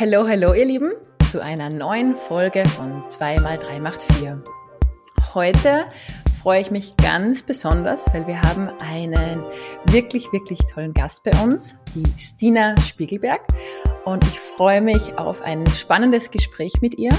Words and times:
Hallo, 0.00 0.26
hallo 0.26 0.54
ihr 0.54 0.64
Lieben 0.64 0.92
zu 1.30 1.42
einer 1.42 1.68
neuen 1.68 2.16
Folge 2.16 2.66
von 2.66 3.02
2x3 3.02 3.80
macht 3.80 4.02
4. 4.14 4.42
Heute 5.34 5.84
freue 6.40 6.62
ich 6.62 6.70
mich 6.70 6.96
ganz 6.96 7.42
besonders, 7.42 8.06
weil 8.14 8.26
wir 8.26 8.40
haben 8.40 8.70
einen 8.80 9.44
wirklich, 9.84 10.32
wirklich 10.32 10.60
tollen 10.60 10.94
Gast 10.94 11.22
bei 11.22 11.32
uns, 11.42 11.76
die 11.94 12.04
Stina 12.18 12.80
Spiegelberg. 12.80 13.42
Und 14.06 14.24
ich 14.24 14.40
freue 14.40 14.80
mich 14.80 15.18
auf 15.18 15.42
ein 15.42 15.66
spannendes 15.66 16.30
Gespräch 16.30 16.80
mit 16.80 16.96
ihr. 16.96 17.12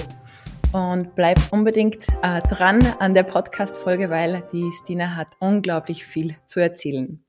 Und 0.73 1.13
bleibt 1.13 1.53
unbedingt 1.53 2.07
äh, 2.23 2.41
dran 2.41 2.79
an 2.97 3.13
der 3.13 3.21
Podcast-Folge, 3.21 4.09
weil 4.09 4.41
die 4.51 4.71
Stina 4.71 5.15
hat 5.15 5.27
unglaublich 5.37 6.03
viel 6.03 6.35
zu 6.47 6.59
erzählen. 6.59 7.23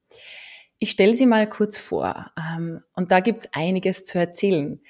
Ich 0.78 0.92
stelle 0.92 1.12
sie 1.12 1.26
mal 1.26 1.46
kurz 1.46 1.78
vor. 1.78 2.30
Ähm, 2.38 2.80
und 2.94 3.12
da 3.12 3.20
gibt's 3.20 3.50
einiges 3.52 4.04
zu 4.04 4.18
erzählen. 4.18 4.80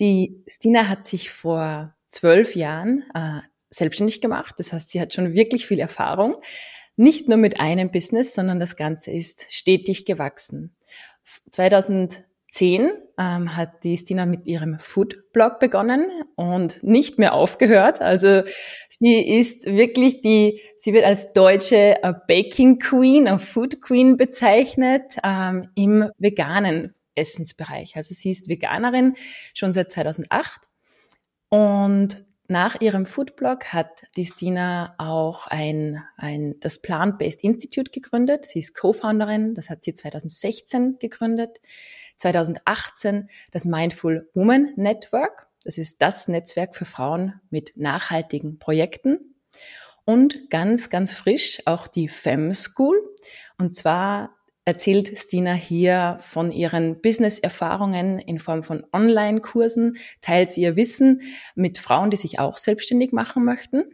Die 0.00 0.42
Stina 0.46 0.88
hat 0.88 1.06
sich 1.06 1.30
vor 1.30 1.94
zwölf 2.06 2.56
Jahren 2.56 3.04
äh, 3.14 3.40
selbstständig 3.70 4.20
gemacht. 4.20 4.54
Das 4.58 4.72
heißt, 4.72 4.90
sie 4.90 5.00
hat 5.00 5.14
schon 5.14 5.34
wirklich 5.34 5.66
viel 5.66 5.80
Erfahrung. 5.80 6.36
Nicht 6.96 7.28
nur 7.28 7.38
mit 7.38 7.60
einem 7.60 7.90
Business, 7.90 8.34
sondern 8.34 8.60
das 8.60 8.76
Ganze 8.76 9.10
ist 9.10 9.46
stetig 9.50 10.04
gewachsen. 10.04 10.76
2010 11.50 12.92
ähm, 13.18 13.56
hat 13.56 13.82
die 13.82 13.96
Stina 13.96 14.26
mit 14.26 14.46
ihrem 14.46 14.78
Food-Blog 14.78 15.58
begonnen 15.58 16.06
und 16.36 16.82
nicht 16.82 17.18
mehr 17.18 17.34
aufgehört. 17.34 18.00
Also 18.00 18.42
sie 18.90 19.38
ist 19.38 19.66
wirklich 19.66 20.20
die, 20.20 20.60
sie 20.76 20.92
wird 20.92 21.04
als 21.04 21.32
deutsche 21.32 22.02
äh, 22.02 22.12
Baking 22.28 22.78
Queen, 22.78 23.26
äh, 23.26 23.38
Food 23.38 23.80
Queen 23.80 24.16
bezeichnet 24.16 25.16
ähm, 25.24 25.68
im 25.74 26.10
veganen 26.18 26.94
Essensbereich. 27.14 27.96
Also 27.96 28.14
sie 28.14 28.30
ist 28.30 28.48
Veganerin 28.48 29.14
schon 29.54 29.72
seit 29.72 29.90
2008 29.90 30.60
und 31.48 32.24
nach 32.46 32.80
ihrem 32.80 33.06
Foodblog 33.06 33.72
hat 33.72 34.02
die 34.16 34.26
Stina 34.26 34.94
auch 34.98 35.46
ein, 35.46 36.02
ein, 36.16 36.56
das 36.60 36.82
Plant-Based 36.82 37.42
Institute 37.42 37.90
gegründet. 37.90 38.44
Sie 38.44 38.58
ist 38.58 38.74
Co-Founderin, 38.74 39.54
das 39.54 39.70
hat 39.70 39.82
sie 39.82 39.94
2016 39.94 40.98
gegründet. 40.98 41.60
2018 42.16 43.30
das 43.50 43.64
Mindful 43.64 44.28
Woman 44.34 44.74
Network. 44.76 45.48
Das 45.64 45.78
ist 45.78 46.02
das 46.02 46.28
Netzwerk 46.28 46.76
für 46.76 46.84
Frauen 46.84 47.40
mit 47.48 47.72
nachhaltigen 47.76 48.58
Projekten. 48.58 49.36
Und 50.04 50.50
ganz, 50.50 50.90
ganz 50.90 51.14
frisch 51.14 51.62
auch 51.64 51.86
die 51.88 52.08
Fem 52.08 52.52
School. 52.52 53.00
Und 53.56 53.74
zwar 53.74 54.36
erzählt 54.64 55.16
Stina 55.18 55.52
hier 55.52 56.16
von 56.20 56.50
ihren 56.50 57.00
Business-Erfahrungen 57.00 58.18
in 58.18 58.38
Form 58.38 58.62
von 58.62 58.84
Online-Kursen, 58.92 59.96
teilt 60.20 60.52
sie 60.52 60.62
ihr 60.62 60.76
Wissen 60.76 61.22
mit 61.54 61.78
Frauen, 61.78 62.10
die 62.10 62.16
sich 62.16 62.38
auch 62.38 62.58
selbstständig 62.58 63.12
machen 63.12 63.44
möchten. 63.44 63.84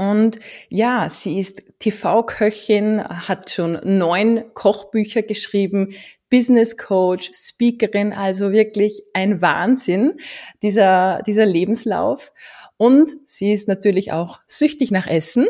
Und 0.00 0.38
ja, 0.68 1.08
sie 1.08 1.40
ist 1.40 1.64
TV-Köchin, 1.80 3.02
hat 3.02 3.50
schon 3.50 3.80
neun 3.82 4.44
Kochbücher 4.54 5.22
geschrieben, 5.22 5.92
Business 6.30 6.76
Coach, 6.76 7.30
Speakerin, 7.34 8.12
also 8.12 8.52
wirklich 8.52 9.02
ein 9.12 9.42
Wahnsinn, 9.42 10.18
dieser, 10.62 11.22
dieser 11.26 11.46
Lebenslauf. 11.46 12.32
Und 12.76 13.10
sie 13.26 13.52
ist 13.52 13.66
natürlich 13.66 14.12
auch 14.12 14.38
süchtig 14.46 14.92
nach 14.92 15.08
Essen, 15.08 15.48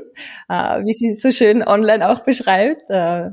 äh, 0.49 0.81
wie 0.85 0.95
sie 0.95 1.13
so 1.13 1.31
schön 1.31 1.63
online 1.63 2.09
auch 2.09 2.21
beschreibt. 2.21 2.89
Äh, 2.89 3.33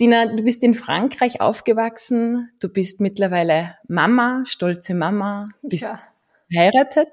Stina, 0.00 0.24
du 0.24 0.42
bist 0.42 0.62
in 0.62 0.72
Frankreich 0.72 1.42
aufgewachsen, 1.42 2.48
du 2.58 2.70
bist 2.70 3.02
mittlerweile 3.02 3.76
Mama, 3.86 4.44
stolze 4.46 4.94
Mama, 4.94 5.44
bist 5.60 5.84
ja. 5.84 6.00
verheiratet. 6.50 7.10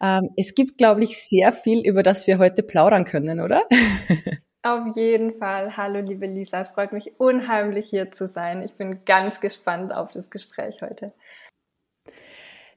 Ähm, 0.00 0.30
es 0.34 0.54
gibt, 0.54 0.78
glaube 0.78 1.04
ich, 1.04 1.22
sehr 1.22 1.52
viel, 1.52 1.86
über 1.86 2.02
das 2.02 2.26
wir 2.26 2.38
heute 2.38 2.62
plaudern 2.62 3.04
können, 3.04 3.38
oder? 3.38 3.64
Auf 4.62 4.96
jeden 4.96 5.34
Fall. 5.34 5.76
Hallo, 5.76 6.00
liebe 6.00 6.24
Lisa. 6.24 6.60
Es 6.60 6.70
freut 6.70 6.94
mich 6.94 7.20
unheimlich, 7.20 7.84
hier 7.90 8.10
zu 8.10 8.26
sein. 8.26 8.62
Ich 8.62 8.72
bin 8.76 9.04
ganz 9.04 9.40
gespannt 9.40 9.92
auf 9.92 10.12
das 10.12 10.30
Gespräch 10.30 10.80
heute. 10.80 11.12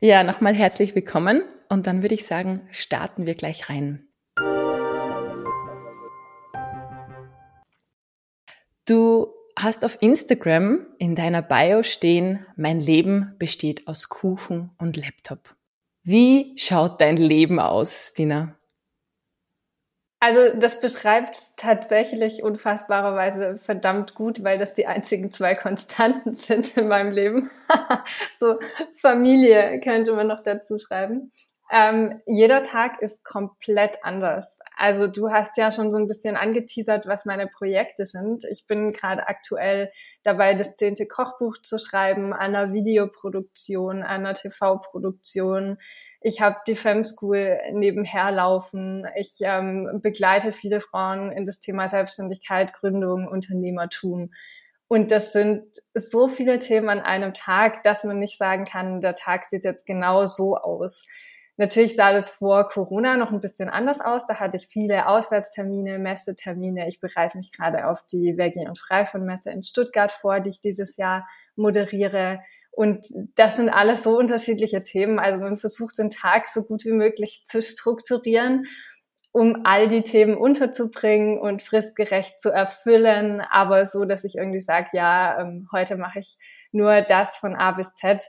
Ja, 0.02 0.26
nochmal 0.26 0.54
herzlich 0.54 0.96
willkommen. 0.96 1.44
Und 1.70 1.88
dann 1.88 2.02
würde 2.02 2.16
ich 2.16 2.26
sagen, 2.26 2.68
starten 2.72 3.26
wir 3.26 3.36
gleich 3.36 3.70
rein. 3.70 4.09
Du 8.90 9.36
hast 9.56 9.86
auf 9.86 10.02
Instagram 10.02 10.88
in 10.98 11.14
deiner 11.14 11.44
Bio 11.44 11.84
stehen, 11.84 12.44
mein 12.56 12.80
Leben 12.80 13.36
besteht 13.38 13.88
aus 13.88 14.10
Kuchen 14.10 14.72
und 14.80 14.98
Laptop. 14.98 15.56
Wie 16.02 16.56
schaut 16.58 17.00
dein 17.00 17.16
Leben 17.16 17.60
aus, 17.60 18.10
Stina? 18.10 18.56
Also 20.20 20.40
das 20.60 20.82
beschreibt 20.82 21.38
tatsächlich 21.56 22.42
unfassbarerweise 22.42 23.58
verdammt 23.58 24.16
gut, 24.16 24.44
weil 24.44 24.58
das 24.58 24.74
die 24.74 24.88
einzigen 24.88 25.30
zwei 25.30 25.54
Konstanten 25.54 26.34
sind 26.36 26.76
in 26.76 26.88
meinem 26.88 27.12
Leben. 27.12 27.52
so 28.32 28.58
Familie 28.96 29.80
könnte 29.82 30.14
man 30.14 30.26
noch 30.26 30.42
dazu 30.42 30.80
schreiben. 30.80 31.32
Ähm, 31.72 32.20
jeder 32.26 32.64
Tag 32.64 33.00
ist 33.00 33.24
komplett 33.24 34.04
anders. 34.04 34.60
Also 34.76 35.06
du 35.06 35.30
hast 35.30 35.56
ja 35.58 35.72
schon 35.72 35.92
so 35.92 36.00
ein 36.00 36.08
bisschen 36.08 36.36
angeteasert, 36.36 37.06
was 37.06 37.26
meine 37.26 37.46
Projekte 37.46 38.08
sind. 38.08 38.44
Ich 38.52 38.66
bin 38.66 38.92
gerade 38.92 39.28
aktuell 39.28 39.92
dabei, 40.24 40.56
das 40.56 40.78
zehnte 40.78 41.06
Kochbuch 41.06 41.60
zu 41.62 41.78
schreiben, 41.78 42.34
einer 42.34 42.74
Videoproduktion, 42.74 44.02
einer 44.02 44.34
TV-Produktion. 44.34 45.78
Ich 46.22 46.42
habe 46.42 46.58
die 46.66 46.76
Fem 46.76 47.04
School 47.04 47.60
nebenher 47.72 48.32
laufen. 48.32 49.06
Ich 49.16 49.36
ähm, 49.42 50.00
begleite 50.02 50.52
viele 50.52 50.82
Frauen 50.82 51.32
in 51.32 51.46
das 51.46 51.60
Thema 51.60 51.88
Selbstständigkeit, 51.88 52.74
Gründung, 52.74 53.28
Unternehmertum. 53.28 54.32
Und 54.88 55.12
das 55.12 55.34
sind 55.34 55.66
so 55.94 56.28
viele 56.28 56.58
Themen 56.58 56.90
an 56.90 57.00
einem 57.00 57.36
Tag, 57.36 57.84
dass 57.84 58.04
man 58.04 58.18
nicht 58.18 58.40
sagen 58.40 58.64
kann, 58.64 59.02
der 59.02 59.14
Tag 59.14 59.46
sieht 59.46 59.64
jetzt 59.66 59.86
genau 59.86 60.26
so 60.26 60.58
aus. 60.58 61.06
Natürlich 61.60 61.98
sah 61.98 62.14
das 62.14 62.30
vor 62.30 62.70
Corona 62.70 63.18
noch 63.18 63.34
ein 63.34 63.42
bisschen 63.42 63.68
anders 63.68 64.00
aus. 64.00 64.26
Da 64.26 64.40
hatte 64.40 64.56
ich 64.56 64.68
viele 64.68 65.10
Auswärtstermine, 65.10 66.00
Messetermine. 66.00 66.88
Ich 66.88 67.02
bereite 67.02 67.36
mich 67.38 67.52
gerade 67.52 67.86
auf 67.86 68.02
die 68.08 68.38
Veggie 68.38 68.66
und 68.66 68.80
Frei 68.80 69.06
von 69.06 69.26
Messe 69.26 69.50
in 69.50 69.62
Stuttgart 69.62 70.10
vor, 70.10 70.40
die 70.40 70.52
ich 70.52 70.62
dieses 70.62 70.96
Jahr 70.96 71.28
moderiere. 71.58 72.40
Und 72.72 73.06
das 73.36 73.58
sind 73.58 73.68
alles 73.68 74.04
so 74.04 74.18
unterschiedliche 74.18 74.84
Themen. 74.84 75.20
Also 75.20 75.42
man 75.42 75.58
versucht 75.58 76.00
den 76.00 76.10
Tag 76.10 76.48
so 76.48 76.64
gut 76.64 76.86
wie 76.86 76.94
möglich 76.94 77.42
zu 77.44 77.62
strukturieren, 77.62 78.64
um 79.34 79.66
all 79.66 79.90
die 79.90 80.04
Themen 80.04 80.38
unterzubringen 80.38 81.38
und 81.38 81.62
fristgerecht 81.62 82.40
zu 82.40 82.52
erfüllen, 82.52 83.42
aber 83.42 83.86
so, 83.86 84.06
dass 84.06 84.24
ich 84.24 84.36
irgendwie 84.36 84.62
sage, 84.62 84.88
ja, 84.94 85.42
ähm, 85.42 85.68
heute 85.74 85.98
mache 85.98 86.20
ich 86.20 86.38
nur 86.72 87.02
das 87.02 87.36
von 87.36 87.54
A 87.54 87.74
bis 87.74 87.96
Z 87.96 88.24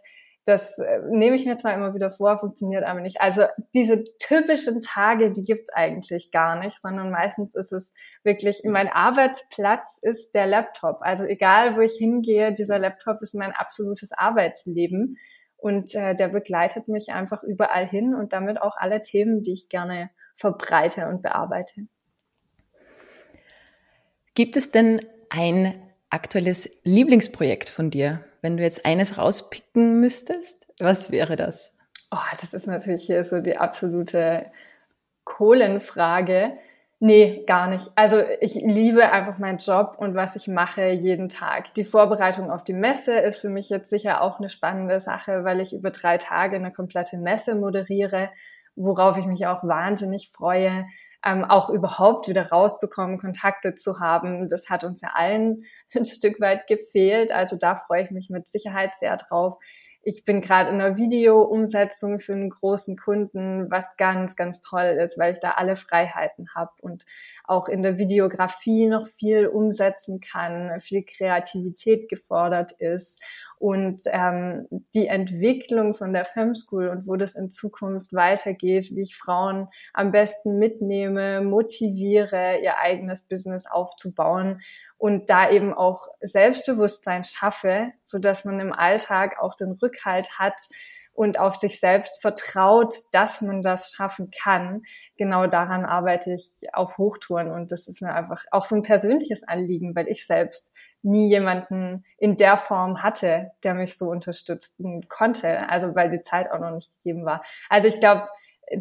das 0.50 0.78
äh, 0.78 1.00
nehme 1.08 1.36
ich 1.36 1.46
mir 1.46 1.56
zwar 1.56 1.72
immer 1.72 1.94
wieder 1.94 2.10
vor, 2.10 2.36
funktioniert 2.36 2.84
aber 2.84 3.00
nicht. 3.00 3.20
Also 3.20 3.44
diese 3.74 4.04
typischen 4.18 4.82
Tage, 4.82 5.32
die 5.32 5.42
gibt's 5.42 5.72
eigentlich 5.72 6.30
gar 6.30 6.58
nicht, 6.58 6.80
sondern 6.82 7.10
meistens 7.10 7.54
ist 7.54 7.72
es 7.72 7.92
wirklich, 8.22 8.62
mein 8.64 8.88
Arbeitsplatz 8.88 9.98
ist 10.02 10.34
der 10.34 10.46
Laptop. 10.46 10.98
Also 11.00 11.24
egal, 11.24 11.76
wo 11.76 11.80
ich 11.80 11.94
hingehe, 11.96 12.52
dieser 12.52 12.78
Laptop 12.78 13.22
ist 13.22 13.34
mein 13.34 13.52
absolutes 13.52 14.12
Arbeitsleben 14.12 15.16
und 15.56 15.94
äh, 15.94 16.14
der 16.14 16.28
begleitet 16.28 16.88
mich 16.88 17.12
einfach 17.12 17.42
überall 17.42 17.86
hin 17.86 18.14
und 18.14 18.32
damit 18.32 18.60
auch 18.60 18.76
alle 18.76 19.02
Themen, 19.02 19.42
die 19.42 19.52
ich 19.52 19.68
gerne 19.68 20.10
verbreite 20.34 21.06
und 21.06 21.22
bearbeite. 21.22 21.86
Gibt 24.34 24.56
es 24.56 24.70
denn 24.70 25.00
ein 25.28 25.80
aktuelles 26.08 26.68
Lieblingsprojekt 26.82 27.68
von 27.68 27.90
dir? 27.90 28.24
Wenn 28.42 28.56
du 28.56 28.62
jetzt 28.62 28.86
eines 28.86 29.18
rauspicken 29.18 30.00
müsstest, 30.00 30.66
was 30.78 31.10
wäre 31.10 31.36
das? 31.36 31.72
Oh, 32.10 32.36
das 32.40 32.54
ist 32.54 32.66
natürlich 32.66 33.02
hier 33.02 33.24
so 33.24 33.40
die 33.40 33.56
absolute 33.56 34.46
Kohlenfrage. 35.24 36.54
Nee, 36.98 37.44
gar 37.46 37.68
nicht. 37.68 37.90
Also 37.94 38.22
ich 38.40 38.54
liebe 38.54 39.10
einfach 39.10 39.38
meinen 39.38 39.58
Job 39.58 39.94
und 39.98 40.14
was 40.14 40.36
ich 40.36 40.48
mache 40.48 40.88
jeden 40.88 41.28
Tag. 41.28 41.72
Die 41.74 41.84
Vorbereitung 41.84 42.50
auf 42.50 42.62
die 42.62 42.74
Messe 42.74 43.18
ist 43.18 43.38
für 43.38 43.48
mich 43.48 43.70
jetzt 43.70 43.88
sicher 43.88 44.20
auch 44.22 44.38
eine 44.38 44.50
spannende 44.50 45.00
Sache, 45.00 45.44
weil 45.44 45.60
ich 45.60 45.72
über 45.72 45.90
drei 45.90 46.18
Tage 46.18 46.56
eine 46.56 46.72
komplette 46.72 47.16
Messe 47.16 47.54
moderiere, 47.54 48.30
worauf 48.76 49.16
ich 49.16 49.24
mich 49.24 49.46
auch 49.46 49.64
wahnsinnig 49.64 50.30
freue 50.34 50.86
ähm, 51.24 51.44
auch 51.44 51.68
überhaupt 51.68 52.28
wieder 52.28 52.48
rauszukommen, 52.48 53.18
Kontakte 53.18 53.74
zu 53.74 54.00
haben. 54.00 54.48
Das 54.48 54.70
hat 54.70 54.84
uns 54.84 55.02
ja 55.02 55.10
allen 55.14 55.64
ein 55.94 56.04
Stück 56.04 56.40
weit 56.40 56.66
gefehlt. 56.66 57.32
Also 57.32 57.56
da 57.56 57.76
freue 57.76 58.04
ich 58.04 58.10
mich 58.10 58.30
mit 58.30 58.48
Sicherheit 58.48 58.92
sehr 58.98 59.16
drauf. 59.16 59.58
Ich 60.02 60.24
bin 60.24 60.40
gerade 60.40 60.70
in 60.70 60.80
einer 60.80 60.96
Video-Umsetzung 60.96 62.20
für 62.20 62.32
einen 62.32 62.48
großen 62.48 62.96
Kunden, 62.96 63.70
was 63.70 63.98
ganz, 63.98 64.34
ganz 64.34 64.62
toll 64.62 64.98
ist, 65.02 65.18
weil 65.18 65.34
ich 65.34 65.40
da 65.40 65.52
alle 65.52 65.76
Freiheiten 65.76 66.54
habe 66.54 66.72
und 66.80 67.04
auch 67.44 67.68
in 67.68 67.82
der 67.82 67.98
Videografie 67.98 68.86
noch 68.86 69.06
viel 69.06 69.46
umsetzen 69.46 70.20
kann, 70.20 70.80
viel 70.80 71.04
Kreativität 71.04 72.08
gefordert 72.08 72.72
ist. 72.72 73.20
Und 73.58 74.00
ähm, 74.06 74.66
die 74.94 75.06
Entwicklung 75.06 75.92
von 75.92 76.14
der 76.14 76.24
Fem 76.24 76.54
School 76.54 76.88
und 76.88 77.06
wo 77.06 77.16
das 77.16 77.34
in 77.34 77.52
Zukunft 77.52 78.14
weitergeht, 78.14 78.94
wie 78.94 79.02
ich 79.02 79.18
Frauen 79.18 79.68
am 79.92 80.12
besten 80.12 80.58
mitnehme, 80.58 81.42
motiviere, 81.42 82.58
ihr 82.62 82.78
eigenes 82.78 83.28
Business 83.28 83.66
aufzubauen 83.66 84.62
und 85.00 85.30
da 85.30 85.48
eben 85.48 85.72
auch 85.72 86.08
Selbstbewusstsein 86.20 87.24
schaffe, 87.24 87.90
so 88.04 88.18
dass 88.18 88.44
man 88.44 88.60
im 88.60 88.74
Alltag 88.74 89.40
auch 89.40 89.54
den 89.54 89.72
Rückhalt 89.72 90.38
hat 90.38 90.56
und 91.14 91.38
auf 91.38 91.56
sich 91.56 91.80
selbst 91.80 92.20
vertraut, 92.20 92.94
dass 93.10 93.40
man 93.40 93.62
das 93.62 93.92
schaffen 93.92 94.30
kann. 94.30 94.82
Genau 95.16 95.46
daran 95.46 95.86
arbeite 95.86 96.34
ich 96.34 96.50
auf 96.74 96.98
Hochtouren 96.98 97.50
und 97.50 97.72
das 97.72 97.88
ist 97.88 98.02
mir 98.02 98.14
einfach 98.14 98.44
auch 98.50 98.66
so 98.66 98.76
ein 98.76 98.82
persönliches 98.82 99.42
Anliegen, 99.42 99.96
weil 99.96 100.06
ich 100.06 100.26
selbst 100.26 100.70
nie 101.00 101.30
jemanden 101.30 102.04
in 102.18 102.36
der 102.36 102.58
Form 102.58 103.02
hatte, 103.02 103.52
der 103.64 103.72
mich 103.72 103.96
so 103.96 104.10
unterstützen 104.10 105.08
konnte. 105.08 105.66
Also 105.70 105.94
weil 105.94 106.10
die 106.10 106.20
Zeit 106.20 106.50
auch 106.52 106.58
noch 106.58 106.72
nicht 106.72 106.92
gegeben 106.96 107.24
war. 107.24 107.42
Also 107.70 107.88
ich 107.88 108.00
glaube, 108.00 108.28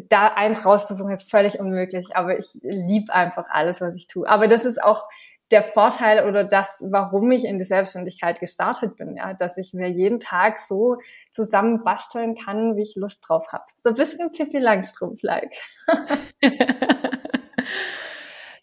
da 0.08 0.28
eins 0.28 0.64
rauszusuchen 0.64 1.12
ist 1.12 1.30
völlig 1.30 1.58
unmöglich, 1.58 2.14
aber 2.14 2.38
ich 2.38 2.58
liebe 2.62 3.12
einfach 3.12 3.46
alles, 3.50 3.80
was 3.80 3.94
ich 3.94 4.06
tue. 4.06 4.28
Aber 4.28 4.46
das 4.46 4.64
ist 4.64 4.82
auch 4.82 5.08
der 5.50 5.62
Vorteil 5.62 6.28
oder 6.28 6.44
das, 6.44 6.84
warum 6.90 7.30
ich 7.32 7.44
in 7.44 7.58
die 7.58 7.64
Selbstständigkeit 7.64 8.40
gestartet 8.40 8.96
bin, 8.96 9.16
ja, 9.16 9.34
dass 9.34 9.56
ich 9.56 9.74
mir 9.74 9.88
jeden 9.88 10.20
Tag 10.20 10.60
so 10.60 10.98
zusammen 11.30 11.82
basteln 11.82 12.34
kann, 12.34 12.76
wie 12.76 12.82
ich 12.82 12.94
Lust 12.96 13.24
drauf 13.28 13.52
habe. 13.52 13.64
So 13.76 13.90
ein 13.90 13.96
bisschen 13.96 14.30
Pippi 14.32 14.58
Langstrumpf-like. 14.58 15.54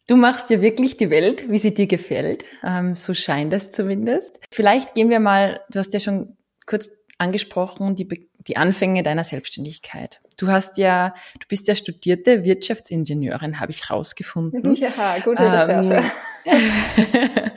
Du 0.08 0.16
machst 0.16 0.50
ja 0.50 0.62
wirklich 0.62 0.96
die 0.96 1.10
Welt, 1.10 1.50
wie 1.50 1.58
sie 1.58 1.74
dir 1.74 1.86
gefällt. 1.86 2.46
Ähm, 2.64 2.96
so 2.96 3.14
scheint 3.14 3.52
es 3.52 3.72
zumindest. 3.72 4.40
Vielleicht 4.54 4.96
gehen 4.96 5.10
wir 5.10 5.20
mal, 5.20 5.60
du 5.70 5.80
hast 5.80 5.94
ja 5.94 6.00
schon 6.00 6.38
kurz 6.66 6.90
angesprochen, 7.18 7.96
die, 7.96 8.08
die 8.40 8.58
Anfänge 8.58 9.04
deiner 9.04 9.24
Selbstständigkeit. 9.24 10.22
Du 10.38 10.50
hast 10.50 10.78
ja, 10.78 11.14
du 11.40 11.48
bist 11.48 11.68
ja 11.68 11.76
studierte 11.76 12.44
Wirtschaftsingenieurin, 12.44 13.60
habe 13.60 13.72
ich 13.72 13.90
rausgefunden. 13.90 14.76
Ja, 14.76 15.20
gute 15.24 15.44
Recherche. 15.44 16.04
Ähm, 16.46 16.72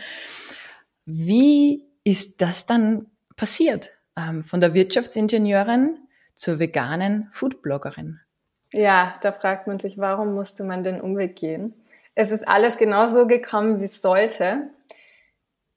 wie 1.04 1.84
ist 2.04 2.40
das 2.40 2.66
dann 2.66 3.06
passiert? 3.36 3.90
Ähm, 4.16 4.42
von 4.42 4.60
der 4.60 4.74
Wirtschaftsingenieurin 4.74 5.98
zur 6.34 6.58
veganen 6.58 7.28
Foodbloggerin? 7.32 8.20
Ja, 8.72 9.16
da 9.20 9.32
fragt 9.32 9.66
man 9.66 9.78
sich, 9.78 9.98
warum 9.98 10.34
musste 10.34 10.64
man 10.64 10.84
den 10.84 11.00
Umweg 11.00 11.36
gehen? 11.36 11.74
Es 12.14 12.30
ist 12.30 12.46
alles 12.46 12.76
genauso 12.76 13.26
gekommen, 13.26 13.80
wie 13.80 13.84
es 13.84 14.00
sollte. 14.00 14.70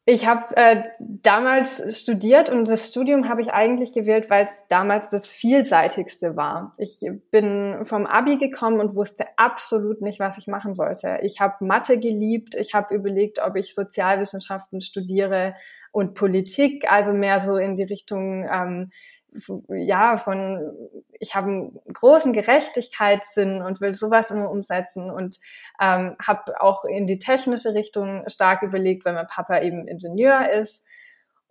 Ich 0.05 0.27
habe 0.27 0.57
äh, 0.57 0.83
damals 0.99 2.01
studiert 2.01 2.49
und 2.49 2.67
das 2.67 2.89
Studium 2.89 3.29
habe 3.29 3.41
ich 3.41 3.53
eigentlich 3.53 3.93
gewählt, 3.93 4.29
weil 4.29 4.43
es 4.43 4.65
damals 4.67 5.09
das 5.09 5.27
vielseitigste 5.27 6.35
war. 6.35 6.73
Ich 6.77 6.99
bin 7.31 7.79
vom 7.83 8.05
Abi 8.05 8.37
gekommen 8.37 8.81
und 8.81 8.95
wusste 8.95 9.25
absolut 9.37 10.01
nicht, 10.01 10.19
was 10.19 10.37
ich 10.37 10.47
machen 10.47 10.75
sollte. 10.75 11.19
Ich 11.23 11.39
habe 11.39 11.63
Mathe 11.63 11.99
geliebt, 11.99 12.53
ich 12.55 12.73
habe 12.73 12.93
überlegt, 12.93 13.39
ob 13.39 13.55
ich 13.55 13.73
Sozialwissenschaften 13.73 14.81
studiere 14.81 15.55
und 15.93 16.15
Politik, 16.15 16.91
also 16.91 17.13
mehr 17.13 17.39
so 17.39 17.55
in 17.55 17.75
die 17.75 17.83
Richtung 17.83 18.45
ähm, 18.51 18.91
ja, 19.69 20.17
von, 20.17 20.73
ich 21.19 21.35
habe 21.35 21.47
einen 21.47 21.79
großen 21.91 22.33
Gerechtigkeitssinn 22.33 23.61
und 23.61 23.81
will 23.81 23.95
sowas 23.95 24.31
immer 24.31 24.49
umsetzen 24.49 25.09
und 25.09 25.39
ähm, 25.79 26.15
habe 26.21 26.61
auch 26.61 26.85
in 26.85 27.07
die 27.07 27.19
technische 27.19 27.73
Richtung 27.73 28.23
stark 28.27 28.61
überlegt, 28.63 29.05
weil 29.05 29.13
mein 29.13 29.27
Papa 29.27 29.59
eben 29.59 29.87
Ingenieur 29.87 30.49
ist 30.49 30.85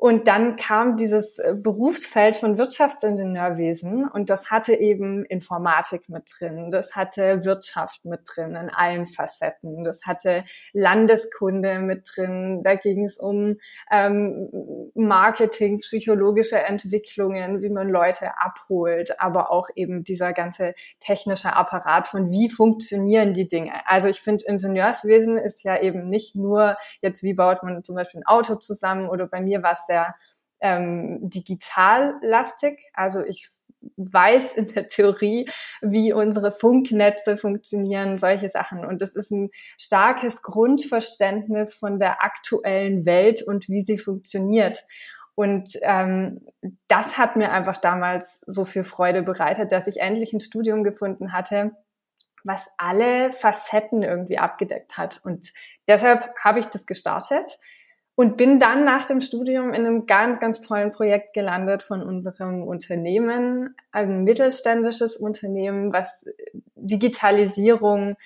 und 0.02 0.26
dann 0.26 0.56
kam 0.56 0.96
dieses 0.96 1.38
äh, 1.38 1.54
Berufsfeld 1.56 2.36
von 2.36 2.58
Wirtschaftsingenieurwesen 2.58 4.08
und 4.08 4.30
das 4.30 4.50
hatte 4.50 4.74
eben 4.74 5.24
Informatik 5.24 6.08
mit 6.08 6.24
drin, 6.28 6.72
das 6.72 6.96
hatte 6.96 7.44
Wirtschaft 7.44 8.04
mit 8.04 8.22
drin 8.24 8.56
in 8.56 8.68
allen 8.68 9.06
Facetten, 9.06 9.84
das 9.84 10.04
hatte 10.04 10.42
Landeskunde 10.72 11.78
mit 11.78 12.10
drin, 12.12 12.64
da 12.64 12.74
ging 12.74 13.04
es 13.04 13.16
um 13.16 13.58
ähm, 13.92 14.90
Marketing, 14.96 15.78
psychologische 15.78 16.58
Entwicklungen, 16.58 17.62
wie 17.62 17.70
man 17.70 17.88
Leute 17.88 18.40
abholt, 18.40 19.20
aber 19.20 19.52
auch 19.52 19.68
eben 19.76 20.02
dieser 20.02 20.32
ganze 20.32 20.74
technische 20.98 21.54
Apparat 21.54 22.08
von 22.08 22.32
wie 22.32 22.48
funktionieren 22.48 23.34
die 23.34 23.46
Dinge. 23.46 23.70
Also 23.86 24.08
ich 24.08 24.20
finde, 24.20 24.46
Ingenieurswesen 24.48 25.38
ist 25.38 25.62
ja 25.62 25.80
eben 25.80 26.08
nicht 26.08 26.34
nur 26.34 26.76
jetzt, 27.02 27.22
wie 27.22 27.34
baut 27.34 27.62
man 27.62 27.84
zum 27.84 27.94
Beispiel 27.94 28.22
ein 28.22 28.26
Auto 28.26 28.56
zusammen 28.56 29.08
oder 29.08 29.28
bei 29.28 29.40
mir 29.40 29.62
war 29.62 29.74
es 29.74 29.91
sehr 29.92 30.14
ähm, 30.60 31.18
digitallastig. 31.28 32.80
Also 32.94 33.22
ich 33.22 33.50
weiß 33.96 34.54
in 34.54 34.66
der 34.68 34.86
Theorie, 34.86 35.50
wie 35.82 36.12
unsere 36.12 36.52
Funknetze 36.52 37.36
funktionieren, 37.36 38.18
solche 38.18 38.48
Sachen. 38.48 38.84
Und 38.86 39.02
das 39.02 39.14
ist 39.14 39.30
ein 39.32 39.50
starkes 39.76 40.42
Grundverständnis 40.42 41.74
von 41.74 41.98
der 41.98 42.22
aktuellen 42.22 43.04
Welt 43.04 43.42
und 43.42 43.68
wie 43.68 43.82
sie 43.82 43.98
funktioniert. 43.98 44.84
Und 45.34 45.70
ähm, 45.82 46.46
das 46.88 47.18
hat 47.18 47.36
mir 47.36 47.50
einfach 47.50 47.78
damals 47.78 48.40
so 48.46 48.64
viel 48.64 48.84
Freude 48.84 49.22
bereitet, 49.22 49.72
dass 49.72 49.86
ich 49.88 50.00
endlich 50.00 50.32
ein 50.32 50.40
Studium 50.40 50.84
gefunden 50.84 51.32
hatte, 51.32 51.72
was 52.44 52.70
alle 52.76 53.32
Facetten 53.32 54.02
irgendwie 54.02 54.38
abgedeckt 54.38 54.96
hat. 54.96 55.20
Und 55.24 55.52
deshalb 55.88 56.34
habe 56.38 56.60
ich 56.60 56.66
das 56.66 56.86
gestartet 56.86 57.58
und 58.14 58.36
bin 58.36 58.58
dann 58.58 58.84
nach 58.84 59.06
dem 59.06 59.20
Studium 59.20 59.72
in 59.72 59.86
einem 59.86 60.06
ganz, 60.06 60.38
ganz 60.38 60.60
tollen 60.60 60.90
Projekt 60.90 61.32
gelandet 61.32 61.82
von 61.82 62.02
unserem 62.02 62.62
Unternehmen, 62.62 63.74
ein 63.90 64.24
mittelständisches 64.24 65.16
Unternehmen, 65.16 65.92
was 65.92 66.26
Digitalisierung, 66.76 68.16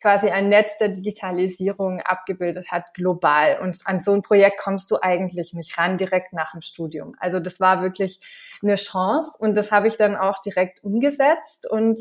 quasi 0.00 0.28
ein 0.28 0.48
Netz 0.48 0.76
der 0.78 0.88
Digitalisierung 0.88 2.00
abgebildet 2.00 2.70
hat, 2.70 2.92
global. 2.94 3.58
Und 3.60 3.78
an 3.86 4.00
so 4.00 4.12
ein 4.12 4.22
Projekt 4.22 4.60
kommst 4.60 4.90
du 4.90 4.98
eigentlich 5.00 5.54
nicht 5.54 5.76
ran, 5.78 5.98
direkt 5.98 6.32
nach 6.32 6.52
dem 6.52 6.60
Studium. 6.60 7.14
Also 7.18 7.38
das 7.38 7.60
war 7.60 7.82
wirklich 7.82 8.20
eine 8.62 8.76
Chance 8.76 9.38
und 9.38 9.54
das 9.54 9.72
habe 9.72 9.88
ich 9.88 9.96
dann 9.96 10.16
auch 10.16 10.40
direkt 10.40 10.82
umgesetzt 10.84 11.70
und 11.70 11.98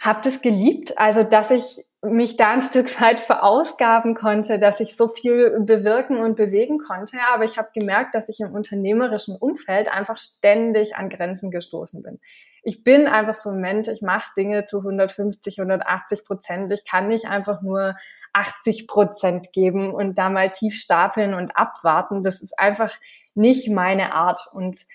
habe 0.00 0.20
das 0.22 0.40
geliebt. 0.42 0.96
Also 0.98 1.22
dass 1.22 1.50
ich 1.50 1.84
mich 2.10 2.36
da 2.36 2.50
ein 2.50 2.62
Stück 2.62 3.00
weit 3.00 3.20
verausgaben 3.20 4.14
konnte, 4.14 4.58
dass 4.58 4.80
ich 4.80 4.96
so 4.96 5.08
viel 5.08 5.60
bewirken 5.60 6.18
und 6.18 6.36
bewegen 6.36 6.78
konnte. 6.78 7.18
Aber 7.32 7.44
ich 7.44 7.58
habe 7.58 7.68
gemerkt, 7.74 8.14
dass 8.14 8.28
ich 8.28 8.40
im 8.40 8.52
unternehmerischen 8.52 9.36
Umfeld 9.36 9.88
einfach 9.88 10.16
ständig 10.16 10.96
an 10.96 11.08
Grenzen 11.08 11.50
gestoßen 11.50 12.02
bin. 12.02 12.18
Ich 12.62 12.82
bin 12.82 13.06
einfach 13.06 13.36
so 13.36 13.50
ein 13.50 13.60
Mensch, 13.60 13.88
ich 13.88 14.02
mache 14.02 14.32
Dinge 14.36 14.64
zu 14.64 14.78
150, 14.78 15.58
180 15.60 16.24
Prozent. 16.24 16.72
Ich 16.72 16.84
kann 16.84 17.08
nicht 17.08 17.26
einfach 17.26 17.62
nur 17.62 17.94
80 18.32 18.88
Prozent 18.88 19.52
geben 19.52 19.94
und 19.94 20.18
da 20.18 20.28
mal 20.28 20.50
tief 20.50 20.74
stapeln 20.74 21.34
und 21.34 21.56
abwarten. 21.56 22.22
Das 22.22 22.42
ist 22.42 22.58
einfach 22.58 22.92
nicht 23.34 23.70
meine 23.70 24.14
Art. 24.14 24.48
Und 24.52 24.86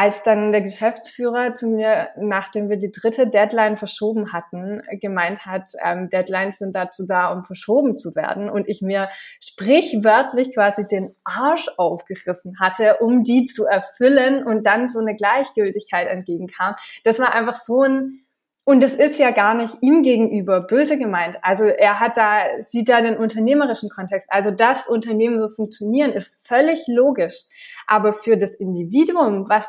als 0.00 0.22
dann 0.22 0.50
der 0.50 0.62
Geschäftsführer 0.62 1.54
zu 1.54 1.68
mir, 1.68 2.08
nachdem 2.16 2.70
wir 2.70 2.78
die 2.78 2.90
dritte 2.90 3.26
Deadline 3.26 3.76
verschoben 3.76 4.32
hatten, 4.32 4.80
gemeint 4.98 5.44
hat, 5.44 5.72
ähm, 5.84 6.08
Deadlines 6.08 6.56
sind 6.56 6.74
dazu 6.74 7.04
da, 7.06 7.30
um 7.30 7.44
verschoben 7.44 7.98
zu 7.98 8.14
werden 8.14 8.48
und 8.48 8.66
ich 8.66 8.80
mir 8.80 9.10
sprichwörtlich 9.40 10.54
quasi 10.54 10.86
den 10.88 11.14
Arsch 11.24 11.68
aufgerissen 11.76 12.58
hatte, 12.58 12.96
um 13.00 13.24
die 13.24 13.44
zu 13.44 13.66
erfüllen 13.66 14.42
und 14.42 14.64
dann 14.64 14.88
so 14.88 15.00
eine 15.00 15.14
Gleichgültigkeit 15.14 16.08
entgegenkam. 16.08 16.76
Das 17.04 17.18
war 17.18 17.34
einfach 17.34 17.56
so 17.56 17.82
ein 17.82 18.24
und 18.64 18.82
es 18.82 18.94
ist 18.94 19.18
ja 19.18 19.32
gar 19.32 19.54
nicht 19.54 19.74
ihm 19.82 20.02
gegenüber 20.02 20.60
böse 20.60 20.96
gemeint. 20.96 21.36
Also 21.42 21.64
er 21.64 22.00
hat 22.00 22.16
da, 22.16 22.40
sieht 22.60 22.88
da 22.88 23.02
den 23.02 23.16
unternehmerischen 23.18 23.90
Kontext. 23.90 24.28
Also 24.30 24.50
das 24.50 24.86
Unternehmen 24.86 25.40
so 25.40 25.48
funktionieren 25.48 26.12
ist 26.12 26.46
völlig 26.46 26.84
logisch. 26.86 27.42
Aber 27.86 28.12
für 28.12 28.36
das 28.36 28.54
Individuum, 28.54 29.48
was 29.48 29.66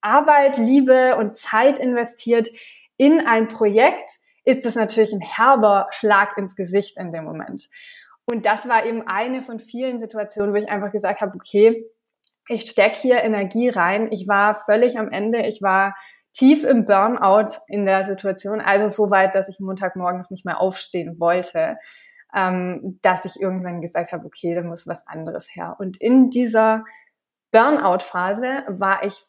Arbeit, 0.00 0.56
Liebe 0.56 1.16
und 1.16 1.36
Zeit 1.36 1.78
investiert 1.78 2.48
in 2.96 3.26
ein 3.26 3.48
Projekt, 3.48 4.10
ist 4.44 4.64
es 4.64 4.74
natürlich 4.74 5.12
ein 5.12 5.20
herber 5.20 5.88
Schlag 5.90 6.36
ins 6.38 6.56
Gesicht 6.56 6.96
in 6.98 7.12
dem 7.12 7.24
Moment. 7.24 7.68
Und 8.24 8.46
das 8.46 8.68
war 8.68 8.84
eben 8.84 9.06
eine 9.06 9.42
von 9.42 9.58
vielen 9.58 10.00
Situationen, 10.00 10.52
wo 10.52 10.56
ich 10.56 10.68
einfach 10.68 10.92
gesagt 10.92 11.20
habe, 11.20 11.34
okay, 11.34 11.86
ich 12.48 12.62
steck 12.62 12.96
hier 12.96 13.22
Energie 13.22 13.68
rein. 13.68 14.10
Ich 14.10 14.26
war 14.26 14.54
völlig 14.54 14.98
am 14.98 15.10
Ende. 15.10 15.46
Ich 15.46 15.62
war 15.62 15.94
tief 16.32 16.64
im 16.64 16.84
Burnout 16.84 17.58
in 17.66 17.84
der 17.84 18.04
Situation, 18.04 18.60
also 18.60 18.88
so 18.88 19.10
weit, 19.10 19.34
dass 19.34 19.48
ich 19.48 19.60
Montagmorgens 19.60 20.30
nicht 20.30 20.44
mehr 20.44 20.60
aufstehen 20.60 21.18
wollte, 21.18 21.78
ähm, 22.34 22.98
dass 23.02 23.24
ich 23.24 23.40
irgendwann 23.40 23.80
gesagt 23.80 24.12
habe, 24.12 24.26
okay, 24.26 24.54
da 24.54 24.62
muss 24.62 24.86
was 24.86 25.06
anderes 25.06 25.48
her. 25.54 25.76
Und 25.78 26.00
in 26.00 26.30
dieser 26.30 26.84
Burnout-Phase 27.50 28.64
war 28.68 29.04
ich 29.04 29.24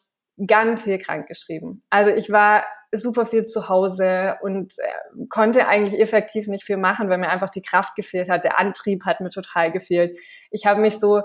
ganz 0.46 0.82
viel 0.82 0.98
krankgeschrieben. 0.98 1.82
Also 1.90 2.10
ich 2.10 2.30
war 2.30 2.64
super 2.92 3.26
viel 3.26 3.46
zu 3.46 3.68
Hause 3.68 4.36
und 4.42 4.72
äh, 4.78 5.26
konnte 5.28 5.68
eigentlich 5.68 6.00
effektiv 6.00 6.48
nicht 6.48 6.64
viel 6.64 6.76
machen, 6.76 7.08
weil 7.08 7.18
mir 7.18 7.28
einfach 7.28 7.50
die 7.50 7.62
Kraft 7.62 7.94
gefehlt 7.94 8.28
hat. 8.28 8.44
Der 8.44 8.58
Antrieb 8.58 9.04
hat 9.04 9.20
mir 9.20 9.30
total 9.30 9.70
gefehlt. 9.70 10.18
Ich 10.50 10.66
habe 10.66 10.80
mich 10.80 10.98
so 10.98 11.22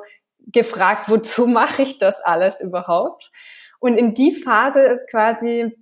gefragt, 0.48 1.10
wozu 1.10 1.48
mache 1.48 1.82
ich 1.82 1.98
das 1.98 2.16
alles 2.24 2.62
überhaupt? 2.62 3.32
Und 3.80 3.98
in 3.98 4.14
die 4.14 4.34
Phase 4.34 4.82
ist 4.82 5.10
quasi 5.10 5.76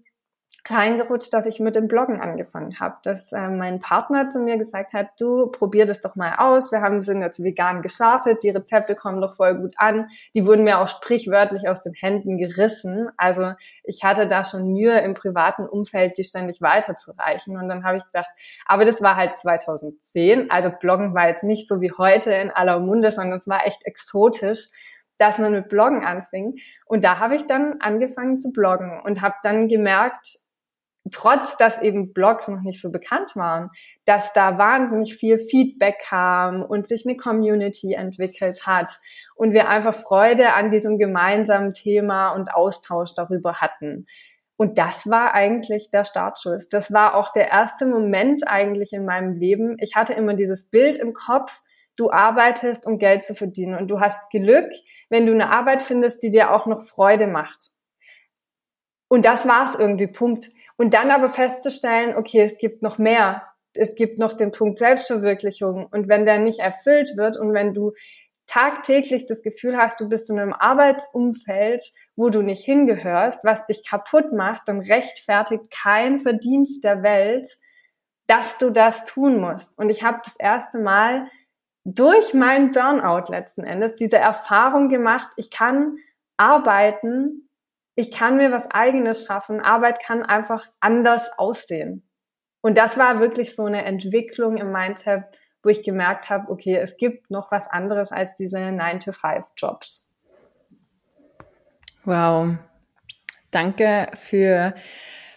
reingerutscht, 0.70 1.34
dass 1.34 1.46
ich 1.46 1.60
mit 1.60 1.75
dem 1.75 1.89
Bloggen 1.89 2.22
angefangen 2.22 2.79
habe, 2.79 2.96
dass 3.03 3.34
äh, 3.34 3.50
mein 3.50 3.79
Partner 3.79 4.29
zu 4.29 4.39
mir 4.39 4.58
gesagt 4.58 4.93
hat, 4.93 5.08
du 5.20 5.48
probier 5.48 5.86
das 5.86 6.00
doch 6.00 6.15
mal 6.15 6.36
aus. 6.38 6.72
Wir 6.72 6.82
haben 6.82 7.01
sind 7.01 7.22
jetzt 7.22 7.43
vegan 7.43 7.82
gestartet, 7.82 8.43
die 8.43 8.50
Rezepte 8.50 8.96
kommen 8.96 9.20
doch 9.20 9.36
voll 9.36 9.55
gut 9.55 9.74
an. 9.77 10.08
Die 10.34 10.46
wurden 10.46 10.63
mir 10.63 10.79
auch 10.79 10.88
sprichwörtlich 10.88 11.67
aus 11.67 11.84
den 11.84 11.93
Händen 11.93 12.38
gerissen. 12.38 13.10
Also 13.17 13.51
ich 13.84 14.05
hatte 14.05 14.25
da 14.25 14.46
schon 14.46 14.72
Mühe 14.72 14.98
im 15.01 15.15
privaten 15.15 15.67
Umfeld, 15.67 16.17
die 16.17 16.24
ständig 16.24 16.62
weiterzureichen. 16.62 17.58
Und 17.58 17.67
dann 17.67 17.84
habe 17.84 17.98
ich 17.98 18.05
gedacht, 18.05 18.29
aber 18.65 18.86
das 18.86 19.01
war 19.01 19.17
halt 19.17 19.36
2010. 19.36 20.50
Also 20.50 20.70
Bloggen 20.70 21.13
war 21.13 21.27
jetzt 21.27 21.43
nicht 21.43 21.67
so 21.67 21.82
wie 21.82 21.91
heute 21.91 22.32
in 22.32 22.51
aller 22.51 22.79
Munde, 22.79 23.12
sondern 23.12 23.39
es 23.39 23.48
war 23.48 23.67
echt 23.67 23.86
exotisch 23.86 24.70
dass 25.20 25.38
man 25.38 25.53
mit 25.53 25.70
Bloggen 25.70 26.03
anfing. 26.03 26.55
Und 26.86 27.03
da 27.03 27.20
habe 27.20 27.36
ich 27.36 27.46
dann 27.46 27.79
angefangen 27.79 28.39
zu 28.39 28.51
bloggen 28.51 29.00
und 29.05 29.22
habe 29.22 29.36
dann 29.43 29.70
gemerkt, 29.70 30.43
trotz 31.12 31.58
dass 31.58 31.82
eben 31.82 32.14
Blogs 32.14 32.48
noch 32.48 32.62
nicht 32.62 32.82
so 32.82 32.92
bekannt 32.92 33.36
waren, 33.36 33.70
dass 34.06 34.34
da 34.34 34.58
wahnsinnig 34.58 35.16
viel 35.16 35.38
Feedback 35.38 36.00
kam 36.08 36.64
und 36.64 36.88
sich 36.88 37.06
eine 37.06 37.18
Community 37.18 37.94
entwickelt 37.94 38.66
hat 38.66 39.00
und 39.36 39.54
wir 39.54 39.68
einfach 39.68 39.94
Freude 39.94 40.54
an 40.54 40.72
diesem 40.72 40.98
gemeinsamen 40.98 41.74
Thema 41.74 42.30
und 42.30 42.54
Austausch 42.54 43.14
darüber 43.16 43.56
hatten. 43.56 44.06
Und 44.56 44.78
das 44.78 45.10
war 45.10 45.34
eigentlich 45.34 45.90
der 45.90 46.06
Startschuss. 46.06 46.70
Das 46.70 46.94
war 46.94 47.16
auch 47.16 47.34
der 47.34 47.50
erste 47.50 47.86
Moment 47.86 48.48
eigentlich 48.48 48.94
in 48.94 49.04
meinem 49.04 49.34
Leben. 49.34 49.76
Ich 49.80 49.96
hatte 49.96 50.14
immer 50.14 50.36
dieses 50.36 50.70
Bild 50.70 50.98
im 50.98 51.14
Kopf, 51.14 51.62
du 51.98 52.12
arbeitest, 52.12 52.88
um 52.88 52.98
Geld 52.98 53.26
zu 53.26 53.36
verdienen 53.36 53.78
und 53.78 53.90
du 53.90 54.00
hast 54.00 54.30
Glück, 54.30 54.70
wenn 55.10 55.26
du 55.26 55.34
eine 55.34 55.50
Arbeit 55.50 55.82
findest, 55.82 56.24
die 56.24 56.32
dir 56.32 56.52
auch 56.52 56.66
noch 56.66 56.82
Freude 56.82 57.28
macht. 57.28 57.72
Und 59.10 59.26
das 59.26 59.48
war's 59.48 59.76
irgendwie, 59.76 60.08
Punkt. 60.08 60.50
Und 60.77 60.94
dann 60.94 61.12
aber 61.12 61.30
festzustellen, 61.30 62.15
okay, 62.15 62.42
es 62.42 62.58
gibt 62.58 62.82
noch 62.84 62.98
mehr. 62.98 63.44
Es 63.75 63.96
gibt 63.96 64.20
noch 64.20 64.34
den 64.34 64.51
Punkt 64.51 64.80
Selbstverwirklichung. 64.80 65.88
Und 65.92 66.08
wenn 66.08 66.25
der 66.25 66.39
nicht 66.39 66.60
erfüllt 66.60 67.18
wird 67.18 67.38
und 67.38 67.53
wenn 67.53 67.74
du 67.74 67.94
tagtäglich 68.48 69.25
das 69.25 69.42
Gefühl 69.42 69.77
hast, 69.77 70.00
du 70.00 70.10
bist 70.10 70.30
in 70.30 70.39
einem 70.39 70.53
Arbeitsumfeld, 70.53 71.84
wo 72.15 72.30
du 72.30 72.42
nicht 72.42 72.63
hingehörst, 72.63 73.44
was 73.44 73.65
dich 73.65 73.88
kaputt 73.88 74.34
macht, 74.34 74.63
dann 74.68 74.80
rechtfertigt 74.80 75.72
kein 75.72 76.20
Verdienst 76.20 76.84
der 76.84 77.03
Welt, 77.03 77.50
dass 78.27 78.58
du 78.58 78.70
das 78.70 79.06
tun 79.06 79.39
musst. 79.39 79.77
Und 79.77 79.89
ich 79.89 80.03
habe 80.03 80.20
das 80.24 80.36
erste 80.36 80.80
Mal 80.80 81.30
durch 81.86 82.34
meinen 82.34 82.72
Burnout 82.72 83.32
letzten 83.32 83.63
Endes 83.63 83.96
diese 83.96 84.18
Erfahrung 84.18 84.88
gemacht, 84.88 85.30
ich 85.36 85.50
kann 85.50 85.98
arbeiten 86.38 87.43
ich 87.96 88.12
kann 88.12 88.38
mir 88.38 88.52
was 88.52 88.70
eigenes 88.72 89.26
schaffen. 89.26 89.60
Arbeit 89.60 90.02
kann 90.02 90.24
einfach 90.24 90.68
anders 90.80 91.32
aussehen. 91.38 92.08
Und 92.62 92.78
das 92.78 92.98
war 92.98 93.20
wirklich 93.20 93.56
so 93.56 93.66
eine 93.66 93.84
Entwicklung 93.86 94.58
im 94.58 94.72
Mindset, 94.72 95.26
wo 95.62 95.70
ich 95.70 95.84
gemerkt 95.84 96.30
habe, 96.30 96.50
okay, 96.52 96.78
es 96.78 96.98
gibt 96.98 97.30
noch 97.30 97.52
was 97.52 97.68
anderes 97.68 98.12
als 98.12 98.36
diese 98.36 98.58
9-to-5-Jobs. 98.58 100.10
Wow. 102.06 102.56
Danke 103.52 104.08
für, 104.16 104.74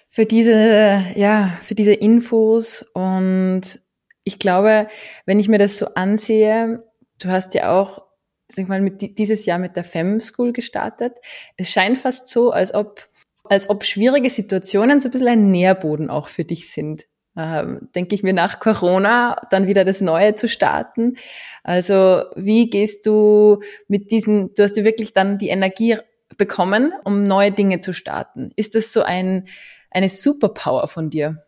für 0.09 0.25
diese, 0.25 1.05
ja, 1.15 1.53
für 1.63 1.75
diese 1.75 1.93
Infos. 1.93 2.83
Und 2.95 3.81
ich 4.25 4.39
glaube, 4.39 4.89
wenn 5.27 5.39
ich 5.39 5.49
mir 5.49 5.59
das 5.59 5.79
so 5.79 5.95
ansehe, 5.95 6.83
du 7.21 7.29
hast 7.29 7.55
ja 7.55 7.73
auch 7.73 8.06
sag 8.49 8.65
ich 8.65 8.69
mal, 8.69 8.81
mit, 8.81 9.19
dieses 9.19 9.47
Jahr 9.47 9.59
mit 9.59 9.77
der 9.77 9.85
Fem 9.85 10.21
School 10.21 10.53
gestartet. 10.53 11.15
Es 11.57 11.71
scheint 11.71 11.99
fast 11.99 12.29
so, 12.29 12.51
als 12.51 12.75
ob, 12.75 13.09
als 13.45 13.69
ob 13.69 13.85
schwierige 13.85 14.31
Situationen 14.31 15.01
so 15.01 15.09
ein 15.09 15.13
bisschen 15.13 15.29
ein 15.29 15.51
Nährboden 15.51 16.11
auch 16.11 16.29
für 16.29 16.45
dich 16.45 16.71
sind. 16.71 17.07
Ähm, 17.37 17.89
denke 17.95 18.15
ich 18.15 18.23
mir 18.23 18.33
nach 18.33 18.61
Corona 18.61 19.37
dann 19.51 19.67
wieder 19.67 19.85
das 19.85 20.01
Neue 20.01 20.37
zu 20.37 20.49
starten. 20.49 21.17
Also 21.63 22.23
wie 22.35 22.71
gehst 22.71 23.05
du 23.05 23.61
mit 23.89 24.11
diesen, 24.11 24.55
du 24.55 24.63
hast 24.63 24.77
ja 24.77 24.85
wirklich 24.85 25.13
dann 25.13 25.37
die 25.37 25.49
Energie 25.49 25.97
bekommen, 26.39 26.93
um 27.05 27.23
neue 27.23 27.53
Dinge 27.53 27.81
zu 27.81 27.93
starten. 27.93 28.53
Ist 28.57 28.75
das 28.75 28.93
so 28.93 29.03
ein, 29.03 29.49
eine 29.91 30.09
Superpower 30.09 30.89
von 30.89 31.11
dir? 31.11 31.45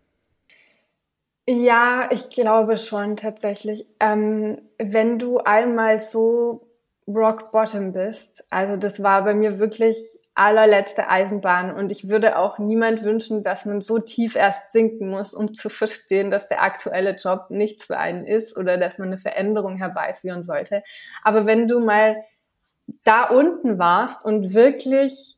Ja, 1.48 2.10
ich 2.12 2.28
glaube 2.28 2.76
schon 2.76 3.16
tatsächlich. 3.16 3.86
Ähm, 4.00 4.60
wenn 4.76 5.18
du 5.18 5.38
einmal 5.38 5.98
so 5.98 6.67
Rock 7.08 7.50
Bottom 7.50 7.92
bist. 7.92 8.44
Also 8.50 8.76
das 8.76 9.02
war 9.02 9.24
bei 9.24 9.34
mir 9.34 9.58
wirklich 9.58 9.96
allerletzte 10.34 11.08
Eisenbahn 11.08 11.74
und 11.74 11.90
ich 11.90 12.08
würde 12.08 12.38
auch 12.38 12.58
niemand 12.58 13.02
wünschen, 13.02 13.42
dass 13.42 13.66
man 13.66 13.80
so 13.80 13.98
tief 13.98 14.36
erst 14.36 14.70
sinken 14.70 15.08
muss, 15.08 15.34
um 15.34 15.52
zu 15.52 15.68
verstehen, 15.68 16.30
dass 16.30 16.46
der 16.46 16.62
aktuelle 16.62 17.16
Job 17.16 17.46
nichts 17.48 17.86
für 17.86 17.98
einen 17.98 18.24
ist 18.24 18.56
oder 18.56 18.78
dass 18.78 18.98
man 18.98 19.08
eine 19.08 19.18
Veränderung 19.18 19.76
herbeiführen 19.78 20.44
sollte. 20.44 20.84
Aber 21.24 21.44
wenn 21.44 21.66
du 21.66 21.80
mal 21.80 22.22
da 23.02 23.24
unten 23.24 23.78
warst 23.78 24.24
und 24.24 24.54
wirklich 24.54 25.34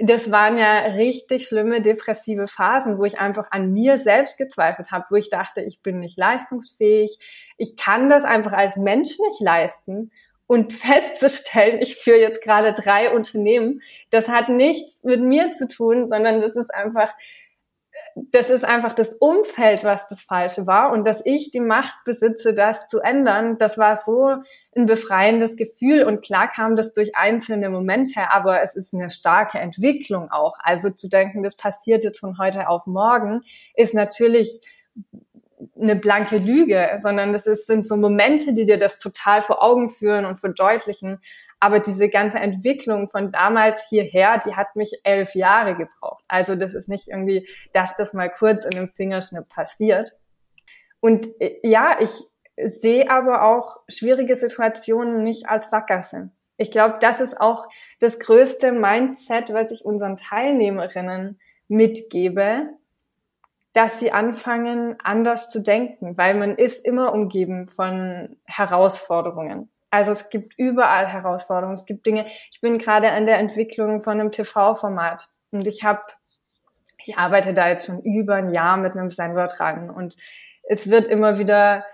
das 0.00 0.30
waren 0.30 0.58
ja 0.58 0.78
richtig 0.94 1.46
schlimme 1.46 1.82
depressive 1.82 2.46
Phasen, 2.46 2.98
wo 2.98 3.04
ich 3.04 3.18
einfach 3.18 3.48
an 3.50 3.72
mir 3.72 3.98
selbst 3.98 4.38
gezweifelt 4.38 4.90
habe, 4.90 5.04
wo 5.10 5.16
ich 5.16 5.28
dachte, 5.28 5.60
ich 5.60 5.82
bin 5.82 5.98
nicht 5.98 6.18
leistungsfähig, 6.18 7.18
ich 7.58 7.76
kann 7.76 8.08
das 8.08 8.24
einfach 8.24 8.52
als 8.52 8.76
Mensch 8.76 9.18
nicht 9.18 9.40
leisten 9.40 10.10
und 10.46 10.72
festzustellen, 10.72 11.80
ich 11.80 11.96
führe 11.96 12.20
jetzt 12.20 12.42
gerade 12.42 12.72
drei 12.74 13.10
Unternehmen, 13.14 13.80
das 14.10 14.28
hat 14.28 14.48
nichts 14.48 15.02
mit 15.04 15.20
mir 15.20 15.52
zu 15.52 15.68
tun, 15.68 16.08
sondern 16.08 16.40
das 16.40 16.56
ist 16.56 16.72
einfach, 16.74 17.12
das 18.14 18.50
ist 18.50 18.64
einfach 18.64 18.92
das 18.92 19.14
Umfeld, 19.14 19.84
was 19.84 20.06
das 20.06 20.22
Falsche 20.22 20.66
war 20.66 20.92
und 20.92 21.06
dass 21.06 21.22
ich 21.24 21.50
die 21.50 21.60
Macht 21.60 21.94
besitze, 22.04 22.54
das 22.54 22.86
zu 22.86 23.00
ändern, 23.00 23.58
das 23.58 23.78
war 23.78 23.96
so 23.96 24.36
ein 24.76 24.86
befreiendes 24.86 25.56
Gefühl 25.56 26.04
und 26.04 26.22
klar 26.22 26.48
kam 26.48 26.76
das 26.76 26.92
durch 26.92 27.16
einzelne 27.16 27.70
Momente, 27.70 28.30
aber 28.30 28.62
es 28.62 28.76
ist 28.76 28.94
eine 28.94 29.10
starke 29.10 29.58
Entwicklung 29.58 30.30
auch. 30.30 30.56
Also 30.62 30.90
zu 30.90 31.08
denken, 31.08 31.42
das 31.42 31.56
passiert 31.56 32.04
jetzt 32.04 32.20
von 32.20 32.38
heute 32.38 32.68
auf 32.68 32.86
morgen, 32.86 33.42
ist 33.74 33.94
natürlich 33.94 34.60
eine 35.82 35.96
blanke 35.96 36.38
Lüge, 36.38 36.96
sondern 36.98 37.32
das 37.32 37.46
ist, 37.46 37.66
sind 37.66 37.86
so 37.86 37.96
Momente, 37.96 38.52
die 38.52 38.64
dir 38.64 38.78
das 38.78 38.98
total 38.98 39.42
vor 39.42 39.62
Augen 39.62 39.90
führen 39.90 40.24
und 40.24 40.36
verdeutlichen. 40.36 41.20
Aber 41.60 41.78
diese 41.78 42.08
ganze 42.08 42.38
Entwicklung 42.38 43.08
von 43.08 43.30
damals 43.30 43.88
hierher, 43.88 44.38
die 44.38 44.56
hat 44.56 44.74
mich 44.74 45.00
elf 45.04 45.34
Jahre 45.34 45.76
gebraucht. 45.76 46.24
Also 46.28 46.56
das 46.56 46.74
ist 46.74 46.88
nicht 46.88 47.08
irgendwie, 47.08 47.48
dass 47.72 47.94
das 47.96 48.14
mal 48.14 48.30
kurz 48.30 48.64
in 48.64 48.74
einem 48.76 48.88
Fingerschnipp 48.88 49.48
passiert. 49.48 50.16
Und 51.00 51.28
äh, 51.40 51.58
ja, 51.62 51.98
ich 52.00 52.10
sehe 52.64 53.10
aber 53.10 53.42
auch 53.44 53.80
schwierige 53.88 54.36
Situationen 54.36 55.22
nicht 55.22 55.48
als 55.48 55.70
Sackgasse. 55.70 56.30
Ich 56.56 56.70
glaube, 56.70 56.96
das 57.00 57.20
ist 57.20 57.40
auch 57.40 57.68
das 57.98 58.18
größte 58.18 58.72
Mindset, 58.72 59.52
was 59.52 59.70
ich 59.70 59.84
unseren 59.84 60.16
Teilnehmerinnen 60.16 61.40
mitgebe, 61.68 62.70
dass 63.72 64.00
sie 64.00 64.12
anfangen, 64.12 64.96
anders 65.02 65.48
zu 65.48 65.60
denken, 65.60 66.16
weil 66.18 66.34
man 66.34 66.56
ist 66.56 66.84
immer 66.84 67.12
umgeben 67.12 67.68
von 67.68 68.36
Herausforderungen. 68.44 69.70
Also 69.90 70.10
es 70.10 70.30
gibt 70.30 70.58
überall 70.58 71.06
Herausforderungen. 71.06 71.74
Es 71.74 71.86
gibt 71.86 72.06
Dinge. 72.06 72.26
Ich 72.50 72.60
bin 72.60 72.78
gerade 72.78 73.10
an 73.10 73.26
der 73.26 73.38
Entwicklung 73.38 74.00
von 74.00 74.20
einem 74.20 74.30
TV-Format 74.30 75.28
und 75.50 75.66
ich 75.66 75.84
habe, 75.84 76.02
ich 77.04 77.16
arbeite 77.18 77.52
da 77.54 77.68
jetzt 77.68 77.86
schon 77.86 78.00
über 78.02 78.36
ein 78.36 78.54
Jahr 78.54 78.76
mit 78.76 78.92
einem 78.92 79.10
Sender 79.10 79.46
dran 79.46 79.90
und 79.90 80.16
es 80.62 80.90
wird 80.90 81.08
immer 81.08 81.38
wieder 81.38 81.84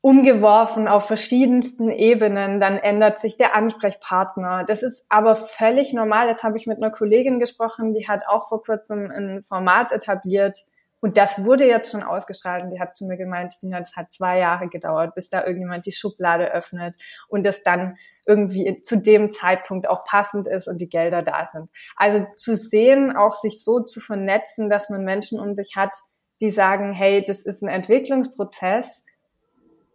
umgeworfen 0.00 0.86
auf 0.86 1.06
verschiedensten 1.06 1.90
Ebenen, 1.90 2.60
dann 2.60 2.78
ändert 2.78 3.18
sich 3.18 3.36
der 3.36 3.56
Ansprechpartner. 3.56 4.64
Das 4.64 4.82
ist 4.82 5.06
aber 5.10 5.34
völlig 5.34 5.92
normal. 5.92 6.28
Jetzt 6.28 6.44
habe 6.44 6.56
ich 6.56 6.68
mit 6.68 6.78
einer 6.78 6.90
Kollegin 6.90 7.40
gesprochen, 7.40 7.94
die 7.94 8.06
hat 8.06 8.28
auch 8.28 8.48
vor 8.48 8.62
kurzem 8.62 9.10
ein 9.10 9.42
Format 9.42 9.90
etabliert, 9.90 10.64
und 11.00 11.16
das 11.16 11.44
wurde 11.44 11.66
jetzt 11.66 11.92
schon 11.92 12.02
ausgestrahlt 12.02 12.64
und 12.64 12.70
die 12.70 12.80
hat 12.80 12.96
zu 12.96 13.06
mir 13.06 13.16
gemeint, 13.16 13.52
Stina, 13.52 13.78
das 13.78 13.94
hat 13.94 14.10
zwei 14.10 14.38
Jahre 14.38 14.68
gedauert, 14.68 15.14
bis 15.14 15.30
da 15.30 15.44
irgendjemand 15.44 15.86
die 15.86 15.92
Schublade 15.92 16.52
öffnet 16.52 16.96
und 17.28 17.46
das 17.46 17.62
dann 17.62 17.96
irgendwie 18.26 18.80
zu 18.82 19.00
dem 19.00 19.30
Zeitpunkt 19.30 19.88
auch 19.88 20.04
passend 20.04 20.46
ist 20.46 20.66
und 20.66 20.78
die 20.80 20.88
Gelder 20.88 21.22
da 21.22 21.46
sind. 21.46 21.70
Also 21.96 22.26
zu 22.36 22.56
sehen, 22.56 23.16
auch 23.16 23.34
sich 23.34 23.62
so 23.62 23.80
zu 23.80 24.00
vernetzen, 24.00 24.68
dass 24.68 24.90
man 24.90 25.04
Menschen 25.04 25.38
um 25.38 25.54
sich 25.54 25.76
hat, 25.76 25.94
die 26.40 26.50
sagen, 26.50 26.92
hey, 26.92 27.24
das 27.24 27.42
ist 27.42 27.62
ein 27.62 27.68
Entwicklungsprozess. 27.68 29.04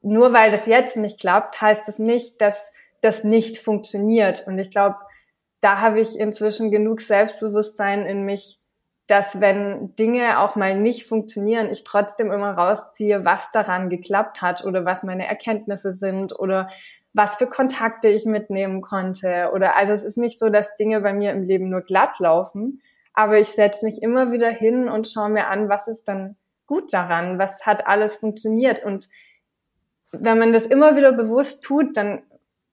Nur 0.02 0.34
weil 0.34 0.52
das 0.52 0.66
jetzt 0.66 0.98
nicht 0.98 1.20
klappt, 1.20 1.62
heißt 1.62 1.88
das 1.88 2.00
nicht, 2.00 2.42
dass 2.42 2.72
das 3.02 3.24
nicht 3.24 3.58
funktioniert. 3.58 4.48
Und 4.48 4.58
ich 4.58 4.72
glaube, 4.72 4.96
da 5.62 5.80
habe 5.80 6.02
ich 6.02 6.18
inzwischen 6.18 6.72
genug 6.72 7.02
Selbstbewusstsein 7.02 8.06
in 8.06 8.24
mich 8.24 8.60
dass 9.08 9.42
wenn 9.42 9.96
Dinge 9.96 10.40
auch 10.40 10.56
mal 10.56 10.80
nicht 10.80 11.06
funktionieren, 11.08 11.70
ich 11.70 11.84
trotzdem 11.84 12.32
immer 12.32 12.52
rausziehe, 12.52 13.26
was 13.26 13.52
daran 13.52 13.90
geklappt 13.90 14.42
hat 14.42 14.64
oder 14.64 14.86
was 14.86 15.04
meine 15.04 15.28
Erkenntnisse 15.28 15.92
sind 15.92 16.38
oder 16.40 16.70
was 17.14 17.36
für 17.36 17.48
Kontakte 17.48 18.08
ich 18.08 18.26
mitnehmen 18.26 18.82
konnte. 18.82 19.52
Oder 19.54 19.76
also 19.76 19.94
es 19.94 20.04
ist 20.04 20.18
nicht 20.18 20.40
so, 20.40 20.50
dass 20.50 20.76
Dinge 20.78 21.02
bei 21.02 21.14
mir 21.14 21.32
im 21.32 21.44
Leben 21.44 21.70
nur 21.70 21.82
glatt 21.82 22.20
laufen, 22.20 22.82
aber 23.14 23.38
ich 23.40 23.50
setze 23.50 23.86
mich 23.86 24.02
immer 24.02 24.32
wieder 24.32 24.50
hin 24.50 24.90
und 24.90 25.08
schaue 25.08 25.30
mir 25.30 25.48
an, 25.48 25.70
was 25.70 25.88
ist 25.88 26.08
dann 26.08 26.36
gut 26.66 26.94
daran, 26.94 27.38
was 27.38 27.66
hat 27.66 27.86
alles 27.86 28.16
funktioniert. 28.16 28.84
Und 28.84 29.10
wenn 30.12 30.40
man 30.40 30.54
das 30.54 30.66
immer 30.66 30.96
wieder 30.96 31.12
bewusst 31.12 31.64
tut, 31.64 31.96
dann 31.98 32.24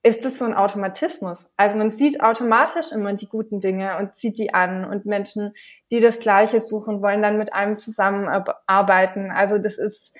ist 0.03 0.25
es 0.25 0.39
so 0.39 0.45
ein 0.45 0.55
Automatismus. 0.55 1.49
Also 1.57 1.77
man 1.77 1.91
sieht 1.91 2.21
automatisch 2.21 2.91
immer 2.91 3.13
die 3.13 3.27
guten 3.27 3.59
Dinge 3.59 3.97
und 3.99 4.15
zieht 4.15 4.39
die 4.39 4.53
an 4.53 4.83
und 4.83 5.05
Menschen, 5.05 5.53
die 5.91 5.99
das 5.99 6.19
Gleiche 6.19 6.59
suchen, 6.59 7.03
wollen 7.03 7.21
dann 7.21 7.37
mit 7.37 7.53
einem 7.53 7.77
zusammenarbeiten. 7.77 9.29
Also 9.29 9.59
das 9.59 9.77
ist 9.77 10.15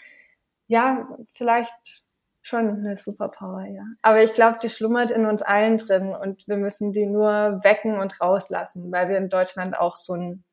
ja 0.67 1.07
vielleicht 1.33 2.03
schon 2.43 2.69
eine 2.69 2.95
Superpower, 2.95 3.65
ja. 3.65 3.83
Aber 4.01 4.21
ich 4.23 4.33
glaube, 4.33 4.59
die 4.61 4.69
schlummert 4.69 5.11
in 5.11 5.25
uns 5.25 5.41
allen 5.41 5.77
drin 5.77 6.13
und 6.13 6.47
wir 6.47 6.57
müssen 6.57 6.91
die 6.91 7.05
nur 7.05 7.59
wecken 7.63 8.00
und 8.00 8.19
rauslassen, 8.21 8.91
weil 8.91 9.09
wir 9.09 9.17
in 9.17 9.29
Deutschland 9.29 9.77
auch 9.77 9.95
so 9.95 10.13
einen 10.13 10.43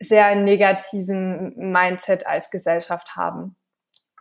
sehr 0.00 0.34
negativen 0.36 1.54
Mindset 1.56 2.26
als 2.26 2.50
Gesellschaft 2.50 3.16
haben 3.16 3.56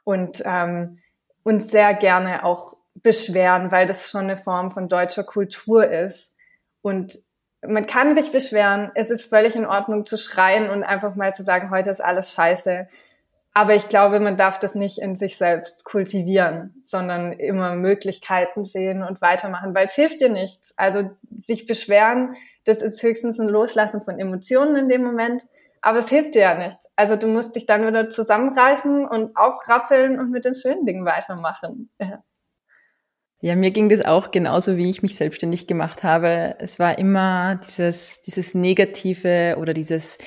und 0.04 0.42
ähm, 0.46 1.00
uns 1.44 1.70
sehr 1.70 1.94
gerne 1.94 2.44
auch 2.44 2.74
beschweren, 3.04 3.72
weil 3.72 3.88
das 3.88 4.10
schon 4.10 4.26
eine 4.26 4.38
Form 4.38 4.72
von 4.72 4.88
deutscher 4.88 5.24
Kultur 5.24 5.90
ist. 5.90 6.34
Und 6.82 7.18
man 7.66 7.86
kann 7.88 8.14
sich 8.14 8.32
beschweren, 8.32 8.92
es 8.96 9.10
ist 9.10 9.24
völlig 9.24 9.56
in 9.56 9.66
Ordnung 9.66 10.06
zu 10.06 10.18
schreien 10.18 10.70
und 10.70 10.84
einfach 10.84 11.16
mal 11.16 11.34
zu 11.34 11.44
sagen, 11.44 11.72
heute 11.72 11.90
ist 11.90 12.04
alles 12.04 12.34
scheiße. 12.34 12.88
Aber 13.54 13.74
ich 13.74 13.88
glaube, 13.88 14.20
man 14.20 14.38
darf 14.38 14.60
das 14.60 14.76
nicht 14.76 15.00
in 15.00 15.16
sich 15.16 15.36
selbst 15.36 15.84
kultivieren, 15.84 16.76
sondern 16.84 17.34
immer 17.34 17.74
Möglichkeiten 17.74 18.64
sehen 18.64 19.02
und 19.02 19.20
weitermachen, 19.20 19.74
weil 19.74 19.88
es 19.88 19.96
hilft 19.96 20.22
dir 20.22 20.30
nichts. 20.30 20.78
Also 20.78 21.10
sich 21.32 21.66
beschweren, 21.66 22.36
das 22.66 22.84
ist 22.84 23.02
höchstens 23.02 23.40
ein 23.40 23.48
Loslassen 23.48 24.04
von 24.04 24.20
Emotionen 24.20 24.76
in 24.76 24.90
dem 24.90 25.04
Moment, 25.04 25.48
aber 25.82 26.00
es 26.00 26.10
hilft 26.10 26.36
dir 26.36 26.42
ja 26.42 26.54
nichts. 26.56 26.88
Also 26.96 27.16
du 27.16 27.28
musst 27.28 27.56
dich 27.56 27.66
dann 27.66 27.88
wieder 27.88 28.10
zusammenreißen 28.10 29.06
und 29.08 29.36
aufrappeln 29.36 30.20
und 30.20 30.30
mit 30.30 30.46
den 30.46 30.54
schönen 30.54 30.86
Dingen 30.86 31.06
weitermachen. 31.06 31.90
Ja. 32.00 32.22
Ja, 33.40 33.56
mir 33.56 33.70
ging 33.70 33.90
das 33.90 34.04
auch 34.04 34.32
genauso, 34.32 34.78
wie 34.78 34.90
ich 34.90 35.04
mich 35.04 35.16
selbstständig 35.16 35.68
gemacht 35.68 36.04
habe. 36.04 36.56
Es 36.60 36.80
war 36.80 36.98
immer 36.98 37.60
dieses, 37.64 38.22
dieses 38.22 38.56
Negative 38.56 39.58
oder 39.60 39.74
dieses 39.74 40.18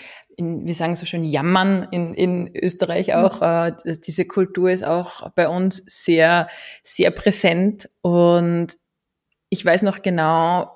in, 0.41 0.67
wir 0.67 0.75
sagen 0.75 0.95
so 0.95 1.07
schön, 1.07 1.25
Jammern 1.25 1.87
in, 1.91 2.15
in 2.15 2.51
Österreich 2.57 3.09
mhm. 3.09 3.15
auch. 3.15 3.41
Mhm. 3.41 3.77
Äh, 3.85 3.99
diese 3.99 4.25
Kultur 4.25 4.71
ist 4.71 4.85
auch 4.85 5.31
bei 5.33 5.49
uns 5.49 5.83
sehr, 5.87 6.49
sehr 6.83 7.11
präsent. 7.11 7.91
Und 8.01 8.77
ich 9.51 9.65
weiß 9.65 9.83
noch 9.83 10.03
genau, 10.03 10.75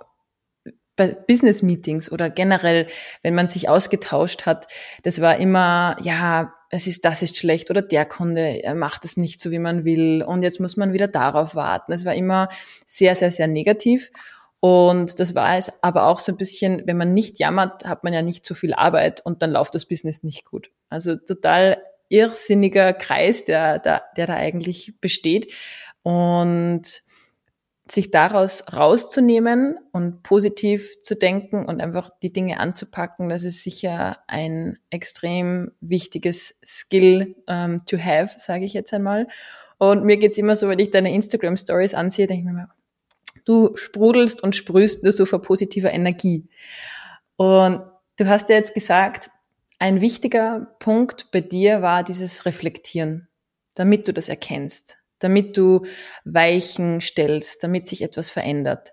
bei 0.96 1.08
Business 1.08 1.62
Meetings 1.62 2.12
oder 2.12 2.30
generell, 2.30 2.86
wenn 3.22 3.34
man 3.34 3.48
sich 3.48 3.68
ausgetauscht 3.68 4.46
hat, 4.46 4.68
das 5.02 5.20
war 5.20 5.38
immer, 5.38 5.96
ja, 6.02 6.53
es 6.74 6.88
ist, 6.88 7.04
das 7.04 7.22
ist 7.22 7.36
schlecht 7.36 7.70
oder 7.70 7.82
der 7.82 8.04
Kunde 8.04 8.60
macht 8.74 9.04
es 9.04 9.16
nicht 9.16 9.40
so, 9.40 9.52
wie 9.52 9.60
man 9.60 9.84
will 9.84 10.24
und 10.26 10.42
jetzt 10.42 10.58
muss 10.58 10.76
man 10.76 10.92
wieder 10.92 11.06
darauf 11.06 11.54
warten. 11.54 11.92
Es 11.92 12.04
war 12.04 12.14
immer 12.14 12.48
sehr, 12.84 13.14
sehr, 13.14 13.30
sehr 13.30 13.46
negativ. 13.46 14.10
Und 14.58 15.20
das 15.20 15.36
war 15.36 15.56
es 15.56 15.70
aber 15.82 16.06
auch 16.06 16.18
so 16.18 16.32
ein 16.32 16.36
bisschen, 16.36 16.82
wenn 16.86 16.96
man 16.96 17.14
nicht 17.14 17.38
jammert, 17.38 17.84
hat 17.84 18.02
man 18.02 18.12
ja 18.12 18.22
nicht 18.22 18.44
so 18.44 18.54
viel 18.54 18.74
Arbeit 18.74 19.24
und 19.24 19.40
dann 19.40 19.52
läuft 19.52 19.76
das 19.76 19.86
Business 19.86 20.24
nicht 20.24 20.46
gut. 20.46 20.72
Also 20.88 21.14
total 21.14 21.80
irrsinniger 22.08 22.92
Kreis, 22.92 23.44
der, 23.44 23.78
der, 23.78 24.02
der 24.16 24.26
da 24.26 24.34
eigentlich 24.34 24.94
besteht. 25.00 25.52
Und 26.02 27.02
sich 27.90 28.10
daraus 28.10 28.64
rauszunehmen 28.72 29.76
und 29.92 30.22
positiv 30.22 31.00
zu 31.02 31.16
denken 31.16 31.66
und 31.66 31.82
einfach 31.82 32.10
die 32.22 32.32
Dinge 32.32 32.58
anzupacken, 32.58 33.28
das 33.28 33.44
ist 33.44 33.62
sicher 33.62 34.18
ein 34.26 34.78
extrem 34.88 35.72
wichtiges 35.80 36.56
Skill 36.64 37.34
um, 37.46 37.54
ähm, 37.54 37.82
to 37.86 37.98
have, 37.98 38.34
sage 38.38 38.64
ich 38.64 38.72
jetzt 38.72 38.94
einmal. 38.94 39.28
Und 39.76 40.04
mir 40.04 40.16
geht's 40.16 40.38
immer 40.38 40.56
so, 40.56 40.68
wenn 40.68 40.78
ich 40.78 40.90
deine 40.90 41.12
Instagram 41.12 41.58
Stories 41.58 41.92
ansehe, 41.92 42.26
denke 42.26 42.48
ich 42.48 42.54
mir, 42.54 42.68
Du 43.44 43.76
sprudelst 43.76 44.42
und 44.42 44.56
sprühst 44.56 45.02
nur 45.02 45.12
so 45.12 45.26
vor 45.26 45.42
positiver 45.42 45.92
Energie. 45.92 46.48
Und 47.36 47.84
du 48.16 48.26
hast 48.26 48.48
ja 48.48 48.56
jetzt 48.56 48.74
gesagt, 48.74 49.30
ein 49.78 50.00
wichtiger 50.00 50.74
Punkt 50.78 51.30
bei 51.30 51.40
dir 51.40 51.82
war 51.82 52.04
dieses 52.04 52.46
Reflektieren, 52.46 53.28
damit 53.74 54.08
du 54.08 54.14
das 54.14 54.28
erkennst, 54.28 54.98
damit 55.24 55.56
du 55.56 55.86
Weichen 56.24 57.00
stellst, 57.00 57.62
damit 57.62 57.88
sich 57.88 58.02
etwas 58.02 58.30
verändert. 58.30 58.92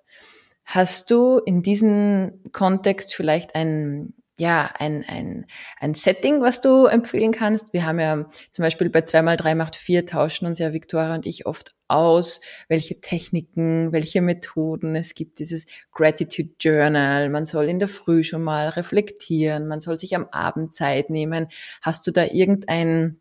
Hast 0.65 1.12
du 1.12 1.39
in 1.39 1.62
diesem 1.62 2.39
Kontext 2.52 3.13
vielleicht 3.13 3.56
ein 3.56 4.13
ja, 4.41 4.72
ein, 4.80 5.06
ein, 5.08 5.46
ein 5.80 5.94
Setting, 5.94 6.41
was 6.41 6.62
du 6.62 6.88
empfehlen 6.88 7.32
kannst. 7.32 7.74
Wir 7.74 7.86
haben 7.86 8.00
ja 8.00 8.26
zum 8.50 8.63
Beispiel 8.63 8.89
bei 8.89 9.02
2x3 9.02 9.54
macht 9.54 9.76
4 9.76 10.08
tauschen 10.08 10.48
uns 10.48 10.58
ja 10.58 10.74
Victoria 10.74 11.13
und 11.13 11.28
ich 11.28 11.46
oft 11.46 11.76
aus, 11.88 12.41
welche 12.67 13.00
Techniken, 13.02 13.91
welche 13.91 14.22
Methoden. 14.22 14.96
Es 14.96 15.13
gibt 15.13 15.38
dieses 15.38 15.67
Gratitude 15.91 16.56
Journal. 16.60 17.30
Man 17.30 17.46
soll 17.46 17.70
in 17.70 17.78
der 17.78 17.88
Früh 17.88 18.24
schon 18.24 18.41
mal 18.41 18.70
reflektieren. 18.70 19.67
Man 19.67 19.80
soll 19.80 20.00
sich 20.00 20.15
am 20.15 20.28
Abend 20.32 20.74
Zeit 20.74 21.12
nehmen. 21.12 21.48
Hast 21.84 22.08
du 22.08 22.12
da 22.12 22.26
irgendein, 22.26 23.20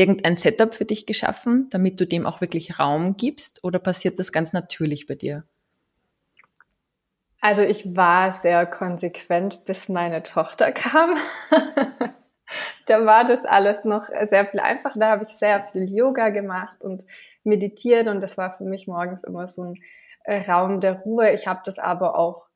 irgendein 0.00 0.34
Setup 0.34 0.74
für 0.74 0.86
dich 0.86 1.04
geschaffen, 1.04 1.68
damit 1.70 2.00
du 2.00 2.06
dem 2.06 2.24
auch 2.26 2.40
wirklich 2.40 2.78
Raum 2.78 3.18
gibst? 3.18 3.62
Oder 3.62 3.78
passiert 3.78 4.18
das 4.18 4.32
ganz 4.32 4.54
natürlich 4.54 5.06
bei 5.06 5.14
dir? 5.14 5.44
Also 7.42 7.60
ich 7.60 7.94
war 7.94 8.32
sehr 8.32 8.64
konsequent, 8.64 9.64
bis 9.64 9.90
meine 9.90 10.22
Tochter 10.22 10.72
kam. 10.72 11.10
da 12.86 13.04
war 13.04 13.26
das 13.28 13.44
alles 13.44 13.84
noch 13.84 14.06
sehr 14.24 14.46
viel 14.46 14.60
einfacher. 14.60 14.98
Da 14.98 15.10
habe 15.10 15.24
ich 15.24 15.36
sehr 15.36 15.64
viel 15.70 15.90
Yoga 15.94 16.30
gemacht 16.30 16.80
und 16.80 17.04
meditiert 17.44 18.08
und 18.08 18.22
das 18.22 18.38
war 18.38 18.56
für 18.56 18.64
mich 18.64 18.86
morgens 18.86 19.22
immer 19.22 19.46
so 19.48 19.64
ein 19.64 19.74
äh, 20.24 20.50
Raum 20.50 20.80
der 20.80 21.00
Ruhe. 21.00 21.30
Ich 21.32 21.46
habe 21.46 21.60
das 21.64 21.78
aber 21.78 22.18
auch 22.18 22.49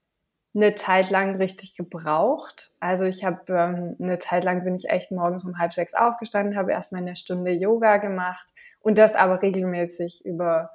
eine 0.54 0.74
Zeit 0.76 1.10
lang 1.10 1.36
richtig 1.36 1.76
gebraucht. 1.76 2.70
Also 2.78 3.04
ich 3.04 3.24
habe 3.24 3.52
ähm, 3.52 3.96
eine 4.00 4.18
Zeit 4.18 4.44
lang 4.44 4.64
bin 4.64 4.76
ich 4.76 4.88
echt 4.88 5.10
morgens 5.10 5.44
um 5.44 5.58
halb 5.58 5.72
sechs 5.72 5.94
aufgestanden, 5.94 6.56
habe 6.56 6.72
erstmal 6.72 7.02
eine 7.02 7.16
Stunde 7.16 7.50
Yoga 7.50 7.96
gemacht 7.96 8.46
und 8.80 8.98
das 8.98 9.16
aber 9.16 9.42
regelmäßig 9.42 10.24
über 10.24 10.70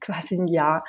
quasi 0.00 0.36
ein 0.36 0.48
Jahr. 0.48 0.84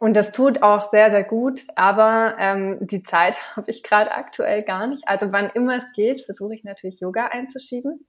Und 0.00 0.14
das 0.14 0.32
tut 0.32 0.62
auch 0.62 0.84
sehr, 0.84 1.10
sehr 1.10 1.22
gut, 1.22 1.60
aber 1.76 2.34
ähm, 2.38 2.78
die 2.80 3.02
Zeit 3.02 3.36
habe 3.56 3.70
ich 3.70 3.82
gerade 3.82 4.12
aktuell 4.12 4.62
gar 4.62 4.86
nicht. 4.86 5.06
Also 5.06 5.32
wann 5.32 5.50
immer 5.54 5.76
es 5.76 5.86
geht, 5.94 6.22
versuche 6.22 6.54
ich 6.54 6.64
natürlich 6.64 7.00
Yoga 7.00 7.26
einzuschieben. 7.26 8.06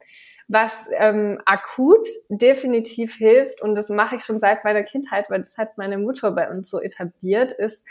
Was 0.47 0.89
ähm, 0.97 1.41
akut 1.45 2.07
definitiv 2.29 3.15
hilft, 3.15 3.61
und 3.61 3.75
das 3.75 3.89
mache 3.89 4.17
ich 4.17 4.23
schon 4.23 4.39
seit 4.39 4.63
meiner 4.63 4.83
Kindheit, 4.83 5.29
weil 5.29 5.41
das 5.41 5.57
hat 5.57 5.77
meine 5.77 5.97
Mutter 5.97 6.31
bei 6.31 6.49
uns 6.49 6.69
so 6.69 6.79
etabliert, 6.79 7.53
ist, 7.53 7.83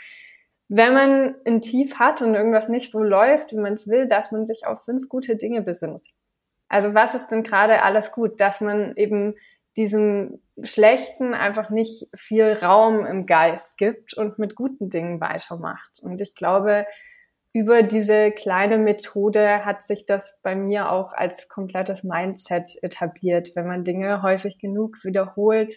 wenn 0.67 0.93
man 0.93 1.35
ein 1.45 1.61
Tief 1.61 1.99
hat 1.99 2.21
und 2.21 2.33
irgendwas 2.33 2.69
nicht 2.69 2.91
so 2.91 3.03
läuft, 3.03 3.51
wie 3.51 3.57
man 3.57 3.73
es 3.73 3.87
will, 3.87 4.07
dass 4.07 4.31
man 4.31 4.45
sich 4.45 4.65
auf 4.65 4.83
fünf 4.83 5.09
gute 5.09 5.35
Dinge 5.35 5.61
besinnt. 5.61 6.09
Also 6.67 6.93
was 6.93 7.13
ist 7.13 7.27
denn 7.29 7.43
gerade 7.43 7.83
alles 7.83 8.11
gut? 8.11 8.39
Dass 8.39 8.61
man 8.61 8.95
eben 8.95 9.35
diesem 9.77 10.41
Schlechten 10.63 11.33
einfach 11.33 11.69
nicht 11.69 12.07
viel 12.15 12.53
Raum 12.53 13.05
im 13.05 13.25
Geist 13.25 13.77
gibt 13.77 14.13
und 14.15 14.39
mit 14.39 14.55
guten 14.55 14.89
Dingen 14.89 15.19
weitermacht. 15.19 15.99
Und 16.01 16.21
ich 16.21 16.33
glaube, 16.33 16.85
über 17.53 17.83
diese 17.83 18.31
kleine 18.31 18.77
Methode 18.77 19.63
hat 19.63 19.81
sich 19.81 20.05
das 20.05 20.41
bei 20.43 20.55
mir 20.55 20.91
auch 20.91 21.13
als 21.13 21.49
komplettes 21.49 22.03
Mindset 22.03 22.77
etabliert. 22.81 23.55
Wenn 23.55 23.67
man 23.67 23.83
Dinge 23.83 24.21
häufig 24.21 24.59
genug 24.59 25.03
wiederholt, 25.03 25.73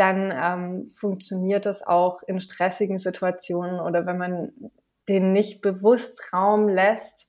dann 0.00 0.32
ähm, 0.34 0.86
funktioniert 0.86 1.66
das 1.66 1.86
auch 1.86 2.22
in 2.22 2.40
stressigen 2.40 2.96
Situationen 2.96 3.80
oder 3.80 4.06
wenn 4.06 4.16
man 4.16 4.52
den 5.08 5.32
nicht 5.32 5.60
bewusst 5.60 6.32
Raum 6.32 6.68
lässt, 6.68 7.28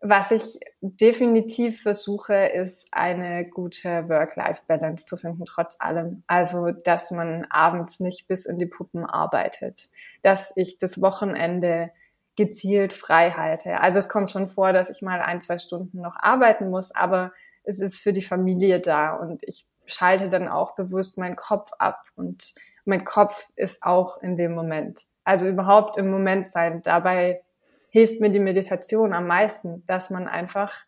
was 0.00 0.32
ich 0.32 0.58
definitiv 0.82 1.82
versuche, 1.82 2.34
ist 2.34 2.88
eine 2.92 3.48
gute 3.48 4.08
Work-Life-Balance 4.08 5.06
zu 5.06 5.16
finden, 5.16 5.44
trotz 5.46 5.76
allem. 5.78 6.24
Also, 6.26 6.72
dass 6.72 7.10
man 7.10 7.46
abends 7.48 8.00
nicht 8.00 8.28
bis 8.28 8.44
in 8.44 8.58
die 8.58 8.66
Puppen 8.66 9.06
arbeitet, 9.06 9.88
dass 10.20 10.52
ich 10.56 10.76
das 10.76 11.00
Wochenende 11.00 11.90
gezielt 12.36 12.92
frei 12.92 13.30
halte. 13.30 13.80
Also 13.80 13.98
es 14.00 14.08
kommt 14.08 14.30
schon 14.30 14.48
vor, 14.48 14.72
dass 14.72 14.90
ich 14.90 15.00
mal 15.00 15.20
ein, 15.20 15.40
zwei 15.40 15.58
Stunden 15.58 16.00
noch 16.00 16.16
arbeiten 16.16 16.68
muss, 16.68 16.94
aber 16.94 17.32
es 17.62 17.80
ist 17.80 17.98
für 17.98 18.12
die 18.12 18.20
Familie 18.20 18.80
da 18.80 19.14
und 19.14 19.42
ich 19.46 19.66
schalte 19.86 20.28
dann 20.28 20.48
auch 20.48 20.74
bewusst 20.74 21.18
meinen 21.18 21.36
Kopf 21.36 21.70
ab 21.78 22.02
und 22.16 22.54
mein 22.84 23.04
Kopf 23.04 23.50
ist 23.56 23.82
auch 23.82 24.22
in 24.22 24.36
dem 24.36 24.54
Moment. 24.54 25.04
Also 25.24 25.46
überhaupt 25.46 25.96
im 25.96 26.10
Moment 26.10 26.50
sein. 26.50 26.82
Dabei 26.82 27.42
hilft 27.88 28.20
mir 28.20 28.30
die 28.30 28.40
Meditation 28.40 29.12
am 29.12 29.26
meisten, 29.26 29.84
dass 29.86 30.10
man 30.10 30.28
einfach 30.28 30.84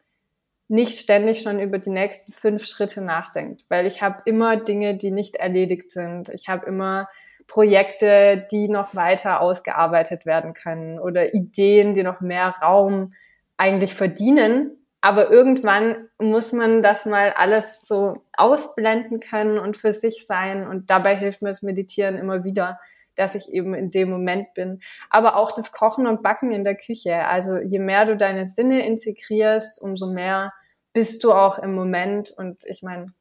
nicht 0.68 0.98
ständig 0.98 1.42
schon 1.42 1.60
über 1.60 1.78
die 1.78 1.90
nächsten 1.90 2.32
fünf 2.32 2.66
Schritte 2.66 3.00
nachdenkt, 3.00 3.64
weil 3.68 3.86
ich 3.86 4.02
habe 4.02 4.22
immer 4.24 4.56
Dinge, 4.56 4.96
die 4.96 5.12
nicht 5.12 5.36
erledigt 5.36 5.90
sind. 5.90 6.28
Ich 6.30 6.48
habe 6.48 6.66
immer 6.66 7.08
Projekte, 7.46 8.46
die 8.50 8.68
noch 8.68 8.94
weiter 8.94 9.40
ausgearbeitet 9.40 10.26
werden 10.26 10.52
können 10.52 10.98
oder 10.98 11.34
Ideen, 11.34 11.94
die 11.94 12.02
noch 12.02 12.20
mehr 12.20 12.56
Raum 12.60 13.14
eigentlich 13.56 13.94
verdienen. 13.94 14.85
Aber 15.06 15.30
irgendwann 15.30 16.08
muss 16.18 16.50
man 16.50 16.82
das 16.82 17.06
mal 17.06 17.32
alles 17.32 17.86
so 17.86 18.24
ausblenden 18.36 19.20
können 19.20 19.56
und 19.56 19.76
für 19.76 19.92
sich 19.92 20.26
sein. 20.26 20.66
Und 20.66 20.90
dabei 20.90 21.14
hilft 21.14 21.42
mir 21.42 21.50
das 21.50 21.62
Meditieren 21.62 22.16
immer 22.16 22.42
wieder, 22.42 22.80
dass 23.14 23.36
ich 23.36 23.52
eben 23.52 23.72
in 23.72 23.92
dem 23.92 24.10
Moment 24.10 24.52
bin. 24.54 24.80
Aber 25.08 25.36
auch 25.36 25.52
das 25.52 25.70
Kochen 25.70 26.08
und 26.08 26.24
Backen 26.24 26.50
in 26.50 26.64
der 26.64 26.74
Küche. 26.74 27.24
Also 27.24 27.56
je 27.58 27.78
mehr 27.78 28.04
du 28.04 28.16
deine 28.16 28.46
Sinne 28.46 28.84
integrierst, 28.84 29.80
umso 29.80 30.10
mehr 30.10 30.52
bist 30.92 31.22
du 31.22 31.32
auch 31.32 31.60
im 31.60 31.76
Moment. 31.76 32.32
Und 32.32 32.64
ich 32.64 32.82
meine, 32.82 33.14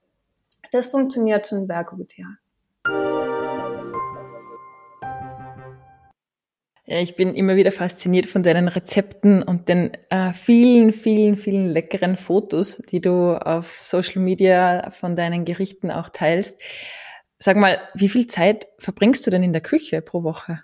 das 0.72 0.88
funktioniert 0.88 1.46
schon 1.46 1.68
sehr 1.68 1.84
gut, 1.84 2.18
ja. 2.18 2.26
Ja, 6.88 7.00
ich 7.00 7.16
bin 7.16 7.34
immer 7.34 7.56
wieder 7.56 7.72
fasziniert 7.72 8.28
von 8.28 8.44
deinen 8.44 8.68
Rezepten 8.68 9.42
und 9.42 9.70
den 9.70 9.98
äh, 10.12 10.34
vielen, 10.34 10.94
vielen, 10.94 11.36
vielen 11.36 11.66
leckeren 11.66 12.16
Fotos, 12.16 12.78
die 12.78 13.02
du 13.02 13.34
auf 13.34 13.82
Social 13.82 14.22
Media 14.22 14.92
von 14.92 15.16
deinen 15.16 15.46
Gerichten 15.46 15.90
auch 15.90 16.10
teilst. 16.10 16.62
Sag 17.40 17.58
mal, 17.58 17.80
wie 17.96 18.08
viel 18.08 18.28
Zeit 18.28 18.68
verbringst 18.78 19.26
du 19.26 19.32
denn 19.32 19.42
in 19.42 19.52
der 19.52 19.64
Küche 19.64 20.04
pro 20.04 20.22
Woche? 20.22 20.64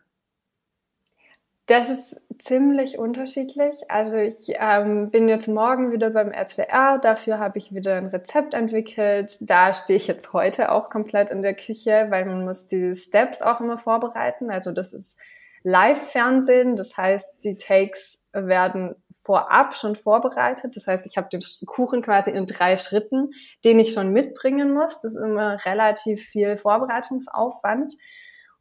Das 1.66 1.90
ist 1.90 2.22
ziemlich 2.38 3.00
unterschiedlich. 3.00 3.90
Also 3.90 4.18
ich 4.18 4.54
ähm, 4.60 5.10
bin 5.10 5.28
jetzt 5.28 5.48
morgen 5.48 5.92
wieder 5.92 6.12
beim 6.12 6.32
SWR, 6.34 7.00
dafür 7.00 7.40
habe 7.40 7.58
ich 7.58 7.74
wieder 7.74 7.96
ein 7.96 8.08
Rezept 8.08 8.54
entwickelt. 8.54 9.38
Da 9.42 9.74
stehe 9.74 9.98
ich 9.98 10.06
jetzt 10.06 10.34
heute 10.34 10.72
auch 10.72 10.90
komplett 10.90 11.32
in 11.32 11.42
der 11.42 11.56
Küche, 11.56 12.08
weil 12.10 12.26
man 12.26 12.46
muss 12.46 12.68
die 12.68 12.94
Steps 12.94 13.42
auch 13.42 13.60
immer 13.60 13.80
vorbereiten. 13.80 14.52
Also 14.52 14.72
das 14.72 14.94
ist 14.94 15.18
Live-Fernsehen. 15.64 16.76
Das 16.76 16.98
heißt, 16.98 17.44
die 17.44 17.58
Takes 17.58 18.24
werden 18.34 18.96
vorab 19.24 19.76
schon 19.76 19.96
vorbereitet. 19.96 20.76
Das 20.76 20.88
heißt, 20.88 21.06
ich 21.06 21.18
habe 21.18 21.30
den 21.30 21.42
Kuchen 21.66 22.02
quasi 22.02 22.32
in 22.32 22.46
drei 22.46 22.78
Schritten, 22.78 23.32
den 23.64 23.80
ich 23.80 23.94
schon 23.94 24.12
mitbringen 24.12 24.74
muss. 24.74 25.00
Das 25.02 25.14
ist 25.14 25.22
immer 25.22 25.64
relativ 25.66 26.24
viel 26.24 26.58
Vorbereitungsaufwand. 26.58 27.94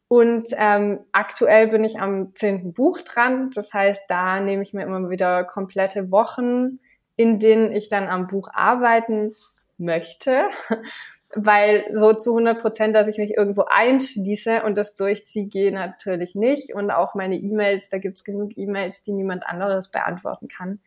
Und 0.07 0.49
ähm, 0.57 1.05
aktuell 1.13 1.69
bin 1.69 1.83
ich 1.83 1.99
am 1.99 2.35
zehnten 2.35 2.73
Buch 2.73 3.01
dran. 3.01 3.49
Das 3.55 3.73
heißt, 3.73 4.03
da 4.09 4.41
nehme 4.41 4.61
ich 4.61 4.73
mir 4.73 4.83
immer 4.83 5.09
wieder 5.09 5.45
komplette 5.45 6.11
Wochen, 6.11 6.79
in 7.15 7.39
denen 7.39 7.71
ich 7.71 7.87
dann 7.87 8.07
am 8.07 8.27
Buch 8.27 8.49
arbeiten 8.53 9.35
möchte 9.77 10.45
weil 11.35 11.85
so 11.93 12.13
zu 12.13 12.31
100 12.31 12.59
Prozent, 12.61 12.95
dass 12.95 13.07
ich 13.07 13.17
mich 13.17 13.37
irgendwo 13.37 13.65
einschließe 13.69 14.63
und 14.63 14.77
das 14.77 14.95
durchziehe, 14.95 15.47
gehe 15.47 15.71
natürlich 15.71 16.35
nicht. 16.35 16.73
Und 16.73 16.91
auch 16.91 17.15
meine 17.15 17.35
E-Mails, 17.35 17.89
da 17.89 17.97
gibt 17.97 18.17
es 18.17 18.23
genug 18.23 18.57
E-Mails, 18.57 19.03
die 19.03 19.13
niemand 19.13 19.45
anderes 19.45 19.91
beantworten 19.91 20.47
kann. 20.47 20.79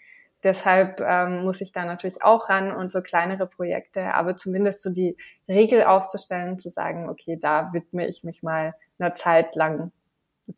Deshalb 0.42 1.00
ähm, 1.00 1.44
muss 1.44 1.62
ich 1.62 1.72
da 1.72 1.86
natürlich 1.86 2.22
auch 2.22 2.50
ran 2.50 2.70
und 2.70 2.92
so 2.92 3.00
kleinere 3.00 3.46
Projekte, 3.46 4.12
aber 4.12 4.36
zumindest 4.36 4.82
so 4.82 4.92
die 4.92 5.16
Regel 5.48 5.84
aufzustellen, 5.84 6.58
zu 6.58 6.68
sagen, 6.68 7.08
okay, 7.08 7.38
da 7.40 7.72
widme 7.72 8.06
ich 8.06 8.24
mich 8.24 8.42
mal 8.42 8.74
einer 8.98 9.14
Zeit 9.14 9.56
lang 9.56 9.90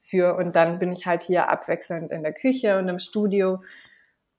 für 0.01 0.35
und 0.37 0.57
dann 0.57 0.81
bin 0.81 0.93
ich 0.93 1.07
halt 1.07 1.23
hier 1.23 1.49
abwechselnd 1.49 2.11
in 2.11 2.25
der 2.25 2.33
Küche 2.33 2.79
und 2.79 2.89
im 2.89 2.99
Studio 2.99 3.61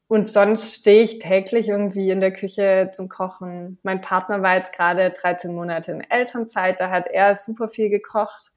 und 0.07 0.29
sonst 0.29 0.73
stehe 0.75 1.03
ich 1.03 1.19
täglich 1.19 1.67
irgendwie 1.67 2.09
in 2.09 2.21
der 2.21 2.31
Küche 2.31 2.91
zum 2.93 3.09
Kochen. 3.09 3.77
Mein 3.83 3.99
Partner 3.99 4.41
war 4.41 4.55
jetzt 4.55 4.73
gerade 4.73 5.11
13 5.11 5.53
Monate 5.53 5.91
in 5.91 6.01
Elternzeit, 6.01 6.79
da 6.79 6.89
hat 6.89 7.07
er 7.07 7.35
super 7.35 7.67
viel 7.67 7.89
gekocht. 7.89 8.51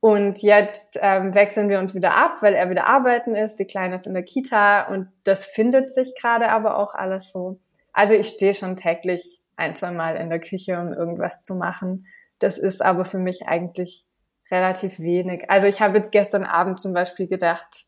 Und 0.00 0.42
jetzt 0.42 0.98
ähm, 1.00 1.34
wechseln 1.34 1.70
wir 1.70 1.78
uns 1.78 1.94
wieder 1.94 2.14
ab, 2.14 2.42
weil 2.42 2.54
er 2.54 2.68
wieder 2.68 2.86
arbeiten 2.86 3.34
ist. 3.34 3.56
Die 3.56 3.64
Kleine 3.64 3.96
ist 3.96 4.06
in 4.06 4.12
der 4.12 4.22
Kita 4.22 4.82
und 4.88 5.08
das 5.22 5.46
findet 5.46 5.90
sich 5.90 6.14
gerade 6.14 6.50
aber 6.50 6.76
auch 6.76 6.94
alles 6.94 7.32
so. 7.32 7.58
Also 7.94 8.12
ich 8.12 8.28
stehe 8.28 8.52
schon 8.52 8.76
täglich 8.76 9.40
ein, 9.56 9.74
zwei 9.76 9.92
Mal 9.92 10.16
in 10.16 10.28
der 10.28 10.40
Küche, 10.40 10.78
um 10.78 10.92
irgendwas 10.92 11.42
zu 11.42 11.54
machen. 11.54 12.06
Das 12.38 12.58
ist 12.58 12.82
aber 12.82 13.06
für 13.06 13.18
mich 13.18 13.46
eigentlich 13.46 14.04
relativ 14.50 14.98
wenig. 14.98 15.48
Also 15.48 15.68
ich 15.68 15.80
habe 15.80 15.96
jetzt 15.96 16.12
gestern 16.12 16.44
Abend 16.44 16.82
zum 16.82 16.92
Beispiel 16.92 17.28
gedacht, 17.28 17.86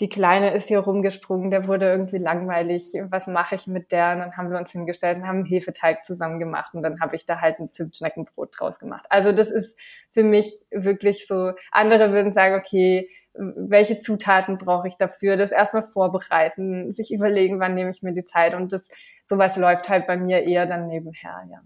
die 0.00 0.08
Kleine 0.08 0.54
ist 0.54 0.68
hier 0.68 0.80
rumgesprungen, 0.80 1.50
der 1.50 1.66
wurde 1.66 1.90
irgendwie 1.90 2.18
langweilig, 2.18 2.94
was 3.10 3.26
mache 3.26 3.54
ich 3.54 3.66
mit 3.66 3.92
der? 3.92 4.12
Und 4.12 4.18
dann 4.18 4.36
haben 4.36 4.50
wir 4.50 4.58
uns 4.58 4.72
hingestellt 4.72 5.18
und 5.18 5.26
haben 5.26 5.38
einen 5.38 5.46
Hefeteig 5.46 6.04
zusammen 6.04 6.38
gemacht 6.38 6.74
und 6.74 6.82
dann 6.82 7.00
habe 7.00 7.16
ich 7.16 7.26
da 7.26 7.40
halt 7.40 7.60
ein 7.60 7.70
Zimtschneckenbrot 7.70 8.50
draus 8.58 8.78
gemacht. 8.78 9.06
Also 9.10 9.32
das 9.32 9.50
ist 9.50 9.78
für 10.10 10.22
mich 10.22 10.52
wirklich 10.70 11.26
so, 11.26 11.52
andere 11.70 12.12
würden 12.12 12.32
sagen, 12.32 12.54
okay, 12.54 13.08
welche 13.34 13.98
Zutaten 13.98 14.58
brauche 14.58 14.88
ich 14.88 14.96
dafür, 14.96 15.36
das 15.36 15.52
erstmal 15.52 15.82
vorbereiten, 15.82 16.90
sich 16.92 17.12
überlegen, 17.12 17.60
wann 17.60 17.74
nehme 17.74 17.90
ich 17.90 18.02
mir 18.02 18.12
die 18.12 18.24
Zeit 18.24 18.54
und 18.54 18.72
das 18.72 18.88
sowas 19.24 19.56
läuft 19.56 19.88
halt 19.88 20.06
bei 20.06 20.16
mir 20.16 20.42
eher 20.44 20.66
dann 20.66 20.88
nebenher, 20.88 21.44
ja. 21.50 21.60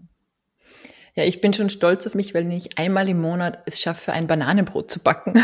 Ja, 1.17 1.23
ich 1.23 1.39
bin 1.39 1.53
schon 1.53 1.69
stolz 1.69 2.05
auf 2.05 2.13
mich, 2.13 2.33
weil 2.33 2.51
ich 2.51 2.77
einmal 2.77 3.07
im 3.07 3.21
Monat 3.21 3.59
es 3.65 3.79
schaffe, 3.79 4.11
ein 4.11 4.27
Bananenbrot 4.27 4.91
zu 4.91 4.99
backen. 4.99 5.33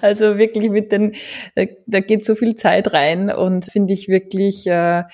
also 0.00 0.36
wirklich 0.36 0.70
mit 0.70 0.90
den, 0.90 1.14
da 1.54 2.00
geht 2.00 2.24
so 2.24 2.34
viel 2.34 2.56
Zeit 2.56 2.92
rein 2.92 3.30
und 3.30 3.66
finde 3.66 3.92
ich 3.92 4.08
wirklich, 4.08 4.66
äh, 4.66 5.04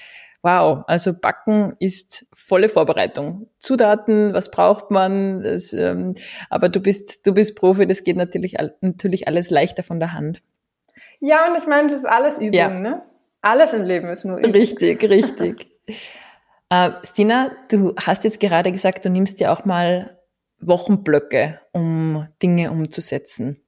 wow, 0.43 0.85
also 0.87 1.13
Backen 1.13 1.77
ist 1.79 2.27
volle 2.35 2.71
Vorbereitung. 2.71 3.51
Zutaten, 3.59 4.33
was 4.33 4.51
braucht 4.51 4.91
man, 4.91 5.43
das, 5.43 5.75
ähm, 5.75 6.15
aber 6.49 6.71
du 6.71 6.81
bist, 6.81 7.27
du 7.27 7.35
bist 7.35 7.55
Profi, 7.55 7.87
das 7.87 8.03
geht 8.03 8.17
natürlich, 8.17 8.57
natürlich 8.81 9.29
alles 9.29 9.51
leichter 9.51 9.83
von 9.83 10.01
der 10.01 10.15
Hand. 10.15 10.43
Ja, 11.21 11.51
und 11.51 11.59
ich 11.59 11.67
meine, 11.67 11.89
es 11.89 11.95
ist 11.95 12.07
alles 12.07 12.39
Übung, 12.39 12.55
ja. 12.55 12.71
ne? 12.71 13.03
Alles 13.43 13.75
im 13.75 13.83
Leben 13.83 14.09
ist 14.09 14.25
nur 14.25 14.39
Übung. 14.39 14.53
Richtig, 14.53 15.03
richtig. 15.03 15.69
Äh, 16.69 16.91
Stina, 17.05 17.53
du 17.71 17.95
hast 17.97 18.25
jetzt 18.25 18.41
gerade 18.41 18.73
gesagt, 18.73 19.05
du 19.05 19.11
nimmst 19.11 19.41
dir 19.41 19.53
auch 19.53 19.65
mal 19.65 20.19
Wochenblöcke, 20.61 21.61
um 21.73 22.29
Dinge 22.43 22.71
umzusetzen. 22.71 23.61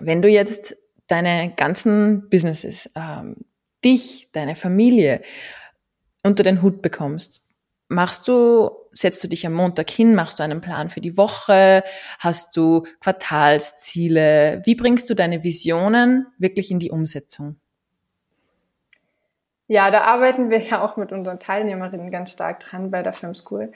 Wenn 0.00 0.22
du 0.22 0.28
jetzt 0.28 0.76
deine 1.06 1.52
ganzen 1.54 2.28
Businesses, 2.28 2.90
ähm, 2.96 3.44
dich, 3.84 4.30
deine 4.32 4.56
Familie 4.56 5.20
unter 6.22 6.42
den 6.42 6.62
Hut 6.62 6.82
bekommst, 6.82 7.46
machst 7.88 8.26
du, 8.26 8.70
setzt 8.92 9.22
du 9.22 9.28
dich 9.28 9.46
am 9.46 9.52
Montag 9.52 9.90
hin, 9.90 10.14
machst 10.14 10.38
du 10.38 10.42
einen 10.42 10.60
Plan 10.60 10.88
für 10.88 11.02
die 11.02 11.16
Woche, 11.16 11.84
hast 12.18 12.56
du 12.56 12.86
Quartalsziele, 13.00 14.62
wie 14.64 14.74
bringst 14.74 15.10
du 15.10 15.14
deine 15.14 15.44
Visionen 15.44 16.26
wirklich 16.38 16.70
in 16.70 16.78
die 16.78 16.90
Umsetzung? 16.90 17.60
Ja, 19.66 19.90
da 19.90 20.02
arbeiten 20.02 20.50
wir 20.50 20.58
ja 20.58 20.82
auch 20.82 20.96
mit 20.96 21.10
unseren 21.10 21.38
Teilnehmerinnen 21.38 22.10
ganz 22.10 22.32
stark 22.32 22.60
dran 22.60 22.90
bei 22.90 23.02
der 23.02 23.12
Film 23.12 23.34
School. 23.34 23.72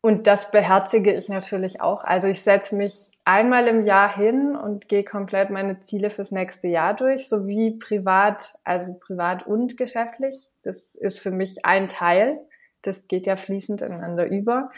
Und 0.00 0.26
das 0.26 0.50
beherzige 0.50 1.12
ich 1.12 1.28
natürlich 1.28 1.80
auch. 1.80 2.04
Also 2.04 2.28
ich 2.28 2.42
setze 2.42 2.76
mich 2.76 2.94
einmal 3.24 3.66
im 3.68 3.84
Jahr 3.84 4.14
hin 4.14 4.56
und 4.56 4.88
gehe 4.88 5.04
komplett 5.04 5.50
meine 5.50 5.80
Ziele 5.80 6.08
fürs 6.08 6.30
nächste 6.32 6.68
Jahr 6.68 6.94
durch, 6.94 7.28
sowie 7.28 7.72
privat, 7.72 8.58
also 8.64 8.94
privat 8.94 9.46
und 9.46 9.76
geschäftlich. 9.76 10.36
Das 10.62 10.94
ist 10.94 11.18
für 11.18 11.30
mich 11.30 11.66
ein 11.66 11.88
Teil. 11.88 12.38
Das 12.80 13.08
geht 13.08 13.26
ja 13.26 13.36
fließend 13.36 13.82
ineinander 13.82 14.26
über. 14.26 14.70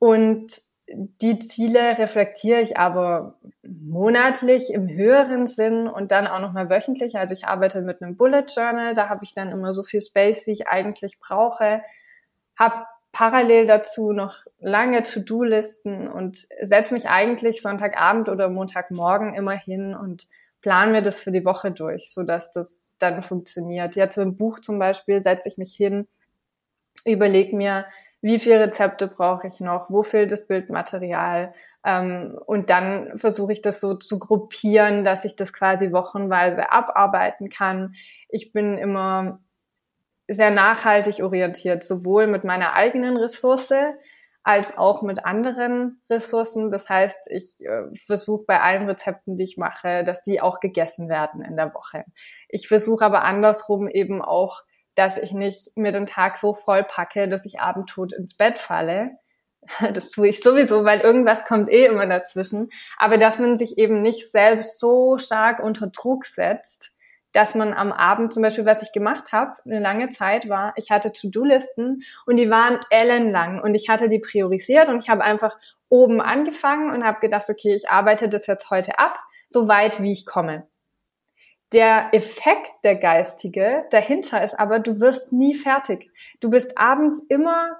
Und 0.00 0.60
die 0.94 1.38
Ziele 1.38 1.98
reflektiere 1.98 2.60
ich 2.60 2.78
aber 2.78 3.38
monatlich 3.62 4.72
im 4.72 4.88
höheren 4.88 5.46
Sinn 5.46 5.88
und 5.88 6.10
dann 6.10 6.26
auch 6.26 6.40
nochmal 6.40 6.68
wöchentlich. 6.68 7.16
Also 7.16 7.34
ich 7.34 7.46
arbeite 7.46 7.80
mit 7.82 8.02
einem 8.02 8.16
Bullet 8.16 8.44
Journal, 8.54 8.94
da 8.94 9.08
habe 9.08 9.24
ich 9.24 9.32
dann 9.32 9.50
immer 9.50 9.72
so 9.72 9.82
viel 9.82 10.02
Space, 10.02 10.46
wie 10.46 10.52
ich 10.52 10.68
eigentlich 10.68 11.18
brauche, 11.18 11.82
habe 12.58 12.84
parallel 13.12 13.66
dazu 13.66 14.12
noch 14.12 14.36
lange 14.58 15.02
To-Do-Listen 15.02 16.08
und 16.08 16.46
setze 16.62 16.94
mich 16.94 17.08
eigentlich 17.08 17.62
Sonntagabend 17.62 18.28
oder 18.28 18.48
Montagmorgen 18.48 19.34
immer 19.34 19.52
hin 19.52 19.94
und 19.94 20.28
plan 20.62 20.92
mir 20.92 21.02
das 21.02 21.20
für 21.20 21.32
die 21.32 21.44
Woche 21.44 21.72
durch, 21.72 22.12
so 22.12 22.22
dass 22.22 22.52
das 22.52 22.90
dann 22.98 23.22
funktioniert. 23.22 23.96
Jetzt 23.96 24.16
im 24.16 24.36
Buch 24.36 24.60
zum 24.60 24.78
Beispiel 24.78 25.22
setze 25.22 25.48
ich 25.48 25.58
mich 25.58 25.74
hin, 25.74 26.06
überlege 27.04 27.56
mir, 27.56 27.84
wie 28.22 28.38
viele 28.38 28.60
Rezepte 28.60 29.08
brauche 29.08 29.48
ich 29.48 29.60
noch, 29.60 29.90
wo 29.90 30.02
fehlt 30.02 30.32
das 30.32 30.46
Bildmaterial. 30.46 31.52
Ähm, 31.84 32.38
und 32.46 32.70
dann 32.70 33.18
versuche 33.18 33.52
ich 33.52 33.60
das 33.60 33.80
so 33.80 33.94
zu 33.94 34.18
gruppieren, 34.18 35.04
dass 35.04 35.24
ich 35.24 35.36
das 35.36 35.52
quasi 35.52 35.92
wochenweise 35.92 36.70
abarbeiten 36.70 37.48
kann. 37.48 37.94
Ich 38.28 38.52
bin 38.52 38.78
immer 38.78 39.40
sehr 40.28 40.52
nachhaltig 40.52 41.22
orientiert, 41.22 41.82
sowohl 41.82 42.28
mit 42.28 42.44
meiner 42.44 42.74
eigenen 42.74 43.16
Ressource 43.16 43.74
als 44.44 44.78
auch 44.78 45.02
mit 45.02 45.24
anderen 45.24 46.00
Ressourcen. 46.08 46.70
Das 46.70 46.88
heißt, 46.88 47.28
ich 47.30 47.60
äh, 47.60 47.84
versuche 48.06 48.44
bei 48.46 48.60
allen 48.60 48.88
Rezepten, 48.88 49.36
die 49.36 49.44
ich 49.44 49.56
mache, 49.56 50.04
dass 50.04 50.22
die 50.22 50.40
auch 50.40 50.60
gegessen 50.60 51.08
werden 51.08 51.42
in 51.42 51.56
der 51.56 51.74
Woche. 51.74 52.04
Ich 52.48 52.68
versuche 52.68 53.04
aber 53.04 53.22
andersrum 53.22 53.88
eben 53.88 54.22
auch 54.22 54.62
dass 54.94 55.18
ich 55.18 55.32
nicht 55.32 55.76
mir 55.76 55.92
den 55.92 56.06
Tag 56.06 56.36
so 56.36 56.54
voll 56.54 56.84
packe, 56.84 57.28
dass 57.28 57.46
ich 57.46 57.60
abendtot 57.60 58.12
ins 58.12 58.36
Bett 58.36 58.58
falle, 58.58 59.18
das 59.94 60.10
tue 60.10 60.28
ich 60.28 60.40
sowieso, 60.40 60.84
weil 60.84 61.00
irgendwas 61.00 61.44
kommt 61.44 61.70
eh 61.70 61.86
immer 61.86 62.06
dazwischen. 62.06 62.70
Aber 62.98 63.18
dass 63.18 63.38
man 63.38 63.58
sich 63.58 63.78
eben 63.78 64.02
nicht 64.02 64.30
selbst 64.30 64.78
so 64.78 65.18
stark 65.18 65.60
unter 65.60 65.86
Druck 65.88 66.26
setzt, 66.26 66.90
dass 67.32 67.54
man 67.54 67.72
am 67.72 67.92
Abend 67.92 68.34
zum 68.34 68.42
Beispiel, 68.42 68.66
was 68.66 68.82
ich 68.82 68.92
gemacht 68.92 69.32
habe, 69.32 69.54
eine 69.64 69.80
lange 69.80 70.10
Zeit 70.10 70.48
war, 70.48 70.74
ich 70.76 70.90
hatte 70.90 71.12
To-Do-Listen 71.12 72.02
und 72.26 72.36
die 72.36 72.50
waren 72.50 72.78
ellenlang 72.90 73.60
und 73.60 73.74
ich 73.74 73.88
hatte 73.88 74.08
die 74.08 74.18
priorisiert 74.18 74.88
und 74.88 75.02
ich 75.02 75.08
habe 75.08 75.24
einfach 75.24 75.56
oben 75.88 76.20
angefangen 76.20 76.90
und 76.90 77.04
habe 77.04 77.20
gedacht, 77.20 77.48
okay, 77.48 77.74
ich 77.74 77.88
arbeite 77.88 78.28
das 78.28 78.46
jetzt 78.46 78.70
heute 78.70 78.98
ab, 78.98 79.18
so 79.48 79.66
weit 79.68 80.02
wie 80.02 80.12
ich 80.12 80.26
komme. 80.26 80.66
Der 81.72 82.08
Effekt, 82.12 82.72
der 82.84 82.96
geistige 82.96 83.84
dahinter 83.90 84.42
ist 84.42 84.58
aber, 84.58 84.78
du 84.78 85.00
wirst 85.00 85.32
nie 85.32 85.54
fertig. 85.54 86.10
Du 86.40 86.50
bist 86.50 86.76
abends 86.76 87.24
immer 87.28 87.78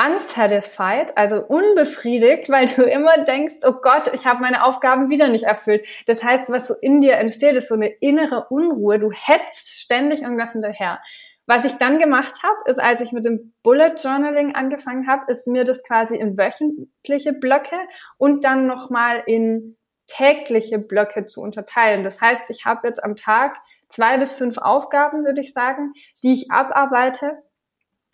unsatisfied, 0.00 1.16
also 1.16 1.44
unbefriedigt, 1.44 2.48
weil 2.48 2.66
du 2.66 2.82
immer 2.84 3.18
denkst, 3.24 3.56
oh 3.64 3.80
Gott, 3.82 4.12
ich 4.12 4.26
habe 4.26 4.40
meine 4.40 4.64
Aufgaben 4.64 5.10
wieder 5.10 5.28
nicht 5.28 5.44
erfüllt. 5.44 5.86
Das 6.06 6.22
heißt, 6.22 6.48
was 6.50 6.68
so 6.68 6.74
in 6.80 7.00
dir 7.00 7.14
entsteht, 7.14 7.56
ist 7.56 7.68
so 7.68 7.74
eine 7.74 7.88
innere 7.88 8.46
Unruhe. 8.48 8.98
Du 8.98 9.10
hetzt 9.10 9.80
ständig 9.80 10.22
irgendwas 10.22 10.52
hinterher. 10.52 11.00
Was 11.46 11.64
ich 11.64 11.72
dann 11.72 11.98
gemacht 11.98 12.42
habe, 12.42 12.56
ist, 12.66 12.78
als 12.78 13.00
ich 13.00 13.10
mit 13.12 13.24
dem 13.24 13.54
Bullet 13.62 13.94
Journaling 13.96 14.54
angefangen 14.54 15.08
habe, 15.08 15.30
ist 15.32 15.48
mir 15.48 15.64
das 15.64 15.82
quasi 15.82 16.14
in 16.14 16.36
wöchentliche 16.36 17.32
Blöcke 17.32 17.76
und 18.18 18.44
dann 18.44 18.66
nochmal 18.66 19.22
in 19.26 19.76
tägliche 20.08 20.78
Blöcke 20.78 21.26
zu 21.26 21.40
unterteilen. 21.40 22.02
Das 22.02 22.20
heißt, 22.20 22.42
ich 22.48 22.64
habe 22.64 22.88
jetzt 22.88 23.02
am 23.04 23.14
Tag 23.14 23.58
zwei 23.88 24.18
bis 24.18 24.32
fünf 24.32 24.58
Aufgaben, 24.58 25.24
würde 25.24 25.40
ich 25.40 25.52
sagen, 25.52 25.92
die 26.22 26.32
ich 26.32 26.50
abarbeite 26.50 27.42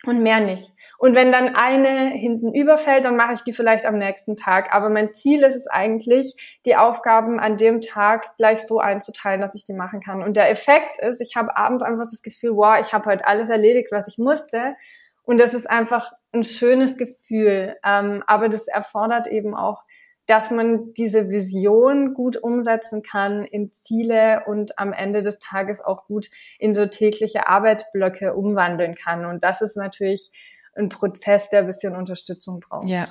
und 0.05 0.21
mehr 0.21 0.39
nicht. 0.39 0.71
Und 0.97 1.15
wenn 1.15 1.31
dann 1.31 1.55
eine 1.55 2.11
hinten 2.11 2.53
überfällt, 2.53 3.05
dann 3.05 3.15
mache 3.15 3.33
ich 3.33 3.41
die 3.41 3.53
vielleicht 3.53 3.85
am 3.85 3.97
nächsten 3.97 4.35
Tag. 4.35 4.73
Aber 4.73 4.89
mein 4.89 5.13
Ziel 5.13 5.43
ist 5.43 5.55
es 5.55 5.67
eigentlich, 5.67 6.59
die 6.65 6.75
Aufgaben 6.75 7.39
an 7.39 7.57
dem 7.57 7.81
Tag 7.81 8.37
gleich 8.37 8.65
so 8.65 8.79
einzuteilen, 8.79 9.41
dass 9.41 9.55
ich 9.55 9.65
die 9.65 9.73
machen 9.73 9.99
kann. 9.99 10.23
Und 10.23 10.37
der 10.37 10.49
Effekt 10.49 10.97
ist, 11.01 11.21
ich 11.21 11.35
habe 11.35 11.57
abends 11.57 11.83
einfach 11.83 12.05
das 12.05 12.21
Gefühl, 12.21 12.55
wow, 12.55 12.77
ich 12.79 12.93
habe 12.93 13.09
heute 13.09 13.27
alles 13.27 13.49
erledigt, 13.49 13.91
was 13.91 14.07
ich 14.07 14.17
musste. 14.17 14.75
Und 15.23 15.37
das 15.37 15.53
ist 15.53 15.69
einfach 15.69 16.11
ein 16.31 16.43
schönes 16.43 16.97
Gefühl. 16.97 17.75
Ähm, 17.83 18.23
aber 18.27 18.47
das 18.47 18.67
erfordert 18.67 19.27
eben 19.27 19.55
auch 19.55 19.83
dass 20.27 20.49
man 20.51 20.93
diese 20.93 21.29
Vision 21.29 22.13
gut 22.13 22.37
umsetzen 22.37 23.03
kann 23.03 23.43
in 23.43 23.71
Ziele 23.71 24.43
und 24.47 24.79
am 24.79 24.91
Ende 24.91 25.21
des 25.21 25.39
Tages 25.39 25.81
auch 25.81 26.05
gut 26.05 26.29
in 26.57 26.73
so 26.73 26.87
tägliche 26.87 27.47
Arbeitsblöcke 27.47 28.33
umwandeln 28.33 28.95
kann. 28.95 29.25
Und 29.25 29.43
das 29.43 29.61
ist 29.61 29.77
natürlich 29.77 30.31
ein 30.75 30.89
Prozess, 30.89 31.49
der 31.49 31.59
ein 31.59 31.67
bisschen 31.67 31.95
Unterstützung 31.95 32.59
braucht. 32.59 32.87
Ja. 32.87 33.07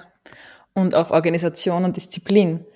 Und 0.74 0.94
auch 0.94 1.11
Organisation 1.11 1.85
und 1.85 1.96
Disziplin. 1.96 2.66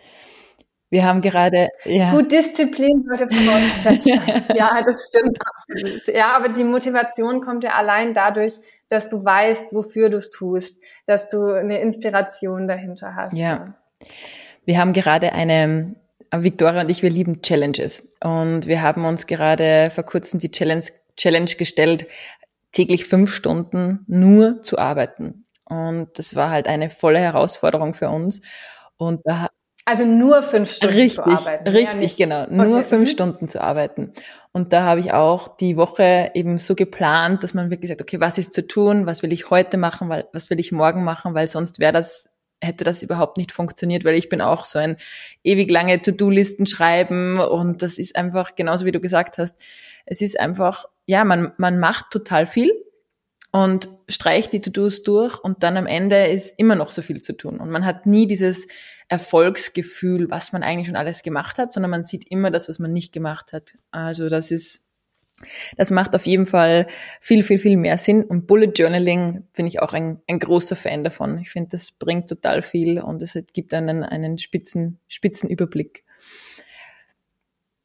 Wir 0.90 1.04
haben 1.04 1.20
gerade, 1.20 1.68
ja. 1.84 2.12
Gut, 2.12 2.32
Disziplin 2.32 3.04
würde 3.04 3.28
vorausgesetzt 3.28 4.04
sein. 4.06 4.44
ja, 4.56 4.80
das 4.82 5.08
stimmt 5.08 5.36
absolut. 5.44 6.06
Ja, 6.06 6.34
aber 6.34 6.48
die 6.48 6.64
Motivation 6.64 7.42
kommt 7.42 7.64
ja 7.64 7.72
allein 7.72 8.14
dadurch, 8.14 8.54
dass 8.88 9.10
du 9.10 9.22
weißt, 9.22 9.74
wofür 9.74 10.08
du 10.08 10.16
es 10.16 10.30
tust, 10.30 10.82
dass 11.06 11.28
du 11.28 11.44
eine 11.52 11.80
Inspiration 11.80 12.68
dahinter 12.68 13.16
hast. 13.16 13.36
Ja. 13.36 13.74
Wir 14.64 14.78
haben 14.78 14.92
gerade 14.92 15.32
eine, 15.32 15.94
Victoria 16.32 16.82
und 16.82 16.90
ich, 16.90 17.02
wir 17.02 17.10
lieben 17.10 17.42
Challenges. 17.42 18.06
Und 18.22 18.66
wir 18.66 18.82
haben 18.82 19.04
uns 19.04 19.26
gerade 19.26 19.90
vor 19.90 20.04
kurzem 20.04 20.40
die 20.40 20.50
Challenge, 20.50 20.84
Challenge 21.16 21.50
gestellt, 21.58 22.06
täglich 22.72 23.06
fünf 23.06 23.32
Stunden 23.32 24.04
nur 24.06 24.62
zu 24.62 24.78
arbeiten. 24.78 25.44
Und 25.64 26.18
das 26.18 26.34
war 26.34 26.50
halt 26.50 26.68
eine 26.68 26.90
volle 26.90 27.18
Herausforderung 27.18 27.94
für 27.94 28.08
uns. 28.08 28.40
Und 28.96 29.20
da 29.24 29.48
also 29.88 30.04
nur 30.04 30.42
fünf 30.42 30.70
Stunden 30.70 30.96
richtig, 30.96 31.14
zu 31.14 31.26
arbeiten. 31.26 31.66
Richtig, 31.66 32.16
genau. 32.16 32.44
Nur 32.50 32.80
okay. 32.80 32.84
fünf 32.84 33.08
mhm. 33.08 33.12
Stunden 33.12 33.48
zu 33.48 33.62
arbeiten. 33.62 34.12
Und 34.52 34.74
da 34.74 34.82
habe 34.82 35.00
ich 35.00 35.14
auch 35.14 35.48
die 35.48 35.78
Woche 35.78 36.30
eben 36.34 36.58
so 36.58 36.74
geplant, 36.74 37.42
dass 37.42 37.54
man 37.54 37.70
wirklich 37.70 37.88
sagt, 37.88 38.02
okay, 38.02 38.20
was 38.20 38.36
ist 38.36 38.52
zu 38.52 38.66
tun? 38.66 39.06
Was 39.06 39.22
will 39.22 39.32
ich 39.32 39.48
heute 39.48 39.78
machen? 39.78 40.10
Was 40.34 40.50
will 40.50 40.60
ich 40.60 40.72
morgen 40.72 41.04
machen? 41.04 41.32
Weil 41.32 41.46
sonst 41.46 41.78
wäre 41.78 41.94
das 41.94 42.28
hätte 42.60 42.84
das 42.84 43.02
überhaupt 43.02 43.36
nicht 43.36 43.52
funktioniert, 43.52 44.04
weil 44.04 44.16
ich 44.16 44.28
bin 44.28 44.40
auch 44.40 44.64
so 44.64 44.78
ein 44.78 44.96
ewig 45.44 45.70
lange 45.70 46.00
To-Do-Listen 46.00 46.66
schreiben 46.66 47.38
und 47.38 47.82
das 47.82 47.98
ist 47.98 48.16
einfach 48.16 48.54
genauso 48.54 48.84
wie 48.84 48.92
du 48.92 49.00
gesagt 49.00 49.38
hast. 49.38 49.56
Es 50.06 50.20
ist 50.20 50.38
einfach, 50.38 50.86
ja, 51.06 51.24
man, 51.24 51.52
man 51.56 51.78
macht 51.78 52.10
total 52.10 52.46
viel 52.46 52.72
und 53.52 53.88
streicht 54.08 54.52
die 54.52 54.60
To-Dos 54.60 55.02
durch 55.02 55.38
und 55.38 55.62
dann 55.62 55.76
am 55.76 55.86
Ende 55.86 56.26
ist 56.26 56.54
immer 56.58 56.74
noch 56.74 56.90
so 56.90 57.02
viel 57.02 57.20
zu 57.20 57.36
tun 57.36 57.58
und 57.58 57.70
man 57.70 57.84
hat 57.84 58.06
nie 58.06 58.26
dieses 58.26 58.66
Erfolgsgefühl, 59.08 60.30
was 60.30 60.52
man 60.52 60.62
eigentlich 60.62 60.88
schon 60.88 60.96
alles 60.96 61.22
gemacht 61.22 61.58
hat, 61.58 61.72
sondern 61.72 61.90
man 61.90 62.04
sieht 62.04 62.30
immer 62.30 62.50
das, 62.50 62.68
was 62.68 62.78
man 62.78 62.92
nicht 62.92 63.12
gemacht 63.12 63.52
hat. 63.52 63.74
Also 63.90 64.28
das 64.28 64.50
ist 64.50 64.87
das 65.76 65.90
macht 65.90 66.14
auf 66.14 66.26
jeden 66.26 66.46
Fall 66.46 66.86
viel, 67.20 67.42
viel, 67.42 67.58
viel 67.58 67.76
mehr 67.76 67.98
Sinn. 67.98 68.24
Und 68.24 68.46
Bullet 68.46 68.72
Journaling 68.74 69.44
bin 69.54 69.66
ich 69.66 69.80
auch 69.80 69.92
ein, 69.92 70.20
ein 70.28 70.38
großer 70.38 70.76
Fan 70.76 71.04
davon. 71.04 71.38
Ich 71.38 71.50
finde, 71.50 71.70
das 71.70 71.92
bringt 71.92 72.28
total 72.28 72.62
viel 72.62 73.00
und 73.00 73.22
es 73.22 73.38
gibt 73.52 73.72
einen, 73.74 74.02
einen 74.02 74.38
spitzen, 74.38 74.98
spitzen 75.08 75.48
Überblick. 75.48 76.04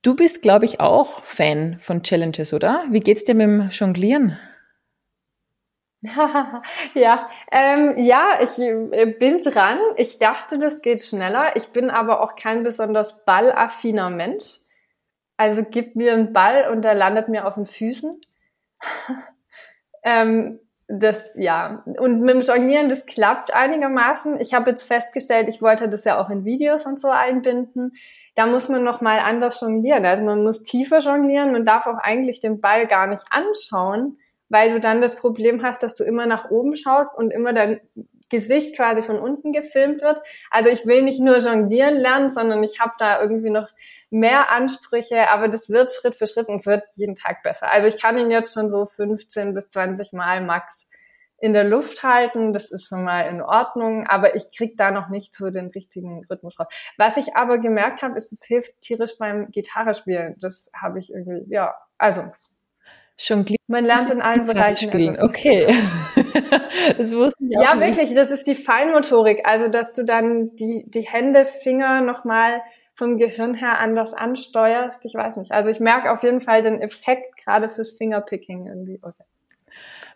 Du 0.01 0.15
bist, 0.15 0.41
glaube 0.41 0.65
ich, 0.65 0.79
auch 0.79 1.23
Fan 1.23 1.77
von 1.79 2.03
Challenges, 2.03 2.53
oder? 2.53 2.83
Wie 2.89 2.99
geht's 2.99 3.23
dir 3.23 3.35
mit 3.35 3.47
dem 3.47 3.69
Jonglieren? 3.69 4.37
ja, 6.93 7.29
ähm, 7.49 7.93
ja, 7.97 8.39
ich 8.41 8.59
äh, 8.59 9.15
bin 9.17 9.39
dran. 9.39 9.79
Ich 9.95 10.19
dachte, 10.19 10.59
das 10.59 10.81
geht 10.81 11.01
schneller. 11.01 11.55
Ich 11.55 11.67
bin 11.69 11.89
aber 11.89 12.21
auch 12.21 12.35
kein 12.35 12.63
besonders 12.63 13.23
ballaffiner 13.23 14.09
Mensch. 14.09 14.62
Also 15.37 15.63
gib 15.69 15.95
mir 15.95 16.13
einen 16.13 16.33
Ball 16.33 16.69
und 16.71 16.83
der 16.83 16.93
landet 16.93 17.27
mir 17.27 17.47
auf 17.47 17.55
den 17.55 17.65
Füßen. 17.65 18.21
ähm, 20.03 20.59
das, 20.87 21.33
ja. 21.35 21.83
Und 21.85 22.21
mit 22.21 22.35
dem 22.35 22.41
Jonglieren, 22.41 22.89
das 22.89 23.05
klappt 23.05 23.53
einigermaßen. 23.53 24.39
Ich 24.39 24.53
habe 24.53 24.69
jetzt 24.69 24.83
festgestellt, 24.83 25.47
ich 25.47 25.61
wollte 25.61 25.89
das 25.89 26.03
ja 26.03 26.21
auch 26.21 26.29
in 26.29 26.45
Videos 26.45 26.85
und 26.85 26.99
so 26.99 27.09
einbinden. 27.09 27.93
Da 28.35 28.45
muss 28.45 28.69
man 28.69 28.83
noch 28.83 29.01
mal 29.01 29.19
anders 29.19 29.61
jonglieren. 29.61 30.05
Also 30.05 30.23
man 30.23 30.43
muss 30.43 30.63
tiefer 30.63 30.99
jonglieren. 30.99 31.51
Man 31.51 31.65
darf 31.65 31.87
auch 31.87 31.97
eigentlich 31.97 32.41
den 32.41 32.59
Ball 32.61 32.85
gar 32.85 33.07
nicht 33.07 33.23
anschauen, 33.29 34.17
weil 34.49 34.73
du 34.73 34.79
dann 34.79 35.01
das 35.01 35.15
Problem 35.15 35.63
hast, 35.63 35.83
dass 35.83 35.95
du 35.95 36.03
immer 36.03 36.25
nach 36.25 36.51
oben 36.51 36.75
schaust 36.75 37.17
und 37.17 37.31
immer 37.31 37.53
dein 37.53 37.79
Gesicht 38.29 38.75
quasi 38.75 39.01
von 39.01 39.19
unten 39.19 39.53
gefilmt 39.53 40.01
wird. 40.01 40.21
Also 40.49 40.69
ich 40.69 40.85
will 40.85 41.03
nicht 41.03 41.19
nur 41.19 41.37
jonglieren 41.37 41.95
lernen, 41.95 42.29
sondern 42.29 42.63
ich 42.63 42.79
habe 42.79 42.93
da 42.97 43.21
irgendwie 43.21 43.49
noch 43.49 43.69
mehr 44.09 44.51
Ansprüche, 44.51 45.29
aber 45.29 45.47
das 45.47 45.69
wird 45.69 45.91
Schritt 45.91 46.15
für 46.15 46.27
Schritt 46.27 46.47
und 46.47 46.57
es 46.57 46.67
wird 46.67 46.83
jeden 46.95 47.15
Tag 47.15 47.43
besser. 47.43 47.71
Also 47.71 47.87
ich 47.87 48.01
kann 48.01 48.17
ihn 48.17 48.31
jetzt 48.31 48.53
schon 48.53 48.69
so 48.69 48.85
15 48.85 49.53
bis 49.53 49.69
20 49.69 50.13
Mal 50.13 50.41
max 50.41 50.89
in 51.43 51.51
der 51.51 51.65
Luft 51.65 52.03
halten. 52.03 52.53
Das 52.53 52.71
ist 52.71 52.87
schon 52.87 53.03
mal 53.03 53.23
in 53.23 53.41
Ordnung, 53.41 54.07
aber 54.07 54.35
ich 54.35 54.49
krieg 54.55 54.77
da 54.77 54.91
noch 54.91 55.09
nicht 55.09 55.35
so 55.35 55.49
den 55.49 55.69
richtigen 55.71 56.23
Rhythmus 56.29 56.57
raus. 56.57 56.67
Was 56.97 57.17
ich 57.17 57.35
aber 57.35 57.57
gemerkt 57.57 58.01
habe, 58.01 58.15
ist, 58.15 58.31
es 58.31 58.45
hilft 58.45 58.79
tierisch 58.79 59.17
beim 59.17 59.51
Gitarre 59.51 59.93
spielen. 59.93 60.35
Das 60.39 60.71
habe 60.73 60.99
ich 60.99 61.11
irgendwie, 61.11 61.43
ja, 61.51 61.75
also 61.97 62.31
Jonglieren. 63.19 63.57
Man 63.67 63.85
lernt 63.85 64.09
in 64.09 64.21
allen 64.21 64.45
Bereichen 64.45 64.89
spielen. 64.89 65.17
Okay. 65.21 65.67
das 66.97 67.15
wusste 67.15 67.37
ich 67.47 67.57
auch 67.57 67.63
Ja, 67.63 67.75
nicht. 67.75 67.97
wirklich. 67.97 68.15
Das 68.15 68.31
ist 68.31 68.47
die 68.47 68.55
Feinmotorik. 68.55 69.41
Also, 69.45 69.67
dass 69.67 69.93
du 69.93 70.03
dann 70.03 70.55
die, 70.55 70.85
die 70.87 71.01
Hände, 71.01 71.45
Finger 71.45 72.01
nochmal 72.01 72.61
vom 72.95 73.17
Gehirn 73.17 73.53
her 73.55 73.79
anders 73.79 74.13
ansteuerst. 74.13 75.03
Ich 75.05 75.15
weiß 75.15 75.37
nicht. 75.37 75.51
Also 75.51 75.69
ich 75.69 75.79
merke 75.79 76.11
auf 76.11 76.23
jeden 76.23 76.41
Fall 76.41 76.61
den 76.61 76.79
Effekt 76.79 77.37
gerade 77.43 77.69
fürs 77.69 77.91
Fingerpicking 77.91 78.67
irgendwie. 78.67 78.99
Okay. 79.01 79.23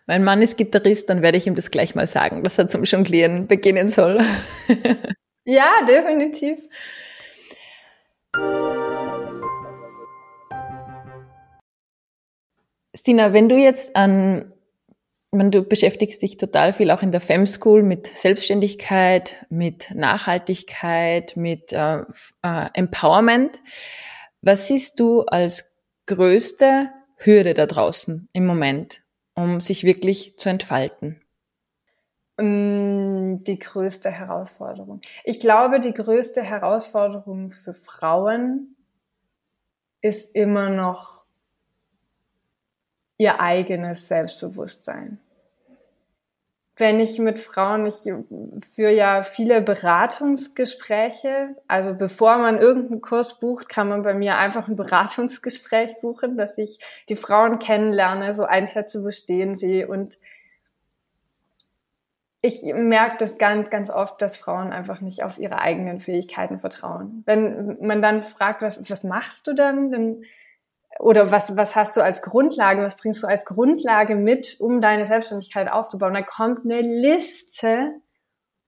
Mein 0.06 0.24
Mann 0.24 0.40
ist 0.40 0.56
Gitarrist, 0.56 1.10
dann 1.10 1.20
werde 1.20 1.36
ich 1.36 1.46
ihm 1.46 1.54
das 1.54 1.70
gleich 1.70 1.94
mal 1.94 2.06
sagen, 2.06 2.42
dass 2.42 2.58
er 2.58 2.68
zum 2.68 2.84
Jonglieren 2.84 3.46
beginnen 3.46 3.90
soll. 3.90 4.20
ja, 5.44 5.68
definitiv. 5.86 6.60
Stina, 13.08 13.32
wenn 13.32 13.48
du 13.48 13.56
jetzt 13.56 13.96
an 13.96 14.52
meine, 15.30 15.48
du 15.48 15.62
beschäftigst 15.62 16.20
dich 16.20 16.36
total 16.36 16.74
viel 16.74 16.90
auch 16.90 17.00
in 17.00 17.10
der 17.10 17.22
Fem 17.22 17.46
School 17.46 17.82
mit 17.82 18.06
Selbstständigkeit, 18.06 19.46
mit 19.48 19.94
Nachhaltigkeit, 19.94 21.34
mit 21.34 21.72
äh, 21.72 22.02
äh, 22.42 22.66
Empowerment. 22.74 23.62
Was 24.42 24.68
siehst 24.68 25.00
du 25.00 25.22
als 25.22 25.74
größte 26.04 26.90
Hürde 27.16 27.54
da 27.54 27.64
draußen 27.64 28.28
im 28.34 28.44
Moment, 28.44 29.00
um 29.34 29.62
sich 29.62 29.84
wirklich 29.84 30.36
zu 30.36 30.50
entfalten? 30.50 31.22
Mm, 32.36 33.42
die 33.42 33.58
größte 33.58 34.10
Herausforderung. 34.10 35.00
Ich 35.24 35.40
glaube, 35.40 35.80
die 35.80 35.94
größte 35.94 36.42
Herausforderung 36.42 37.52
für 37.52 37.72
Frauen 37.72 38.76
ist 40.02 40.34
immer 40.34 40.68
noch 40.68 41.17
ihr 43.18 43.40
eigenes 43.40 44.08
Selbstbewusstsein. 44.08 45.18
wenn 46.80 47.00
ich 47.00 47.18
mit 47.18 47.40
Frauen, 47.40 47.86
ich 47.86 48.04
führe 48.74 48.94
ja 48.94 49.24
viele 49.24 49.60
Beratungsgespräche. 49.60 51.56
Also 51.66 51.92
bevor 51.92 52.38
man 52.38 52.58
irgendeinen 52.58 53.00
Kurs 53.00 53.40
bucht, 53.40 53.68
kann 53.68 53.88
man 53.88 54.04
bei 54.04 54.14
mir 54.14 54.38
einfach 54.38 54.68
ein 54.68 54.76
Beratungsgespräch 54.84 56.00
buchen, 56.00 56.36
dass 56.36 56.56
ich 56.56 56.78
die 57.08 57.16
Frauen 57.16 57.58
kennenlerne, 57.58 58.32
so 58.32 58.44
einschätze, 58.44 59.02
wo 59.02 59.10
stehen 59.10 59.56
sie. 59.56 59.84
Und 59.84 60.18
ich 62.42 62.62
merke 62.62 63.16
das 63.18 63.38
ganz, 63.38 63.70
ganz 63.70 63.90
oft, 63.90 64.22
dass 64.22 64.36
Frauen 64.36 64.72
einfach 64.72 65.00
nicht 65.00 65.24
auf 65.24 65.38
ihre 65.38 65.58
eigenen 65.58 65.98
Fähigkeiten 65.98 66.60
vertrauen. 66.60 67.24
Wenn 67.26 67.76
man 67.80 68.00
dann 68.00 68.22
fragt, 68.22 68.62
was, 68.62 68.88
was 68.88 69.02
machst 69.02 69.48
du 69.48 69.54
dann, 69.54 69.90
dann 69.90 70.22
oder 70.98 71.30
was, 71.30 71.56
was 71.56 71.76
hast 71.76 71.96
du 71.96 72.00
als 72.00 72.22
Grundlage, 72.22 72.82
was 72.82 72.96
bringst 72.96 73.22
du 73.22 73.26
als 73.26 73.44
Grundlage 73.44 74.16
mit, 74.16 74.56
um 74.60 74.80
deine 74.80 75.06
Selbstständigkeit 75.06 75.70
aufzubauen? 75.70 76.14
Da 76.14 76.22
kommt 76.22 76.64
eine 76.64 76.80
Liste 76.80 77.92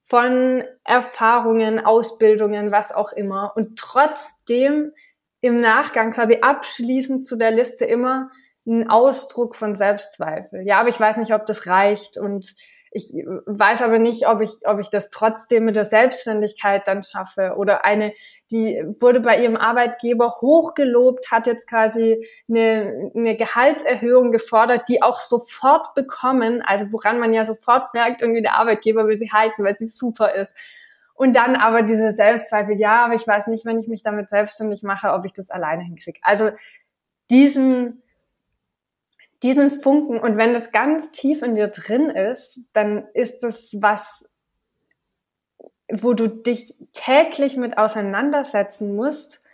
von 0.02 0.64
Erfahrungen, 0.84 1.78
Ausbildungen, 1.84 2.72
was 2.72 2.92
auch 2.92 3.12
immer. 3.12 3.52
Und 3.56 3.78
trotzdem 3.78 4.92
im 5.40 5.60
Nachgang 5.60 6.12
quasi 6.12 6.38
abschließend 6.42 7.26
zu 7.26 7.36
der 7.36 7.50
Liste 7.50 7.84
immer 7.84 8.30
ein 8.66 8.90
Ausdruck 8.90 9.56
von 9.56 9.74
Selbstzweifel. 9.74 10.62
Ja, 10.66 10.80
aber 10.80 10.88
ich 10.88 11.00
weiß 11.00 11.16
nicht, 11.16 11.32
ob 11.32 11.46
das 11.46 11.66
reicht 11.66 12.18
und 12.18 12.54
ich 12.92 13.12
weiß 13.12 13.82
aber 13.82 13.98
nicht, 13.98 14.26
ob 14.26 14.40
ich, 14.40 14.50
ob 14.64 14.80
ich 14.80 14.90
das 14.90 15.10
trotzdem 15.10 15.64
mit 15.64 15.76
der 15.76 15.84
Selbstständigkeit 15.84 16.88
dann 16.88 17.04
schaffe. 17.04 17.54
Oder 17.56 17.84
eine, 17.84 18.12
die 18.50 18.82
wurde 18.98 19.20
bei 19.20 19.40
ihrem 19.40 19.56
Arbeitgeber 19.56 20.28
hochgelobt, 20.40 21.30
hat 21.30 21.46
jetzt 21.46 21.68
quasi 21.68 22.26
eine, 22.48 23.12
eine 23.14 23.36
Gehaltserhöhung 23.36 24.32
gefordert, 24.32 24.88
die 24.88 25.02
auch 25.02 25.20
sofort 25.20 25.94
bekommen. 25.94 26.62
Also 26.62 26.86
woran 26.92 27.20
man 27.20 27.32
ja 27.32 27.44
sofort 27.44 27.94
merkt, 27.94 28.22
irgendwie 28.22 28.42
der 28.42 28.58
Arbeitgeber 28.58 29.06
will 29.06 29.18
sie 29.18 29.30
halten, 29.30 29.62
weil 29.62 29.76
sie 29.76 29.86
super 29.86 30.34
ist. 30.34 30.52
Und 31.14 31.36
dann 31.36 31.54
aber 31.54 31.82
diese 31.82 32.12
Selbstzweifel, 32.12 32.76
ja, 32.76 33.04
aber 33.04 33.14
ich 33.14 33.26
weiß 33.26 33.46
nicht, 33.48 33.64
wenn 33.66 33.78
ich 33.78 33.86
mich 33.86 34.02
damit 34.02 34.30
selbstständig 34.30 34.82
mache, 34.82 35.12
ob 35.12 35.24
ich 35.24 35.32
das 35.32 35.50
alleine 35.50 35.84
hinkriege. 35.84 36.18
Also 36.22 36.50
diesen, 37.30 38.02
diesen 39.42 39.70
Funken 39.70 40.18
und 40.20 40.36
wenn 40.36 40.52
das 40.52 40.70
ganz 40.70 41.12
tief 41.12 41.42
in 41.42 41.54
dir 41.54 41.68
drin 41.68 42.10
ist, 42.10 42.60
dann 42.72 43.06
ist 43.14 43.42
es 43.42 43.78
was, 43.80 44.28
wo 45.90 46.12
du 46.12 46.28
dich 46.28 46.74
täglich 46.92 47.56
mit 47.56 47.78
auseinandersetzen 47.78 48.94
musst, 48.94 49.44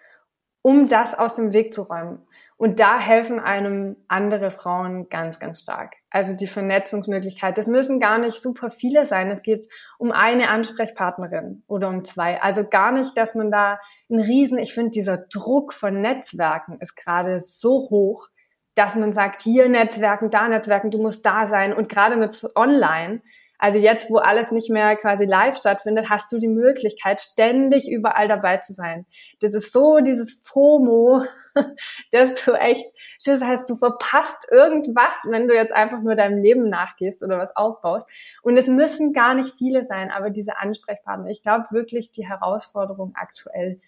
um 0.62 0.88
das 0.88 1.14
aus 1.14 1.37
dem 1.37 1.53
Weg 1.53 1.72
zu 1.72 1.83
räumen. 1.83 2.27
Und 2.59 2.81
da 2.81 2.99
helfen 2.99 3.38
einem 3.38 3.96
andere 4.09 4.51
Frauen 4.51 5.11
ganz, 5.11 5.38
ganz 5.38 5.61
stark. 5.61 5.96
Also 6.09 6.35
die 6.35 6.46
Vernetzungsmöglichkeit. 6.46 7.59
Das 7.59 7.66
müssen 7.66 8.01
gar 8.01 8.16
nicht 8.16 8.40
super 8.40 8.70
viele 8.70 9.05
sein. 9.05 9.31
Es 9.31 9.42
geht 9.42 9.68
um 9.99 10.11
eine 10.11 10.49
Ansprechpartnerin 10.49 11.64
oder 11.66 11.88
um 11.88 12.03
zwei. 12.05 12.40
Also 12.40 12.66
gar 12.66 12.92
nicht, 12.92 13.16
dass 13.18 13.35
man 13.35 13.51
da 13.51 13.79
einen 14.09 14.20
riesen, 14.20 14.59
ich 14.59 14.72
finde, 14.72 14.90
dieser 14.90 15.18
Druck 15.18 15.75
von 15.75 16.01
Netzwerken 16.01 16.79
ist 16.81 16.96
gerade 16.96 17.40
so 17.40 17.90
hoch, 17.90 18.29
dass 18.77 18.95
man 18.95 19.12
sagt, 19.12 19.43
hier 19.43 19.69
Netzwerken, 19.69 20.31
da 20.31 20.47
Netzwerken, 20.49 20.91
du 20.91 20.99
musst 20.99 21.27
da 21.27 21.47
sein. 21.47 21.73
Und 21.73 21.89
gerade 21.89 22.17
mit 22.17 22.47
Online, 22.55 23.23
also 23.59 23.79
jetzt, 23.79 24.11
wo 24.11 24.19
alles 24.19 24.53
nicht 24.53 24.69
mehr 24.69 24.97
quasi 24.97 25.25
live 25.25 25.57
stattfindet, 25.57 26.11
hast 26.11 26.31
du 26.31 26.39
die 26.39 26.47
Möglichkeit, 26.47 27.23
ständig 27.23 27.91
überall 27.91 28.29
dabei 28.29 28.59
zu 28.59 28.75
sein. 28.75 29.07
Das 29.41 29.55
ist 29.55 29.73
so 29.73 30.01
dieses 30.01 30.43
FOMO, 30.45 31.25
dass 32.12 32.45
du 32.45 32.53
echt, 32.53 32.85
das 33.25 33.43
heißt, 33.43 33.71
du 33.71 33.77
verpasst 33.77 34.47
irgendwas, 34.51 35.15
wenn 35.31 35.49
du 35.49 35.55
jetzt 35.55 35.73
einfach 35.73 36.03
nur 36.03 36.15
deinem 36.15 36.43
Leben 36.43 36.69
nachgehst 36.69 37.23
oder 37.23 37.39
was 37.39 37.57
aufbaust. 37.57 38.07
Und 38.43 38.59
es 38.59 38.69
müssen 38.69 39.15
gar 39.15 39.33
nicht 39.33 39.55
viele 39.57 39.85
sein, 39.85 40.11
aber 40.11 40.29
diese 40.29 40.59
Ansprechpartner. 40.59 41.31
Ich 41.31 41.43
glaube 41.43 41.65
wirklich, 41.71 42.12
die 42.12 42.29
Herausforderung 42.29 43.15
aktuell 43.15 43.81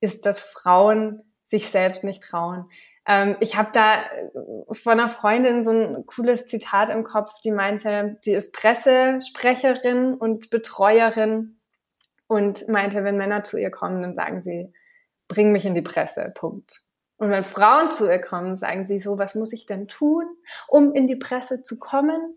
ist, 0.00 0.26
dass 0.26 0.40
Frauen 0.40 1.22
sich 1.44 1.68
selbst 1.68 2.02
nicht 2.02 2.24
trauen. 2.24 2.68
Ähm, 3.06 3.36
ich 3.40 3.56
habe 3.56 3.70
da 3.72 4.02
äh, 4.02 4.74
von 4.74 4.92
einer 4.92 5.08
Freundin 5.08 5.64
so 5.64 5.70
ein 5.70 6.06
cooles 6.06 6.46
Zitat 6.46 6.88
im 6.88 7.02
Kopf, 7.02 7.40
die 7.40 7.50
meinte, 7.50 8.16
sie 8.22 8.32
ist 8.32 8.52
Pressesprecherin 8.54 10.14
und 10.14 10.50
Betreuerin 10.50 11.60
und 12.28 12.68
meinte, 12.68 13.04
wenn 13.04 13.16
Männer 13.16 13.42
zu 13.42 13.58
ihr 13.58 13.70
kommen, 13.70 14.02
dann 14.02 14.14
sagen 14.14 14.42
sie, 14.42 14.72
bring 15.28 15.52
mich 15.52 15.66
in 15.66 15.74
die 15.74 15.82
Presse, 15.82 16.32
Punkt. 16.34 16.82
Und 17.16 17.30
wenn 17.30 17.44
Frauen 17.44 17.90
zu 17.90 18.10
ihr 18.10 18.20
kommen, 18.20 18.56
sagen 18.56 18.86
sie 18.86 18.98
so, 18.98 19.18
was 19.18 19.34
muss 19.34 19.52
ich 19.52 19.66
denn 19.66 19.86
tun, 19.88 20.24
um 20.68 20.92
in 20.92 21.06
die 21.06 21.16
Presse 21.16 21.62
zu 21.62 21.78
kommen? 21.78 22.36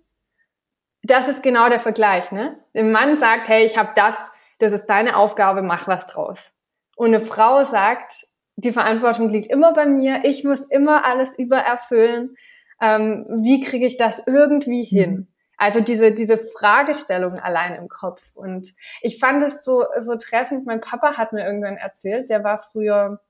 Das 1.02 1.28
ist 1.28 1.44
genau 1.44 1.70
der 1.70 1.80
Vergleich, 1.80 2.32
ne? 2.32 2.60
Der 2.74 2.84
Mann 2.84 3.16
sagt, 3.16 3.48
hey, 3.48 3.66
ich 3.66 3.78
habe 3.78 3.92
das, 3.96 4.32
das 4.60 4.74
ist 4.74 4.88
deine 4.88 5.18
Aufgabe, 5.18 5.62
mach 5.62 5.88
was 5.88 6.08
draus. 6.08 6.52
Und 6.96 7.08
eine 7.08 7.22
Frau 7.22 7.64
sagt, 7.64 8.28
die 8.66 8.74
Verantwortung 8.74 9.30
liegt 9.30 9.52
immer 9.52 9.74
bei 9.74 9.86
mir. 9.86 10.22
Ich 10.24 10.44
muss 10.44 10.62
immer 10.62 11.06
alles 11.06 11.38
übererfüllen. 11.38 12.36
Ähm, 12.82 13.26
wie 13.42 13.62
kriege 13.62 13.86
ich 13.86 13.98
das 13.98 14.22
irgendwie 14.26 14.84
hin? 14.84 15.12
Mhm. 15.12 15.28
Also 15.58 15.80
diese, 15.80 16.12
diese 16.12 16.38
Fragestellung 16.38 17.40
allein 17.40 17.76
im 17.76 17.88
Kopf. 17.88 18.36
Und 18.36 18.74
ich 19.02 19.20
fand 19.20 19.42
es 19.44 19.64
so, 19.64 19.86
so 20.00 20.16
treffend. 20.18 20.66
Mein 20.66 20.82
Papa 20.82 21.18
hat 21.18 21.32
mir 21.32 21.46
irgendwann 21.46 21.78
erzählt, 21.78 22.30
der 22.30 22.44
war 22.44 22.58
früher, 22.58 23.22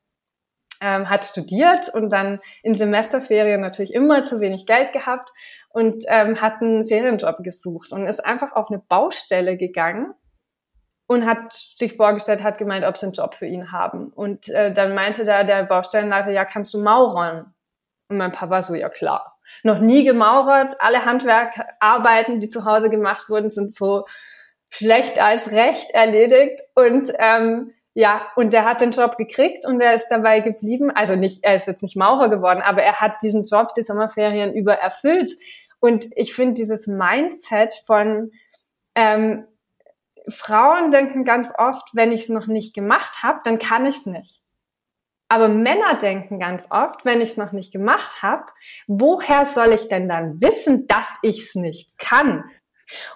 ähm, 0.82 1.10
hat 1.10 1.26
studiert 1.26 1.94
und 1.94 2.10
dann 2.10 2.40
in 2.64 2.74
Semesterferien 2.74 3.62
natürlich 3.62 3.94
immer 3.94 4.24
zu 4.24 4.40
wenig 4.40 4.66
Geld 4.66 4.92
gehabt 4.92 5.30
und 5.70 6.04
ähm, 6.08 6.42
hat 6.42 6.62
einen 6.62 6.86
Ferienjob 6.86 7.44
gesucht 7.44 7.92
und 7.92 8.08
ist 8.08 8.26
einfach 8.26 8.54
auf 8.54 8.72
eine 8.72 8.80
Baustelle 8.80 9.56
gegangen 9.56 10.14
und 11.08 11.26
hat 11.26 11.54
sich 11.54 11.94
vorgestellt, 11.94 12.44
hat 12.44 12.58
gemeint, 12.58 12.86
ob 12.86 12.98
sie 12.98 13.06
einen 13.06 13.14
Job 13.14 13.36
für 13.36 13.46
ihn 13.46 13.72
haben. 13.72 14.12
Und 14.14 14.50
äh, 14.50 14.74
dann 14.74 14.96
meinte 14.96 15.24
da 15.24 15.44
der 15.44 15.64
Baustellenleiter, 15.64 16.32
ja, 16.32 16.46
kannst 16.46 16.74
du 16.74 16.82
maurern? 16.82 17.54
Und 18.10 18.18
mein 18.18 18.32
Papa 18.32 18.62
so, 18.62 18.74
ja 18.76 18.90
klar. 18.90 19.38
Noch 19.64 19.80
nie 19.80 20.04
gemaurert, 20.04 20.76
alle 20.80 21.06
Handwerkarbeiten, 21.06 22.40
die 22.40 22.50
zu 22.50 22.66
Hause 22.66 22.90
gemacht 22.90 23.30
wurden, 23.30 23.52
sind 23.52 23.74
so 23.74 24.06
schlecht 24.72 25.20
als 25.20 25.52
recht 25.52 25.92
erledigt. 25.92 26.62
Und 26.74 27.14
ähm, 27.20 27.72
ja, 27.94 28.28
und 28.36 28.52
der 28.52 28.66
hat 28.66 28.82
den 28.82 28.92
Job 28.92 29.16
gekriegt 29.18 29.66
und 29.66 29.80
er 29.80 29.94
ist 29.94 30.10
dabei 30.10 30.40
geblieben. 30.40 30.92
Also 30.94 31.16
nicht, 31.16 31.44
er 31.44 31.56
ist 31.56 31.68
jetzt 31.68 31.84
nicht 31.84 31.96
Maurer 31.96 32.30
geworden, 32.30 32.62
aber 32.62 32.82
er 32.82 33.00
hat 33.00 33.22
diesen 33.22 33.44
Job 33.44 33.74
die 33.76 33.84
Sommerferien 33.84 34.54
über 34.54 34.74
erfüllt. 34.74 35.32
Und 35.80 36.08
ich 36.16 36.34
finde 36.34 36.56
dieses 36.56 36.88
Mindset 36.88 37.74
von 37.86 38.32
ähm, 38.96 39.46
Frauen 40.30 40.92
denken 40.92 41.24
ganz 41.24 41.54
oft, 41.58 41.90
wenn 41.94 42.12
ich 42.12 42.24
es 42.24 42.30
noch 42.30 42.48
nicht 42.48 42.74
gemacht 42.74 43.24
habe, 43.24 43.40
dann 43.44 43.60
kann 43.60 43.86
ich 43.86 43.98
es 43.98 44.06
nicht. 44.06 44.42
Aber 45.28 45.48
Männer 45.48 45.96
denken 45.96 46.40
ganz 46.40 46.68
oft, 46.70 47.04
wenn 47.04 47.22
ich 47.22 47.30
es 47.30 47.38
noch 47.38 47.52
nicht 47.52 47.72
gemacht 47.72 48.22
habe, 48.22 48.46
woher 48.88 49.46
soll 49.46 49.74
ich 49.74 49.88
denn 49.88 50.08
dann 50.08 50.40
wissen, 50.42 50.88
dass 50.88 51.08
ich 51.24 51.48
es 51.48 51.56
nicht 51.56 51.98
kann? 51.98 52.44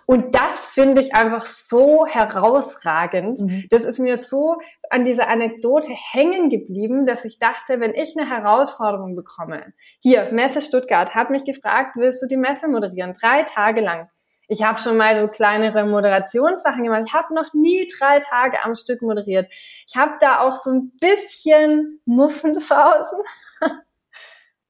Und 0.07 0.33
das 0.33 0.65
finde 0.65 1.01
ich 1.01 1.13
einfach 1.13 1.45
so 1.45 2.07
herausragend. 2.07 3.39
Mhm. 3.39 3.65
Das 3.69 3.83
ist 3.83 3.99
mir 3.99 4.17
so 4.17 4.57
an 4.89 5.05
dieser 5.05 5.27
Anekdote 5.27 5.91
hängen 5.91 6.49
geblieben, 6.49 7.05
dass 7.05 7.25
ich 7.25 7.37
dachte, 7.37 7.79
wenn 7.79 7.93
ich 7.93 8.17
eine 8.17 8.27
Herausforderung 8.27 9.15
bekomme, 9.15 9.73
hier, 10.01 10.31
Messe 10.31 10.61
Stuttgart, 10.61 11.13
hat 11.13 11.29
mich 11.29 11.45
gefragt, 11.45 11.91
willst 11.95 12.21
du 12.23 12.27
die 12.27 12.37
Messe 12.37 12.67
moderieren? 12.67 13.13
Drei 13.13 13.43
Tage 13.43 13.81
lang. 13.81 14.09
Ich 14.51 14.63
habe 14.63 14.79
schon 14.79 14.97
mal 14.97 15.19
so 15.19 15.27
kleinere 15.27 15.85
Moderationssachen 15.85 16.83
gemacht. 16.83 17.03
Ich 17.05 17.13
habe 17.13 17.35
noch 17.35 17.53
nie 17.53 17.87
drei 17.99 18.19
Tage 18.19 18.57
am 18.63 18.73
Stück 18.73 19.03
moderiert. 19.03 19.47
Ich 19.87 19.95
habe 19.95 20.13
da 20.19 20.39
auch 20.39 20.55
so 20.55 20.71
ein 20.71 20.91
bisschen 20.99 22.01
Muffensausen. 22.05 23.19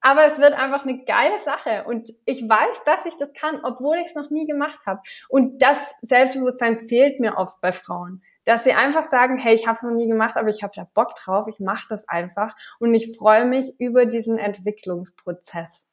Aber 0.01 0.25
es 0.25 0.37
wird 0.37 0.51
einfach 0.51 0.83
eine 0.83 1.05
geile 1.05 1.39
Sache. 1.39 1.85
Und 1.85 2.09
ich 2.25 2.41
weiß, 2.41 2.83
dass 2.83 3.05
ich 3.05 3.15
das 3.15 3.31
kann, 3.31 3.61
obwohl 3.63 3.97
ich 3.99 4.07
es 4.07 4.15
noch 4.15 4.29
nie 4.29 4.45
gemacht 4.45 4.85
habe. 4.85 4.99
Und 5.29 5.61
das 5.61 5.95
Selbstbewusstsein 6.01 6.77
fehlt 6.77 7.21
mir 7.21 7.37
oft 7.37 7.61
bei 7.61 7.71
Frauen. 7.71 8.21
Dass 8.43 8.65
sie 8.65 8.73
einfach 8.73 9.05
sagen, 9.05 9.37
hey, 9.37 9.55
ich 9.55 9.65
habe 9.65 9.77
es 9.77 9.83
noch 9.83 9.91
nie 9.91 10.09
gemacht, 10.09 10.35
aber 10.35 10.49
ich 10.49 10.61
habe 10.61 10.73
da 10.75 10.87
Bock 10.93 11.15
drauf, 11.15 11.47
ich 11.47 11.61
mache 11.61 11.87
das 11.89 12.05
einfach. 12.09 12.53
Und 12.79 12.93
ich 12.93 13.17
freue 13.17 13.45
mich 13.45 13.79
über 13.79 14.05
diesen 14.05 14.37
Entwicklungsprozess. 14.37 15.85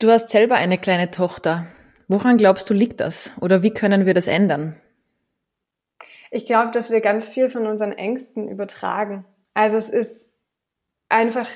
Du 0.00 0.10
hast 0.10 0.30
selber 0.30 0.56
eine 0.56 0.78
kleine 0.78 1.12
Tochter. 1.12 1.66
Woran 2.10 2.38
glaubst 2.38 2.68
du, 2.68 2.74
liegt 2.74 2.98
das? 2.98 3.30
Oder 3.40 3.62
wie 3.62 3.72
können 3.72 4.04
wir 4.04 4.14
das 4.14 4.26
ändern? 4.26 4.74
Ich 6.32 6.44
glaube, 6.44 6.72
dass 6.72 6.90
wir 6.90 7.00
ganz 7.00 7.28
viel 7.28 7.48
von 7.48 7.68
unseren 7.68 7.92
Ängsten 7.92 8.48
übertragen. 8.48 9.24
Also 9.54 9.76
es 9.76 9.88
ist 9.88 10.34
einfach, 11.08 11.48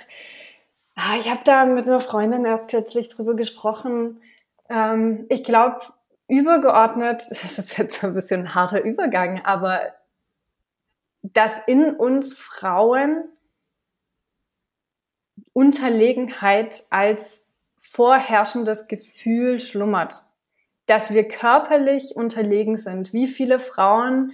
ah, 0.95 1.17
ich 1.19 1.29
habe 1.29 1.41
da 1.43 1.65
mit 1.65 1.89
einer 1.89 1.99
Freundin 1.99 2.45
erst 2.45 2.69
kürzlich 2.69 3.09
drüber 3.09 3.35
gesprochen. 3.35 4.23
Ähm, 4.69 5.27
ich 5.29 5.43
glaube, 5.43 5.81
übergeordnet, 6.29 7.25
das 7.31 7.59
ist 7.59 7.77
jetzt 7.77 8.05
ein 8.05 8.15
bisschen 8.15 8.43
ein 8.43 8.55
harter 8.55 8.85
Übergang, 8.85 9.45
aber 9.45 9.81
dass 11.23 11.53
in 11.67 11.97
uns 11.97 12.33
Frauen 12.33 13.25
Unterlegenheit 15.53 16.85
als 16.91 17.49
vorherrschendes 17.81 18.87
Gefühl 18.87 19.59
schlummert 19.59 20.25
dass 20.87 21.13
wir 21.13 21.27
körperlich 21.29 22.15
unterlegen 22.15 22.77
sind. 22.77 23.13
Wie 23.13 23.27
viele 23.27 23.59
Frauen 23.59 24.33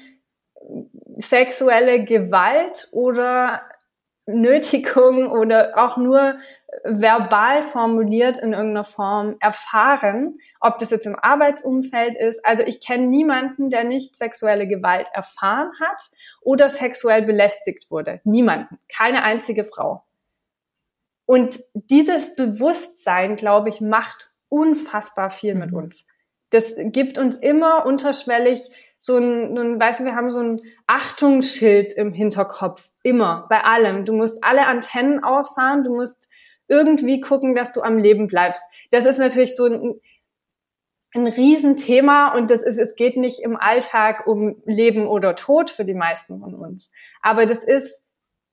sexuelle 1.17 2.05
Gewalt 2.05 2.89
oder 2.93 3.63
Nötigung 4.27 5.29
oder 5.31 5.73
auch 5.77 5.97
nur 5.97 6.39
verbal 6.85 7.63
formuliert 7.63 8.39
in 8.39 8.53
irgendeiner 8.53 8.85
Form 8.85 9.37
erfahren, 9.41 10.35
ob 10.61 10.79
das 10.79 10.91
jetzt 10.91 11.07
im 11.07 11.17
Arbeitsumfeld 11.17 12.17
ist. 12.17 12.45
Also 12.45 12.63
ich 12.63 12.81
kenne 12.81 13.07
niemanden, 13.07 13.71
der 13.71 13.85
nicht 13.85 14.17
sexuelle 14.17 14.69
Gewalt 14.69 15.09
erfahren 15.13 15.73
hat 15.81 16.11
oder 16.41 16.69
sexuell 16.69 17.23
belästigt 17.23 17.91
wurde. 17.91 18.21
Niemanden. 18.25 18.79
Keine 18.89 19.23
einzige 19.23 19.65
Frau. 19.65 20.05
Und 21.27 21.61
dieses 21.75 22.35
Bewusstsein, 22.35 23.37
glaube 23.37 23.69
ich, 23.69 23.81
macht 23.81 24.33
unfassbar 24.49 25.31
viel 25.31 25.55
mhm. 25.55 25.61
mit 25.61 25.73
uns. 25.73 26.07
Das 26.51 26.75
gibt 26.77 27.19
uns 27.19 27.37
immer 27.37 27.87
unterschwellig 27.87 28.61
so 28.99 29.17
ein, 29.17 29.57
ein, 29.57 29.81
weißt 29.81 30.01
du, 30.01 30.05
wir 30.05 30.15
haben 30.15 30.31
so 30.31 30.41
ein 30.41 30.61
Achtungsschild 30.87 31.93
im 31.95 32.13
Hinterkopf. 32.13 32.91
Immer. 33.03 33.47
Bei 33.49 33.65
allem. 33.65 34.05
Du 34.05 34.13
musst 34.13 34.45
alle 34.45 34.67
Antennen 34.67 35.25
ausfahren. 35.25 35.85
Du 35.85 35.95
musst 35.95 36.29
irgendwie 36.69 37.21
gucken, 37.21 37.55
dass 37.55 37.73
du 37.73 37.81
am 37.83 37.99
Leben 37.99 38.27
bleibst. 38.27 38.63
Das 38.91 39.07
ist 39.07 39.19
natürlich 39.19 39.57
so 39.57 39.65
ein, 39.67 40.01
ein 41.15 41.27
Riesenthema 41.27 42.35
und 42.35 42.51
das 42.51 42.63
ist, 42.63 42.79
es 42.79 42.95
geht 42.95 43.17
nicht 43.17 43.41
im 43.41 43.57
Alltag 43.57 44.27
um 44.27 44.63
Leben 44.65 45.09
oder 45.09 45.35
Tod 45.35 45.71
für 45.71 45.85
die 45.85 45.95
meisten 45.95 46.39
von 46.41 46.55
uns. 46.55 46.93
Aber 47.23 47.47
das 47.47 47.65
ist 47.65 48.05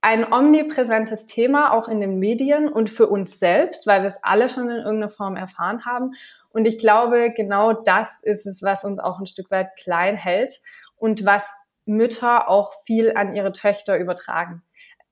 ein 0.07 0.31
omnipräsentes 0.31 1.27
Thema, 1.27 1.73
auch 1.73 1.89
in 1.89 1.99
den 1.99 2.17
Medien 2.17 2.69
und 2.69 2.89
für 2.89 3.07
uns 3.07 3.39
selbst, 3.39 3.85
weil 3.87 4.03
wir 4.03 4.07
es 4.07 4.23
alle 4.23 4.47
schon 4.47 4.69
in 4.69 4.77
irgendeiner 4.77 5.09
Form 5.09 5.35
erfahren 5.35 5.83
haben. 5.83 6.11
Und 6.49 6.65
ich 6.65 6.79
glaube, 6.79 7.33
genau 7.35 7.73
das 7.73 8.23
ist 8.23 8.45
es, 8.45 8.63
was 8.63 8.85
uns 8.85 8.99
auch 8.99 9.19
ein 9.19 9.25
Stück 9.25 9.51
weit 9.51 9.75
klein 9.75 10.15
hält 10.15 10.61
und 10.95 11.25
was 11.25 11.59
Mütter 11.83 12.47
auch 12.47 12.71
viel 12.85 13.15
an 13.17 13.35
ihre 13.35 13.51
Töchter 13.51 13.97
übertragen. 13.97 14.63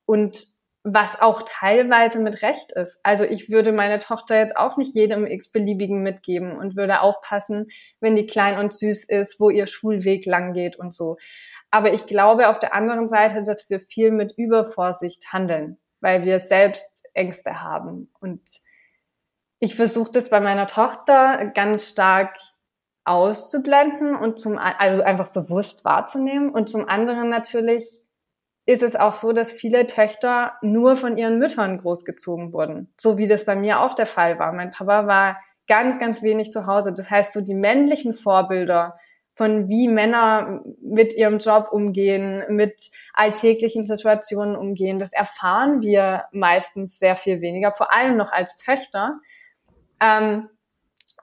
Und 0.06 0.46
was 0.88 1.20
auch 1.20 1.41
teilweise 1.46 2.20
mit 2.20 2.41
Recht 2.41 2.72
ist. 2.72 3.00
Also 3.04 3.26
ich 3.26 3.50
würde 3.50 3.74
meine 3.74 4.00
Tochter 4.00 4.38
jetzt 4.38 4.56
auch 4.56 4.78
nicht 4.78 4.96
jedem 4.96 5.26
x-beliebigen 5.26 6.04
mitgeben 6.04 6.58
und 6.58 6.78
würde 6.78 7.02
aufpassen, 7.02 7.68
wenn 8.00 8.16
die 8.16 8.28
klein 8.28 8.60
und 8.60 8.72
süß 8.72 9.10
ist, 9.10 9.39
wo 9.39 9.50
ihr 9.50 9.66
Schulweg 9.68 10.26
lang 10.26 10.54
geht 10.54 10.78
und 10.78 10.93
so. 10.93 11.18
Aber 11.72 11.93
ich 11.93 12.05
glaube 12.05 12.49
auf 12.49 12.59
der 12.59 12.74
anderen 12.74 13.07
Seite, 13.07 13.43
dass 13.43 13.70
wir 13.70 13.80
viel 13.80 14.11
mit 14.11 14.34
Übervorsicht 14.38 15.34
handeln, 15.34 15.78
weil 15.99 16.24
wir 16.24 16.39
selbst 16.39 17.05
Ängste 17.13 17.61
haben. 17.61 18.11
Und 18.20 18.41
ich 19.59 19.76
versuche 19.76 20.11
das 20.11 20.30
bei 20.30 20.39
meiner 20.39 20.68
Tochter 20.68 21.51
ganz 21.53 21.89
stark 21.89 22.38
auszublenden 23.05 24.16
und 24.16 24.39
zum, 24.39 24.57
also 24.57 25.03
einfach 25.03 25.30
bewusst 25.30 25.86
wahrzunehmen 25.86 26.49
und 26.49 26.70
zum 26.70 26.89
anderen 26.89 27.30
natürlich 27.30 27.86
ist 28.66 28.82
es 28.82 28.95
auch 28.95 29.13
so, 29.13 29.32
dass 29.32 29.51
viele 29.51 29.86
Töchter 29.86 30.53
nur 30.61 30.95
von 30.95 31.18
ihren 31.18 31.38
Müttern 31.38 31.78
großgezogen 31.78 32.51
wurden. 32.51 32.91
So 32.97 33.18
wie 33.20 33.28
das 33.28 33.45
bei 33.45 33.55
mir 33.55 33.80
auch 33.80 33.93
der 33.93 34.07
Fall 34.07 34.39
war. 34.39 34.51
Mein 34.53 34.72
Papa 34.72 35.05
war 35.05 35.39
ganz, 35.68 35.99
ganz 35.99 36.24
wenig 36.24 36.51
zu 36.51 36.66
Hause. 36.66 36.91
Das 36.91 37.11
heißt, 37.11 37.34
so 37.34 37.41
die 37.41 37.53
männlichen 37.53 38.13
Vorbilder 38.13 38.97
von 39.36 39.67
wie 39.67 39.88
Männer 39.89 40.61
mit 40.81 41.13
ihrem 41.13 41.39
Job 41.39 41.67
umgehen, 41.71 42.43
mit 42.49 42.89
alltäglichen 43.13 43.86
Situationen 43.86 44.55
umgehen, 44.55 44.97
das 44.97 45.11
erfahren 45.11 45.81
wir 45.81 46.23
meistens 46.31 46.97
sehr 46.97 47.17
viel 47.17 47.41
weniger, 47.41 47.71
vor 47.71 47.93
allem 47.93 48.15
noch 48.15 48.31
als 48.31 48.55
Töchter. 48.57 49.19
Ähm, 50.01 50.49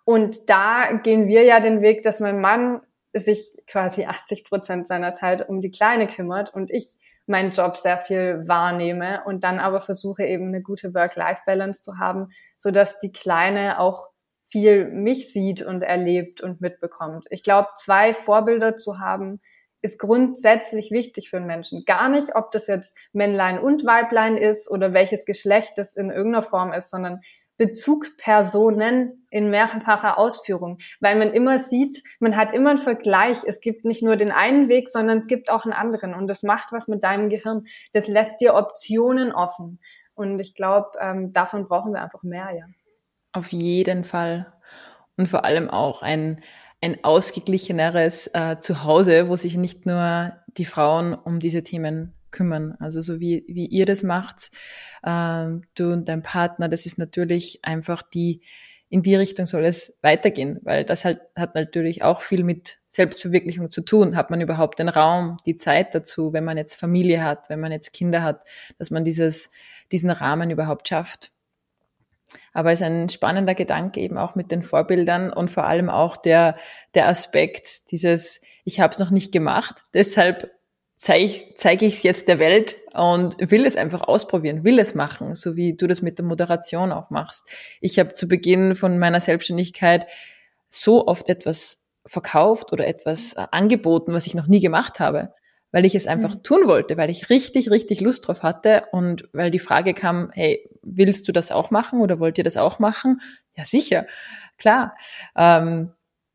und 0.05 0.51
da 0.51 0.93
gehen 1.03 1.27
wir 1.27 1.45
ja 1.45 1.61
den 1.61 1.81
Weg, 1.81 2.03
dass 2.03 2.21
mein 2.21 2.41
Mann 2.41 2.83
sich 3.15 3.53
quasi 3.67 4.05
80 4.05 4.45
Prozent 4.45 4.87
seiner 4.87 5.15
Zeit 5.15 5.49
um 5.49 5.61
die 5.61 5.71
Kleine 5.71 6.07
kümmert 6.07 6.53
und 6.55 6.71
ich 6.71 6.97
meinen 7.27 7.53
Job 7.53 7.77
sehr 7.77 7.99
viel 7.99 8.47
wahrnehme 8.47 9.23
und 9.25 9.45
dann 9.45 9.59
aber 9.59 9.81
versuche 9.81 10.25
eben 10.25 10.49
eine 10.49 10.61
gute 10.61 10.93
Work-Life-Balance 10.93 11.83
zu 11.83 11.99
haben, 11.99 12.29
so 12.57 12.71
dass 12.71 12.99
die 12.99 13.13
Kleine 13.13 13.79
auch 13.79 14.12
viel 14.53 14.89
mich 14.91 15.33
sieht 15.33 15.63
und 15.63 15.83
erlebt 15.83 16.43
und 16.43 16.61
mitbekommt. 16.61 17.27
Ich 17.31 17.43
glaube, 17.43 17.69
zwei 17.75 18.13
Vorbilder 18.13 18.77
zu 18.77 18.99
haben, 18.99 19.41
ist 19.81 19.99
grundsätzlich 19.99 20.91
wichtig 20.91 21.31
für 21.31 21.39
einen 21.39 21.47
Menschen. 21.47 21.85
Gar 21.87 22.11
nicht, 22.11 22.37
ob 22.37 22.51
das 22.53 22.67
jetzt 22.67 22.97
Männlein 23.13 23.59
und 23.59 23.85
Weiblein 23.85 24.37
ist 24.37 24.71
oder 24.71 24.93
welches 24.93 25.25
Geschlecht 25.25 25.79
es 25.79 25.97
in 25.97 26.11
irgendeiner 26.11 26.45
Form 26.45 26.73
ist, 26.73 26.91
sondern 26.91 27.21
Bezugspersonen 27.57 29.27
in 29.31 29.51
mehrfacher 29.51 30.19
Ausführung, 30.19 30.79
weil 31.01 31.17
man 31.17 31.33
immer 31.33 31.59
sieht, 31.59 32.03
man 32.21 32.37
hat 32.37 32.53
immer 32.53 32.71
einen 32.71 32.79
Vergleich. 32.79 33.39
Es 33.47 33.61
gibt 33.61 33.85
nicht 33.85 34.03
nur 34.03 34.17
den 34.17 34.33
einen 34.33 34.69
Weg, 34.69 34.89
sondern 34.89 35.19
es 35.19 35.27
gibt 35.27 35.51
auch 35.51 35.65
einen 35.65 35.73
anderen 35.73 36.15
und 36.15 36.27
das 36.29 36.43
macht 36.43 36.73
was 36.73 36.89
mit 36.89 37.03
deinem 37.03 37.29
Gehirn. 37.29 37.65
Das 37.93 38.07
lässt 38.07 38.41
dir 38.41 38.55
Optionen 38.55 39.33
offen 39.33 39.81
und 40.15 40.39
ich 40.41 40.55
glaube, 40.55 40.91
ähm, 41.01 41.33
davon 41.33 41.67
brauchen 41.67 41.93
wir 41.93 42.03
einfach 42.03 42.23
mehr, 42.23 42.51
ja. 42.57 42.67
Auf 43.33 43.53
jeden 43.53 44.05
Fall 44.05 44.53
und 45.17 45.29
vor 45.29 45.45
allem 45.45 45.71
auch 45.71 46.03
ein 46.03 46.43
ein 46.83 47.05
ausgeglicheneres 47.05 48.29
äh, 48.35 48.59
Zuhause, 48.59 49.29
wo 49.29 49.37
sich 49.37 49.57
nicht 49.57 49.87
nur 49.87 50.33
die 50.49 50.65
Frauen 50.65 51.15
um 51.15 51.39
diese 51.39 51.63
Themen 51.63 52.13
kümmern. 52.33 52.75
Also 52.81 53.01
so 53.01 53.21
wie, 53.21 53.45
wie 53.47 53.67
ihr 53.67 53.87
das 53.87 54.03
macht, 54.03 54.51
äh, 55.05 55.47
du 55.77 55.93
und 55.93 56.09
dein 56.09 56.23
Partner, 56.23 56.69
das 56.69 56.85
ist 56.85 56.99
natürlich 56.99 57.61
einfach 57.63 58.03
die, 58.03 58.43
in 58.89 59.03
die 59.03 59.15
Richtung 59.15 59.47
soll 59.47 59.65
es 59.65 59.97
weitergehen, 60.03 60.59
weil 60.65 60.85
das 60.85 61.05
halt 61.05 61.21
hat 61.37 61.55
natürlich 61.55 62.03
auch 62.03 62.21
viel 62.21 62.43
mit 62.43 62.79
Selbstverwirklichung 62.89 63.71
zu 63.71 63.83
tun. 63.83 64.17
Hat 64.17 64.31
man 64.31 64.41
überhaupt 64.41 64.81
den 64.81 64.89
Raum, 64.89 65.39
die 65.47 65.57
Zeit 65.57 65.95
dazu, 65.95 66.33
wenn 66.33 66.45
man 66.45 66.59
jetzt 66.59 66.79
Familie 66.79 67.23
hat, 67.23 67.49
wenn 67.49 67.61
man 67.61 67.73
jetzt 67.73 67.93
Kinder 67.93 68.23
hat, 68.23 68.43
dass 68.79 68.91
man 68.91 69.05
dieses, 69.05 69.51
diesen 69.93 70.11
Rahmen 70.11 70.51
überhaupt 70.51 70.89
schafft. 70.89 71.32
Aber 72.53 72.73
es 72.73 72.81
ist 72.81 72.87
ein 72.87 73.09
spannender 73.09 73.55
Gedanke 73.55 74.01
eben 74.01 74.19
auch 74.19 74.35
mit 74.35 74.51
den 74.51 74.63
Vorbildern 74.63 75.33
und 75.33 75.51
vor 75.51 75.65
allem 75.65 75.89
auch 75.89 76.17
der, 76.17 76.57
der 76.95 77.09
Aspekt 77.09 77.91
dieses, 77.91 78.41
ich 78.65 78.81
habe 78.81 78.93
es 78.93 78.99
noch 78.99 79.11
nicht 79.11 79.33
gemacht, 79.33 79.85
deshalb 79.95 80.51
zeige 80.97 81.25
ich 81.25 81.57
zeige 81.57 81.85
ich 81.85 81.95
es 81.95 82.03
jetzt 82.05 82.29
der 82.29 82.39
Welt 82.39 82.77
und 82.95 83.37
will 83.51 83.67
es 83.67 83.77
einfach 83.77 84.03
ausprobieren, 84.03 84.63
will 84.63 84.79
es 84.79 84.95
machen, 84.95 85.35
so 85.35 85.57
wie 85.57 85.75
du 85.77 85.89
das 85.89 86.01
mit 86.01 86.19
der 86.19 86.25
Moderation 86.25 86.93
auch 86.93 87.11
machst. 87.11 87.49
Ich 87.81 87.99
habe 87.99 88.15
zu 88.15 88.29
Beginn 88.29 88.77
von 88.77 88.99
meiner 88.99 89.21
Selbstständigkeit 89.21 90.07
so 90.69 91.07
oft 91.09 91.29
etwas 91.29 91.89
verkauft 92.07 92.73
oder 92.73 92.87
etwas 92.87 93.35
äh, 93.35 93.47
angeboten, 93.51 94.13
was 94.13 94.27
ich 94.27 94.35
noch 94.35 94.47
nie 94.47 94.61
gemacht 94.61 95.01
habe, 95.01 95.35
weil 95.73 95.85
ich 95.85 95.95
es 95.95 96.07
einfach 96.07 96.37
mhm. 96.37 96.43
tun 96.43 96.67
wollte, 96.67 96.97
weil 96.97 97.11
ich 97.11 97.31
richtig, 97.31 97.71
richtig 97.71 98.01
Lust 98.01 98.29
drauf 98.29 98.43
hatte 98.43 98.85
und 98.93 99.29
weil 99.33 99.51
die 99.51 99.59
Frage 99.59 99.95
kam, 99.95 100.31
hey, 100.33 100.71
willst 100.83 101.27
du 101.27 101.33
das 101.33 101.51
auch 101.51 101.71
machen 101.71 102.01
oder 102.01 102.21
wollt 102.21 102.39
ihr 102.39 102.45
das 102.45 102.57
auch 102.57 102.79
machen? 102.79 103.21
Ja, 103.57 103.65
sicher, 103.65 104.07
klar. 104.59 104.95
Ähm, 105.37 105.93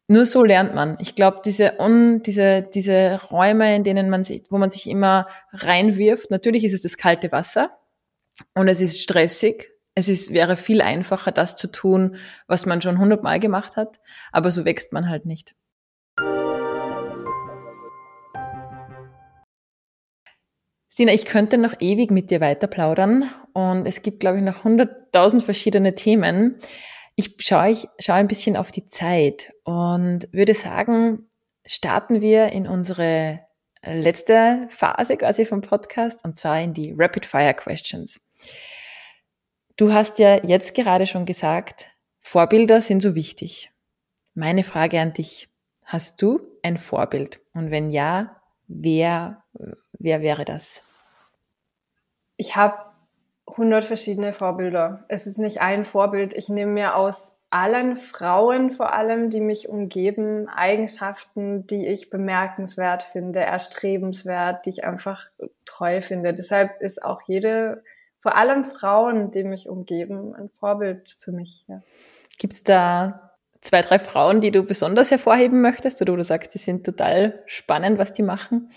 nur 0.09 0.25
so 0.25 0.43
lernt 0.43 0.73
man. 0.73 0.97
Ich 0.99 1.15
glaube, 1.15 1.41
diese, 1.43 1.79
un, 1.79 2.21
diese, 2.23 2.61
diese 2.61 3.19
Räume, 3.29 3.75
in 3.75 3.83
denen 3.83 4.09
man 4.09 4.23
sich, 4.23 4.43
wo 4.49 4.57
man 4.57 4.69
sich 4.69 4.89
immer 4.89 5.27
reinwirft, 5.51 6.31
natürlich 6.31 6.63
ist 6.63 6.73
es 6.73 6.81
das 6.81 6.97
kalte 6.97 7.31
Wasser 7.31 7.77
und 8.55 8.67
es 8.67 8.81
ist 8.81 9.01
stressig. 9.01 9.69
Es 9.95 10.09
ist, 10.09 10.31
wäre 10.31 10.57
viel 10.57 10.81
einfacher, 10.81 11.31
das 11.31 11.55
zu 11.55 11.71
tun, 11.71 12.17
was 12.45 12.67
man 12.67 12.81
schon 12.81 12.99
hundertmal 12.99 13.39
gemacht 13.39 13.77
hat, 13.77 13.99
aber 14.31 14.51
so 14.51 14.63
wächst 14.63 14.93
man 14.93 15.09
halt 15.09 15.25
nicht. 15.25 15.55
Sina, 20.97 21.13
ich 21.13 21.25
könnte 21.25 21.59
noch 21.59 21.75
ewig 21.79 22.09
mit 22.09 22.31
dir 22.31 22.41
weiter 22.41 22.65
plaudern 22.65 23.29
und 23.53 23.85
es 23.85 24.01
gibt, 24.01 24.19
glaube 24.19 24.37
ich, 24.37 24.43
noch 24.43 24.63
hunderttausend 24.63 25.43
verschiedene 25.43 25.93
Themen 25.93 26.59
ich 27.17 27.35
schaue, 27.39 27.71
ich 27.71 27.87
schaue 27.99 28.17
ein 28.17 28.27
bisschen 28.27 28.55
auf 28.55 28.71
die 28.71 28.87
Zeit 28.87 29.51
und 29.63 30.31
würde 30.31 30.53
sagen, 30.53 31.27
starten 31.65 32.21
wir 32.21 32.51
in 32.51 32.67
unsere 32.67 33.41
letzte 33.83 34.67
Phase 34.69 35.17
quasi 35.17 35.43
vom 35.43 35.61
Podcast 35.61 36.23
und 36.23 36.37
zwar 36.37 36.61
in 36.61 36.73
die 36.73 36.93
Rapid 36.95 37.25
Fire 37.25 37.55
Questions. 37.55 38.21
Du 39.77 39.91
hast 39.91 40.19
ja 40.19 40.43
jetzt 40.45 40.75
gerade 40.75 41.07
schon 41.07 41.25
gesagt, 41.25 41.87
Vorbilder 42.21 42.81
sind 42.81 43.01
so 43.01 43.15
wichtig. 43.15 43.71
Meine 44.35 44.63
Frage 44.63 44.99
an 44.99 45.13
dich, 45.13 45.49
hast 45.85 46.21
du 46.21 46.39
ein 46.61 46.77
Vorbild? 46.77 47.39
Und 47.53 47.71
wenn 47.71 47.89
ja, 47.89 48.41
wer, 48.67 49.43
wer 49.97 50.21
wäre 50.21 50.45
das? 50.45 50.83
Ich 52.37 52.55
habe 52.55 52.77
100 53.47 53.83
verschiedene 53.83 54.33
Vorbilder. 54.33 55.03
Es 55.07 55.27
ist 55.27 55.37
nicht 55.37 55.61
ein 55.61 55.83
Vorbild. 55.83 56.33
Ich 56.33 56.49
nehme 56.49 56.71
mir 56.71 56.95
aus 56.95 57.37
allen 57.49 57.95
Frauen 57.95 58.71
vor 58.71 58.93
allem, 58.93 59.29
die 59.29 59.39
mich 59.39 59.69
umgeben, 59.69 60.49
Eigenschaften, 60.49 61.65
die 61.65 61.87
ich 61.87 62.09
bemerkenswert 62.09 63.03
finde, 63.03 63.39
erstrebenswert, 63.39 64.65
die 64.65 64.71
ich 64.71 64.83
einfach 64.83 65.27
toll 65.65 66.01
finde. 66.01 66.33
Deshalb 66.33 66.81
ist 66.81 67.01
auch 67.03 67.21
jede, 67.25 67.83
vor 68.19 68.35
allem 68.35 68.63
Frauen, 68.65 69.31
die 69.31 69.43
mich 69.43 69.69
umgeben, 69.69 70.35
ein 70.35 70.49
Vorbild 70.49 71.17
für 71.21 71.31
mich. 71.31 71.63
Ja. 71.67 71.81
Gibt 72.37 72.53
es 72.53 72.63
da 72.63 73.31
zwei, 73.61 73.81
drei 73.81 73.99
Frauen, 73.99 74.41
die 74.41 74.51
du 74.51 74.63
besonders 74.63 75.09
hervorheben 75.09 75.61
möchtest 75.61 76.01
oder 76.01 76.15
du 76.17 76.23
sagst, 76.23 76.53
die 76.53 76.59
sind 76.59 76.85
total 76.85 77.41
spannend, 77.45 77.97
was 77.97 78.11
die 78.11 78.23
machen? 78.23 78.71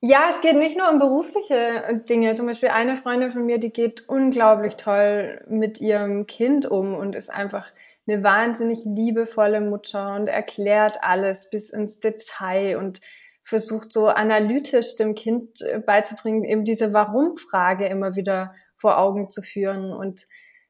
Ja, 0.00 0.28
es 0.30 0.40
geht 0.40 0.56
nicht 0.56 0.78
nur 0.78 0.88
um 0.88 1.00
berufliche 1.00 2.02
Dinge. 2.08 2.34
Zum 2.34 2.46
Beispiel 2.46 2.68
eine 2.68 2.94
Freundin 2.94 3.30
von 3.32 3.44
mir, 3.44 3.58
die 3.58 3.72
geht 3.72 4.08
unglaublich 4.08 4.76
toll 4.76 5.44
mit 5.48 5.80
ihrem 5.80 6.26
Kind 6.26 6.66
um 6.66 6.94
und 6.94 7.16
ist 7.16 7.30
einfach 7.30 7.72
eine 8.06 8.22
wahnsinnig 8.22 8.84
liebevolle 8.84 9.60
Mutter 9.60 10.14
und 10.14 10.28
erklärt 10.28 11.02
alles 11.02 11.50
bis 11.50 11.70
ins 11.70 11.98
Detail 11.98 12.78
und 12.78 13.00
versucht 13.42 13.92
so 13.92 14.06
analytisch 14.06 14.96
dem 14.96 15.14
Kind 15.14 15.62
äh, 15.62 15.80
beizubringen, 15.80 16.44
eben 16.44 16.64
diese 16.64 16.92
Warum-Frage 16.92 17.86
immer 17.86 18.14
wieder 18.14 18.54
vor 18.76 18.98
Augen 18.98 19.30
zu 19.30 19.42
führen. 19.42 19.92
Und 19.92 20.26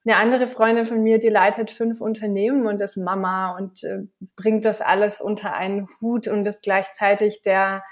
eine 0.07 0.17
andere 0.17 0.47
Freundin 0.47 0.87
von 0.87 1.03
mir, 1.03 1.19
die 1.19 1.29
leitet 1.29 1.71
fünf 1.71 2.01
Unternehmen 2.01 2.67
und 2.67 2.81
ist 2.81 2.97
Mama 2.97 3.57
und 3.57 3.85
äh, 3.85 4.05
bringt 4.37 4.65
das 4.65 4.81
alles 4.81 5.21
unter 5.21 5.55
einen 5.55 5.87
Hut 6.01 6.29
und 6.29 6.47
ist 6.47 6.63
gleichzeitig 6.63 7.43
der 7.43 7.83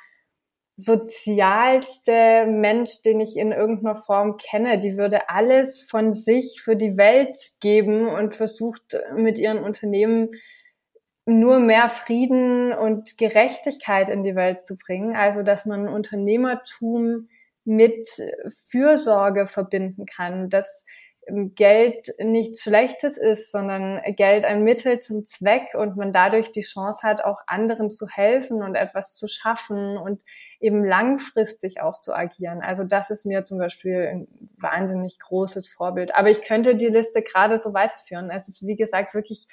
sozialste 0.77 2.47
Mensch, 2.47 3.03
den 3.03 3.20
ich 3.20 3.37
in 3.37 3.53
irgendeiner 3.53 3.97
Form 3.97 4.37
kenne. 4.37 4.79
Die 4.79 4.99
würde 4.99 5.31
alles 5.31 5.81
von 5.81 6.12
sich 6.12 6.61
für 6.62 6.77
die 6.77 6.97
Welt 6.97 7.37
geben 7.61 8.09
und 8.09 8.35
versucht 8.35 8.99
mit 9.14 9.39
ihren 9.39 9.62
Unternehmen 9.64 10.31
nur 11.24 11.59
mehr 11.59 11.89
Frieden 11.89 12.72
und 12.72 13.18
Gerechtigkeit 13.18 14.09
in 14.09 14.22
die 14.22 14.37
Welt 14.37 14.64
zu 14.64 14.77
bringen. 14.77 15.16
Also, 15.16 15.43
dass 15.43 15.66
man 15.66 15.89
Unternehmertum 15.89 17.29
mit 17.64 18.09
Fürsorge 18.70 19.47
verbinden 19.47 20.07
kann, 20.07 20.51
dass 20.51 20.85
Geld 21.29 22.14
nichts 22.18 22.62
Schlechtes 22.62 23.16
ist, 23.16 23.51
sondern 23.51 24.01
Geld 24.14 24.45
ein 24.45 24.62
Mittel 24.62 25.01
zum 25.01 25.24
Zweck 25.24 25.74
und 25.74 25.97
man 25.97 26.12
dadurch 26.12 26.53
die 26.53 26.61
Chance 26.61 27.03
hat, 27.03 27.24
auch 27.24 27.41
anderen 27.49 27.91
zu 27.91 28.07
helfen 28.09 28.62
und 28.62 28.77
etwas 28.77 29.16
zu 29.16 29.27
schaffen 29.27 29.97
und 29.97 30.22
eben 30.61 30.85
langfristig 30.85 31.81
auch 31.81 32.01
zu 32.01 32.14
agieren. 32.14 32.61
Also 32.62 32.85
das 32.85 33.11
ist 33.11 33.27
mir 33.27 33.45
zum 33.45 33.59
Beispiel 33.59 34.07
ein 34.07 34.29
wahnsinnig 34.57 35.18
großes 35.18 35.68
Vorbild. 35.68 36.14
Aber 36.14 36.31
ich 36.31 36.43
könnte 36.43 36.77
die 36.77 36.87
Liste 36.87 37.22
gerade 37.22 37.59
so 37.59 37.74
weiterführen. 37.74 38.31
Es 38.31 38.47
ist, 38.47 38.64
wie 38.64 38.77
gesagt, 38.77 39.12
wirklich 39.14 39.49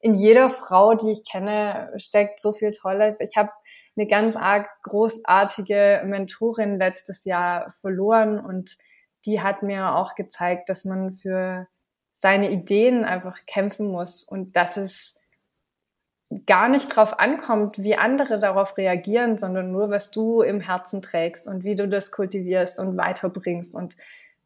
in 0.00 0.14
jeder 0.14 0.48
Frau, 0.48 0.94
die 0.94 1.10
ich 1.10 1.24
kenne, 1.28 1.92
steckt 1.96 2.38
so 2.38 2.52
viel 2.52 2.70
Tolles. 2.70 3.18
Ich 3.18 3.36
habe 3.36 3.50
eine 3.96 4.06
ganz 4.06 4.36
arg 4.36 4.68
großartige 4.84 6.02
Mentorin 6.04 6.78
letztes 6.78 7.24
Jahr 7.24 7.70
verloren 7.80 8.38
und 8.38 8.76
die 9.26 9.42
hat 9.42 9.62
mir 9.62 9.94
auch 9.96 10.14
gezeigt, 10.14 10.68
dass 10.68 10.84
man 10.84 11.12
für 11.12 11.66
seine 12.12 12.50
Ideen 12.50 13.04
einfach 13.04 13.44
kämpfen 13.46 13.88
muss 13.88 14.22
und 14.22 14.56
dass 14.56 14.76
es 14.76 15.20
gar 16.46 16.68
nicht 16.68 16.88
drauf 16.88 17.18
ankommt, 17.18 17.82
wie 17.82 17.96
andere 17.96 18.38
darauf 18.38 18.76
reagieren, 18.78 19.38
sondern 19.38 19.70
nur, 19.70 19.90
was 19.90 20.10
du 20.10 20.42
im 20.42 20.60
Herzen 20.60 21.02
trägst 21.02 21.46
und 21.46 21.62
wie 21.62 21.74
du 21.74 21.88
das 21.88 22.10
kultivierst 22.10 22.80
und 22.80 22.96
weiterbringst. 22.96 23.74
Und 23.74 23.96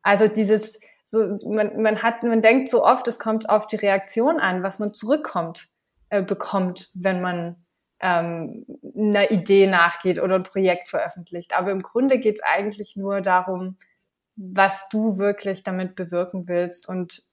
also 0.03 0.28
dieses, 0.28 0.78
so, 1.05 1.39
man, 1.45 1.81
man 1.81 2.03
hat, 2.03 2.22
man 2.22 2.43
denkt 2.43 2.68
so 2.68 2.85
oft, 2.85 3.09
es 3.09 3.18
kommt 3.18 3.49
auf 3.49 3.66
die 3.66 3.76
Reaktion 3.76 4.41
an, 4.41 4.62
was 4.62 4.78
man 4.78 4.93
zurückkommt, 4.93 5.68
äh, 6.11 6.22
bekommt, 6.22 6.91
wenn 6.95 7.22
man 7.22 7.57
ähm, 8.01 8.66
einer 8.97 9.31
Idee 9.31 9.66
nachgeht 9.66 10.20
oder 10.20 10.35
ein 10.35 10.43
Projekt 10.43 10.89
veröffentlicht. 10.89 11.57
Aber 11.57 11.70
im 11.70 11.83
Grunde 11.83 12.18
geht 12.18 12.37
es 12.37 12.43
eigentlich 12.43 12.97
nur 12.97 13.20
darum, 13.20 13.78
was 14.43 14.88
du 14.88 15.18
wirklich 15.18 15.62
damit 15.62 15.95
bewirken 15.95 16.49
willst 16.49 16.88
und 16.88 17.24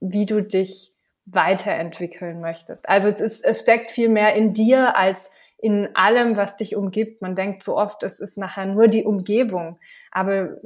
wie 0.00 0.26
du 0.26 0.42
dich 0.42 0.92
weiterentwickeln 1.24 2.40
möchtest. 2.40 2.88
Also 2.88 3.08
es, 3.08 3.20
ist, 3.20 3.44
es 3.44 3.60
steckt 3.60 3.92
viel 3.92 4.08
mehr 4.08 4.34
in 4.34 4.54
dir 4.54 4.96
als 4.96 5.30
in 5.58 5.94
allem, 5.94 6.36
was 6.36 6.56
dich 6.56 6.74
umgibt. 6.74 7.22
Man 7.22 7.36
denkt 7.36 7.62
so 7.62 7.76
oft, 7.76 8.02
es 8.02 8.18
ist 8.18 8.38
nachher 8.38 8.66
nur 8.66 8.88
die 8.88 9.04
Umgebung, 9.04 9.78
aber 10.10 10.56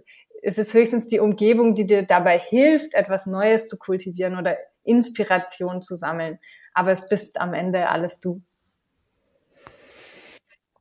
es 0.43 0.57
ist 0.57 0.73
höchstens 0.73 1.09
die 1.09 1.21
Umgebung, 1.21 1.75
die 1.75 1.87
dir 1.87 2.05
dabei 2.05 2.39
hilft, 2.39 2.95
etwas 2.95 3.27
Neues 3.27 3.69
zu 3.69 3.77
kultivieren 3.79 4.39
oder 4.39 4.57
Inspiration 4.85 5.83
zu 5.83 5.97
sammeln. 5.97 6.39
Aber 6.73 6.93
es 6.93 7.07
bist 7.07 7.39
am 7.39 7.53
Ende 7.53 7.91
alles 7.91 8.21
du. 8.21 8.41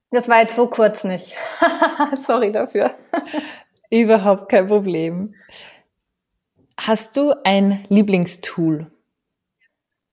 Das 0.09 0.29
war 0.29 0.41
jetzt 0.41 0.55
so 0.55 0.67
kurz 0.67 1.03
nicht. 1.03 1.35
Sorry 2.15 2.51
dafür. 2.51 2.95
Überhaupt 3.91 4.49
kein 4.49 4.67
Problem. 4.67 5.35
Hast 6.79 7.17
du 7.17 7.33
ein 7.43 7.85
Lieblingstool? 7.89 8.89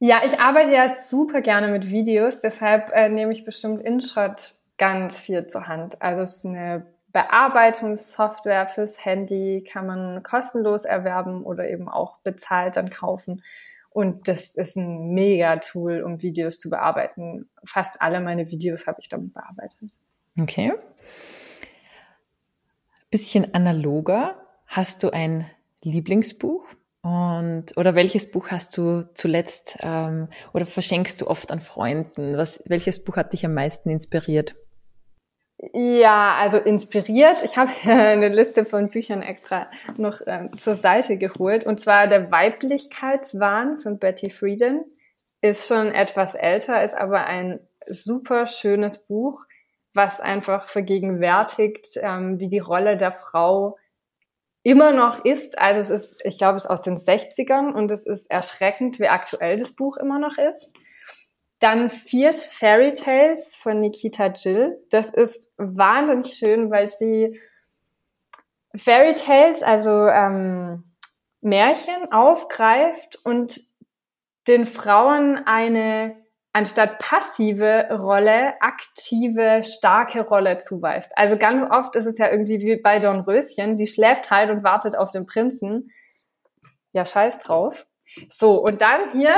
Ja, 0.00 0.22
ich 0.26 0.38
arbeite 0.40 0.72
ja 0.72 0.88
super 0.88 1.40
gerne 1.40 1.68
mit 1.68 1.88
Videos, 1.88 2.40
deshalb 2.40 2.90
äh, 2.92 3.08
nehme 3.08 3.32
ich 3.32 3.44
bestimmt 3.44 3.80
InShot 3.82 4.54
ganz 4.78 5.18
viel 5.18 5.46
zur 5.46 5.66
Hand. 5.68 6.02
Also 6.02 6.22
es 6.22 6.38
ist 6.38 6.46
eine 6.46 6.86
Bearbeitungssoftware 7.12 8.66
fürs 8.66 9.04
Handy, 9.04 9.64
kann 9.66 9.86
man 9.86 10.22
kostenlos 10.22 10.84
erwerben 10.84 11.44
oder 11.44 11.68
eben 11.68 11.88
auch 11.88 12.18
bezahlt 12.18 12.76
dann 12.76 12.90
kaufen. 12.90 13.42
Und 13.90 14.28
das 14.28 14.56
ist 14.56 14.76
ein 14.76 15.14
mega 15.14 15.56
Tool, 15.56 16.02
um 16.02 16.20
Videos 16.20 16.58
zu 16.58 16.68
bearbeiten. 16.68 17.48
Fast 17.64 18.02
alle 18.02 18.20
meine 18.20 18.50
Videos 18.50 18.86
habe 18.86 19.00
ich 19.00 19.08
damit 19.08 19.34
bearbeitet. 19.34 19.90
Okay 20.40 20.72
bisschen 23.10 23.54
analoger. 23.54 24.36
Hast 24.66 25.02
du 25.02 25.10
ein 25.10 25.50
Lieblingsbuch? 25.82 26.66
Und 27.02 27.76
oder 27.76 27.94
welches 27.94 28.30
Buch 28.30 28.50
hast 28.50 28.76
du 28.76 29.08
zuletzt 29.14 29.78
ähm, 29.80 30.28
oder 30.52 30.66
verschenkst 30.66 31.20
du 31.20 31.26
oft 31.26 31.52
an 31.52 31.60
Freunden? 31.60 32.36
Was, 32.36 32.60
welches 32.66 33.02
Buch 33.04 33.16
hat 33.16 33.32
dich 33.32 33.46
am 33.46 33.54
meisten 33.54 33.88
inspiriert? 33.88 34.56
Ja, 35.72 36.36
also 36.38 36.58
inspiriert. 36.58 37.36
Ich 37.44 37.56
habe 37.56 37.70
eine 37.84 38.28
Liste 38.28 38.64
von 38.64 38.88
Büchern 38.88 39.22
extra 39.22 39.70
noch 39.96 40.20
ähm, 40.26 40.52
zur 40.56 40.74
Seite 40.74 41.16
geholt. 41.16 41.64
Und 41.64 41.80
zwar 41.80 42.08
der 42.08 42.30
Weiblichkeitswahn 42.30 43.78
von 43.78 43.98
Betty 43.98 44.30
Friedan. 44.30 44.84
Ist 45.40 45.68
schon 45.68 45.92
etwas 45.92 46.34
älter, 46.34 46.82
ist 46.82 46.94
aber 46.94 47.26
ein 47.26 47.60
super 47.88 48.48
schönes 48.48 49.06
Buch 49.06 49.44
was 49.98 50.20
einfach 50.20 50.68
vergegenwärtigt, 50.68 51.98
ähm, 52.00 52.38
wie 52.38 52.48
die 52.48 52.60
Rolle 52.60 52.96
der 52.96 53.10
Frau 53.10 53.76
immer 54.62 54.92
noch 54.92 55.24
ist. 55.24 55.58
Also 55.58 55.80
es 55.80 55.90
ist, 55.90 56.24
ich 56.24 56.38
glaube, 56.38 56.56
es 56.56 56.64
ist 56.64 56.70
aus 56.70 56.82
den 56.82 56.96
60ern 56.96 57.72
und 57.72 57.90
es 57.90 58.06
ist 58.06 58.30
erschreckend, 58.30 59.00
wie 59.00 59.08
aktuell 59.08 59.58
das 59.58 59.72
Buch 59.72 59.96
immer 59.96 60.20
noch 60.20 60.38
ist. 60.38 60.76
Dann 61.58 61.90
Fierce 61.90 62.46
Fairy 62.46 62.94
Tales 62.94 63.56
von 63.56 63.80
Nikita 63.80 64.26
Jill. 64.28 64.78
Das 64.90 65.10
ist 65.10 65.52
wahnsinnig 65.56 66.34
schön, 66.34 66.70
weil 66.70 66.88
sie 66.90 67.40
Fairy 68.76 69.16
Tales, 69.16 69.64
also 69.64 70.06
ähm, 70.06 70.78
Märchen, 71.40 72.12
aufgreift 72.12 73.18
und 73.24 73.60
den 74.46 74.64
Frauen 74.64 75.38
eine 75.44 76.14
anstatt 76.52 76.98
passive 76.98 77.88
Rolle 77.90 78.54
aktive, 78.60 79.62
starke 79.64 80.22
Rolle 80.22 80.56
zuweist. 80.56 81.12
Also 81.16 81.36
ganz 81.36 81.68
oft 81.70 81.94
ist 81.94 82.06
es 82.06 82.18
ja 82.18 82.30
irgendwie 82.30 82.60
wie 82.60 82.76
bei 82.76 82.98
Dornröschen, 82.98 83.76
die 83.76 83.86
schläft 83.86 84.30
halt 84.30 84.50
und 84.50 84.64
wartet 84.64 84.96
auf 84.96 85.10
den 85.10 85.26
Prinzen. 85.26 85.90
Ja, 86.92 87.06
scheiß 87.06 87.40
drauf. 87.40 87.86
So, 88.30 88.62
und 88.62 88.80
dann 88.80 89.12
hier 89.12 89.32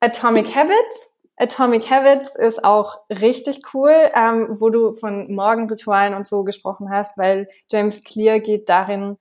Atomic 0.00 0.54
Habits. 0.54 1.08
Atomic 1.38 1.90
Habits 1.90 2.34
ist 2.34 2.64
auch 2.64 2.98
richtig 3.10 3.60
cool, 3.74 4.10
ähm, 4.14 4.56
wo 4.58 4.70
du 4.70 4.92
von 4.92 5.34
Morgenritualen 5.34 6.14
und 6.14 6.26
so 6.26 6.44
gesprochen 6.44 6.90
hast, 6.90 7.18
weil 7.18 7.48
James 7.70 8.04
Clear 8.04 8.40
geht 8.40 8.68
darin 8.68 9.18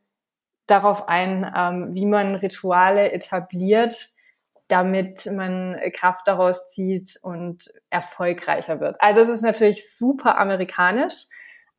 darauf 0.65 1.07
ein, 1.09 1.51
ähm, 1.55 1.93
wie 1.93 2.05
man 2.05 2.35
Rituale 2.35 3.11
etabliert, 3.11 4.09
damit 4.67 5.25
man 5.31 5.79
Kraft 5.93 6.27
daraus 6.27 6.67
zieht 6.67 7.19
und 7.21 7.71
erfolgreicher 7.89 8.79
wird. 8.79 8.97
Also 8.99 9.21
es 9.21 9.29
ist 9.29 9.41
natürlich 9.41 9.95
super 9.95 10.37
amerikanisch, 10.37 11.25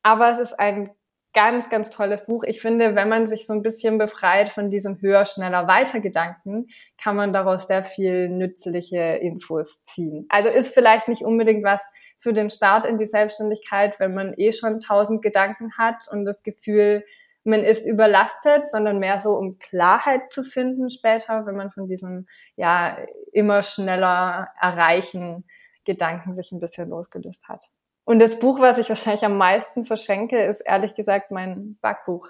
aber 0.03 0.31
es 0.31 0.39
ist 0.39 0.59
ein 0.59 0.89
ganz, 1.33 1.69
ganz 1.69 1.91
tolles 1.91 2.25
Buch. 2.25 2.43
Ich 2.45 2.61
finde, 2.61 2.95
wenn 2.95 3.09
man 3.09 3.27
sich 3.27 3.45
so 3.45 3.53
ein 3.53 3.61
bisschen 3.61 3.97
befreit 3.97 4.49
von 4.49 4.69
diesem 4.69 5.01
höher, 5.01 5.25
schneller, 5.25 5.67
weiter 5.67 5.99
Gedanken, 5.99 6.67
kann 6.97 7.15
man 7.15 7.33
daraus 7.33 7.67
sehr 7.67 7.83
viel 7.83 8.29
nützliche 8.29 9.19
Infos 9.21 9.83
ziehen. 9.83 10.25
Also 10.29 10.49
ist 10.49 10.73
vielleicht 10.73 11.07
nicht 11.07 11.21
unbedingt 11.21 11.63
was 11.63 11.81
für 12.17 12.33
den 12.33 12.49
Start 12.49 12.85
in 12.85 12.97
die 12.97 13.05
Selbstständigkeit, 13.05 13.99
wenn 13.99 14.15
man 14.15 14.33
eh 14.37 14.51
schon 14.51 14.79
tausend 14.79 15.21
Gedanken 15.21 15.77
hat 15.77 16.07
und 16.09 16.25
das 16.25 16.41
Gefühl, 16.41 17.05
man 17.47 17.63
ist 17.63 17.85
überlastet, 17.85 18.67
sondern 18.67 18.99
mehr 18.99 19.19
so, 19.19 19.35
um 19.35 19.57
Klarheit 19.57 20.31
zu 20.31 20.43
finden 20.43 20.89
später, 20.89 21.45
wenn 21.45 21.55
man 21.55 21.71
von 21.71 21.87
diesem, 21.87 22.27
ja, 22.55 22.97
immer 23.31 23.63
schneller 23.63 24.49
erreichen 24.59 25.45
Gedanken 25.85 26.33
sich 26.33 26.51
ein 26.51 26.59
bisschen 26.59 26.89
losgelöst 26.89 27.47
hat. 27.47 27.69
Und 28.03 28.19
das 28.19 28.39
Buch, 28.39 28.59
was 28.59 28.77
ich 28.77 28.89
wahrscheinlich 28.89 29.25
am 29.25 29.37
meisten 29.37 29.85
verschenke, 29.85 30.41
ist 30.41 30.61
ehrlich 30.61 30.93
gesagt 30.93 31.31
mein 31.31 31.77
Backbuch, 31.81 32.27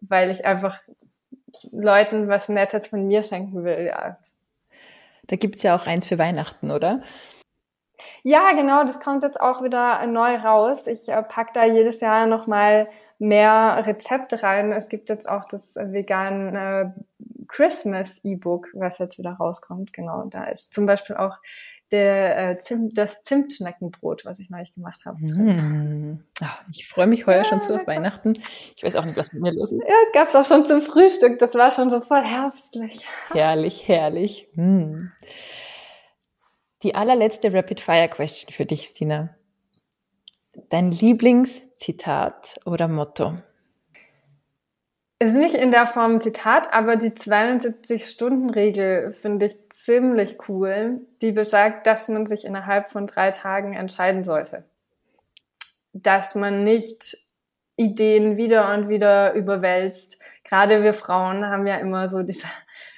weil 0.00 0.30
ich 0.30 0.44
einfach 0.44 0.80
Leuten 1.70 2.28
was 2.28 2.48
Nettes 2.48 2.88
von 2.88 3.06
mir 3.06 3.22
schenken 3.22 3.64
will, 3.64 3.86
ja. 3.86 4.18
Da 5.26 5.36
gibt 5.36 5.56
es 5.56 5.62
ja 5.62 5.74
auch 5.76 5.86
eins 5.86 6.06
für 6.06 6.18
Weihnachten, 6.18 6.70
oder? 6.70 7.02
Ja, 8.22 8.52
genau, 8.52 8.84
das 8.84 9.00
kommt 9.00 9.22
jetzt 9.22 9.40
auch 9.40 9.62
wieder 9.62 10.06
neu 10.06 10.36
raus. 10.36 10.86
Ich 10.86 11.08
äh, 11.08 11.22
pack 11.22 11.52
da 11.52 11.64
jedes 11.64 12.00
Jahr 12.00 12.26
nochmal 12.26 12.88
mehr 13.18 13.82
Rezepte 13.86 14.42
rein. 14.42 14.72
Es 14.72 14.88
gibt 14.88 15.08
jetzt 15.08 15.28
auch 15.28 15.44
das 15.44 15.76
vegan 15.76 16.54
äh, 16.54 16.90
Christmas 17.48 18.20
E-Book, 18.24 18.68
was 18.74 18.98
jetzt 18.98 19.18
wieder 19.18 19.32
rauskommt. 19.32 19.92
Genau, 19.92 20.24
da 20.24 20.44
ist 20.44 20.72
zum 20.74 20.86
Beispiel 20.86 21.16
auch 21.16 21.38
der, 21.90 22.50
äh, 22.50 22.58
Zimt, 22.58 22.98
das 22.98 23.22
Zimtschneckenbrot, 23.22 24.24
was 24.24 24.38
ich 24.38 24.50
neulich 24.50 24.74
gemacht 24.74 25.04
habe. 25.04 25.18
Mmh. 25.20 26.18
ich 26.70 26.88
freue 26.88 27.06
mich 27.06 27.26
heuer 27.26 27.38
ja, 27.38 27.44
schon 27.44 27.60
zu 27.60 27.74
auf 27.74 27.86
Weihnachten. 27.86 28.32
Ich 28.76 28.82
weiß 28.82 28.96
auch 28.96 29.04
nicht, 29.04 29.16
was 29.16 29.32
mit 29.32 29.42
mir 29.42 29.52
los 29.52 29.70
ist. 29.70 29.84
Ja, 29.86 29.94
es 30.04 30.12
gab 30.12 30.28
es 30.28 30.34
auch 30.34 30.46
schon 30.46 30.64
zum 30.64 30.82
Frühstück. 30.82 31.38
Das 31.38 31.54
war 31.54 31.70
schon 31.70 31.90
so 31.90 32.00
voll 32.00 32.22
herbstlich. 32.22 33.06
Herrlich, 33.30 33.86
herrlich. 33.86 34.48
Mmh. 34.54 35.12
Die 36.84 36.94
allerletzte 36.94 37.52
Rapid-Fire-Question 37.52 38.52
für 38.52 38.66
dich, 38.66 38.82
Stina. 38.82 39.30
Dein 40.68 40.90
Lieblingszitat 40.90 42.60
oder 42.66 42.88
Motto? 42.88 43.38
Ist 45.18 45.34
nicht 45.34 45.54
in 45.54 45.70
der 45.70 45.86
Form 45.86 46.20
Zitat, 46.20 46.74
aber 46.74 46.96
die 46.96 47.12
72-Stunden-Regel 47.12 49.12
finde 49.12 49.46
ich 49.46 49.56
ziemlich 49.70 50.36
cool. 50.46 51.00
Die 51.22 51.32
besagt, 51.32 51.86
dass 51.86 52.08
man 52.08 52.26
sich 52.26 52.44
innerhalb 52.44 52.90
von 52.90 53.06
drei 53.06 53.30
Tagen 53.30 53.72
entscheiden 53.72 54.22
sollte. 54.22 54.64
Dass 55.94 56.34
man 56.34 56.64
nicht 56.64 57.16
Ideen 57.76 58.36
wieder 58.36 58.74
und 58.74 58.90
wieder 58.90 59.32
überwälzt. 59.32 60.18
Gerade 60.44 60.82
wir 60.82 60.92
Frauen 60.92 61.46
haben 61.46 61.66
ja 61.66 61.76
immer 61.76 62.08
so 62.08 62.22
diese 62.22 62.46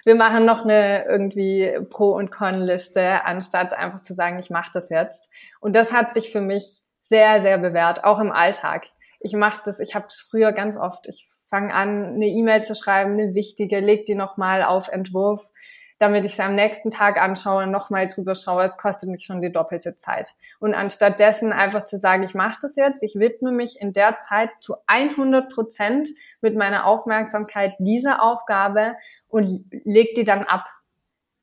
wir 0.07 0.15
machen 0.15 0.45
noch 0.45 0.63
eine 0.63 1.05
irgendwie 1.05 1.81
Pro- 1.91 2.15
und 2.15 2.31
Con-Liste, 2.31 3.25
anstatt 3.25 3.75
einfach 3.75 4.03
zu 4.03 4.15
sagen, 4.15 4.39
ich 4.39 4.51
mache 4.51 4.71
das 4.73 4.89
jetzt. 4.89 5.29
Und 5.59 5.75
das 5.75 5.93
hat 5.93 6.13
sich 6.13 6.31
für 6.31 6.41
mich 6.41 6.81
sehr, 7.03 7.41
sehr 7.41 7.59
bewährt, 7.59 8.05
auch 8.05 8.21
im 8.21 8.31
Alltag. 8.31 8.85
Ich 9.19 9.33
mache 9.33 9.63
das, 9.65 9.81
ich 9.81 9.97
habe 9.97 10.05
das 10.05 10.21
früher 10.31 10.53
ganz 10.53 10.77
oft. 10.77 11.09
Ich 11.09 11.29
fange 11.49 11.75
an, 11.75 12.15
eine 12.15 12.27
E-Mail 12.27 12.63
zu 12.63 12.77
schreiben, 12.77 13.15
eine 13.15 13.35
wichtige, 13.35 13.81
leg 13.81 14.07
die 14.07 14.15
nochmal 14.15 14.63
auf 14.63 14.87
Entwurf, 14.87 15.51
damit 15.99 16.25
ich 16.25 16.37
sie 16.37 16.43
am 16.43 16.55
nächsten 16.55 16.91
Tag 16.91 17.21
anschaue, 17.21 17.67
nochmal 17.67 18.07
drüber 18.07 18.35
schaue. 18.35 18.65
Es 18.65 18.77
kostet 18.77 19.09
mich 19.09 19.25
schon 19.25 19.41
die 19.41 19.51
doppelte 19.51 19.97
Zeit. 19.97 20.35
Und 20.59 20.75
anstatt 20.75 21.21
dessen 21.21 21.53
einfach 21.53 21.85
zu 21.85 21.97
sagen, 21.97 22.23
ich 22.23 22.35
mache 22.35 22.59
das 22.61 22.77
jetzt, 22.77 23.03
ich 23.03 23.15
widme 23.15 23.51
mich 23.51 23.81
in 23.81 23.93
der 23.93 24.19
Zeit 24.19 24.51
zu 24.61 24.75
100 24.87 25.53
Prozent 25.53 26.09
mit 26.43 26.55
meiner 26.55 26.87
Aufmerksamkeit 26.87 27.75
dieser 27.79 28.23
Aufgabe 28.23 28.97
und 29.29 29.65
leg 29.71 30.15
die 30.15 30.25
dann 30.25 30.45
ab. 30.45 30.67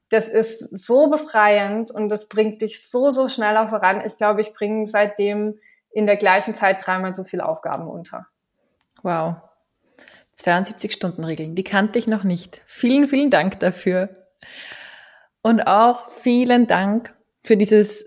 Das 0.09 0.27
ist 0.27 0.59
so 0.59 1.09
befreiend 1.09 1.89
und 1.89 2.09
das 2.09 2.29
bringt 2.29 2.61
dich 2.61 2.87
so, 2.87 3.09
so 3.09 3.29
schneller 3.29 3.69
voran. 3.69 4.03
Ich 4.05 4.17
glaube, 4.17 4.41
ich 4.41 4.53
bringe 4.53 4.85
seitdem 4.85 5.59
in 5.89 6.05
der 6.05 6.17
gleichen 6.17 6.53
Zeit 6.53 6.85
dreimal 6.85 7.15
so 7.15 7.23
viele 7.23 7.47
Aufgaben 7.47 7.87
unter. 7.87 8.27
Wow. 9.01 9.35
72-Stunden-Regeln, 10.37 11.55
die 11.55 11.63
kannte 11.63 11.97
ich 11.97 12.07
noch 12.07 12.23
nicht. 12.23 12.61
Vielen, 12.67 13.07
vielen 13.07 13.29
Dank 13.29 13.59
dafür. 13.59 14.22
Und 15.41 15.61
auch 15.61 16.09
vielen 16.09 16.67
Dank 16.67 17.15
für 17.43 17.57
dieses 17.57 18.05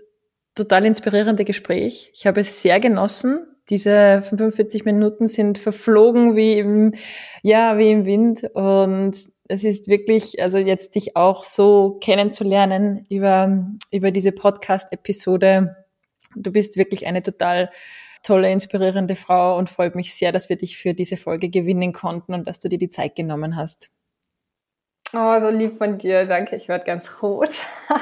total 0.55 0.85
inspirierende 0.85 1.45
Gespräch. 1.45 2.11
Ich 2.13 2.25
habe 2.25 2.41
es 2.41 2.61
sehr 2.61 2.79
genossen. 2.79 3.45
Diese 3.69 4.23
45 4.23 4.85
Minuten 4.85 5.27
sind 5.27 5.57
verflogen 5.57 6.35
wie 6.35 6.57
im, 6.57 6.93
ja, 7.43 7.77
wie 7.77 7.91
im 7.91 8.05
Wind. 8.05 8.43
Und 8.53 9.11
es 9.49 9.63
ist 9.63 9.87
wirklich, 9.87 10.41
also 10.41 10.57
jetzt 10.57 10.95
dich 10.95 11.15
auch 11.15 11.43
so 11.43 11.99
kennenzulernen 12.01 13.05
über, 13.09 13.67
über 13.91 14.11
diese 14.11 14.31
Podcast-Episode. 14.31 15.75
Du 16.35 16.51
bist 16.51 16.77
wirklich 16.77 17.05
eine 17.07 17.21
total 17.21 17.69
tolle, 18.23 18.51
inspirierende 18.51 19.15
Frau 19.15 19.57
und 19.57 19.69
freut 19.69 19.95
mich 19.95 20.13
sehr, 20.15 20.31
dass 20.31 20.49
wir 20.49 20.57
dich 20.57 20.77
für 20.77 20.93
diese 20.93 21.17
Folge 21.17 21.49
gewinnen 21.49 21.93
konnten 21.93 22.33
und 22.33 22.47
dass 22.47 22.59
du 22.59 22.67
dir 22.67 22.77
die 22.77 22.89
Zeit 22.89 23.15
genommen 23.15 23.55
hast. 23.55 23.89
Oh, 25.13 25.39
so 25.39 25.49
lieb 25.49 25.77
von 25.77 25.97
dir. 25.97 26.25
Danke, 26.25 26.55
ich 26.55 26.67
werde 26.67 26.85
ganz 26.85 27.21
rot. 27.21 27.49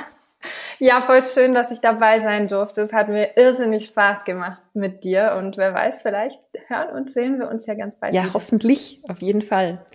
ja, 0.80 1.02
voll 1.02 1.22
schön, 1.22 1.54
dass 1.54 1.72
ich 1.72 1.80
dabei 1.80 2.20
sein 2.20 2.48
durfte. 2.48 2.82
Es 2.82 2.94
hat 2.94 3.10
mir 3.10 3.38
irrsinnig 3.38 3.86
Spaß 3.86 4.26
gemacht 4.26 4.62
mit 4.74 5.04
dir 5.04 5.36
und 5.38 5.58
wer 5.58 5.74
weiß, 5.74 6.02
vielleicht 6.02 6.40
hören 6.68 6.96
und 6.96 7.12
sehen 7.12 7.40
wir 7.40 7.50
uns 7.50 7.68
ja 7.68 7.76
ganz 7.76 8.00
bald. 8.00 8.14
Ja, 8.14 8.24
wieder. 8.24 8.34
hoffentlich, 8.34 9.02
auf 9.08 9.20
jeden 9.20 9.42
Fall. 9.42 9.86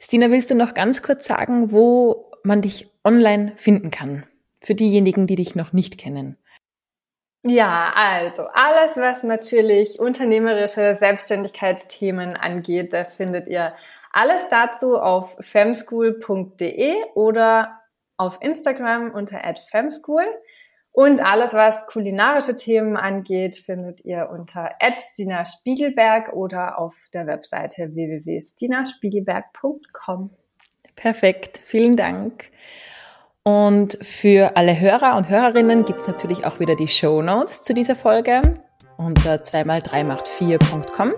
Stina, 0.00 0.30
willst 0.30 0.50
du 0.50 0.54
noch 0.54 0.74
ganz 0.74 1.02
kurz 1.02 1.26
sagen, 1.26 1.70
wo 1.70 2.30
man 2.42 2.62
dich 2.62 2.90
online 3.04 3.52
finden 3.56 3.90
kann? 3.90 4.24
Für 4.60 4.74
diejenigen, 4.74 5.26
die 5.26 5.36
dich 5.36 5.54
noch 5.54 5.72
nicht 5.72 5.98
kennen. 5.98 6.36
Ja, 7.48 7.92
also 7.94 8.46
alles, 8.54 8.96
was 8.96 9.22
natürlich 9.22 10.00
unternehmerische 10.00 10.96
Selbstständigkeitsthemen 10.96 12.36
angeht, 12.36 12.92
da 12.92 13.04
findet 13.04 13.46
ihr 13.46 13.72
alles 14.16 14.48
dazu 14.48 14.98
auf 14.98 15.36
femschool.de 15.40 16.94
oder 17.14 17.80
auf 18.16 18.38
Instagram 18.40 19.10
unter 19.10 19.40
@femschool 19.68 20.24
und 20.92 21.20
alles 21.20 21.52
was 21.52 21.86
kulinarische 21.86 22.56
Themen 22.56 22.96
angeht, 22.96 23.56
findet 23.56 24.02
ihr 24.06 24.30
unter 24.32 24.70
@stina 24.98 25.44
Spiegelberg 25.44 26.32
oder 26.32 26.78
auf 26.78 26.96
der 27.12 27.26
Webseite 27.26 27.94
www.stinaspiegelberg.com. 27.94 30.30
Perfekt, 30.94 31.60
vielen 31.62 31.96
Dank. 31.96 32.50
Und 33.42 33.98
für 34.00 34.56
alle 34.56 34.80
Hörer 34.80 35.16
und 35.16 35.28
Hörerinnen 35.28 35.84
gibt 35.84 36.00
es 36.00 36.08
natürlich 36.08 36.46
auch 36.46 36.58
wieder 36.58 36.74
die 36.74 36.88
Show 36.88 37.20
Notes 37.20 37.62
zu 37.62 37.74
dieser 37.74 37.94
Folge 37.94 38.40
unter 38.96 39.42
2x3 39.42 40.04
macht 40.04 40.26
4.com. 40.26 41.12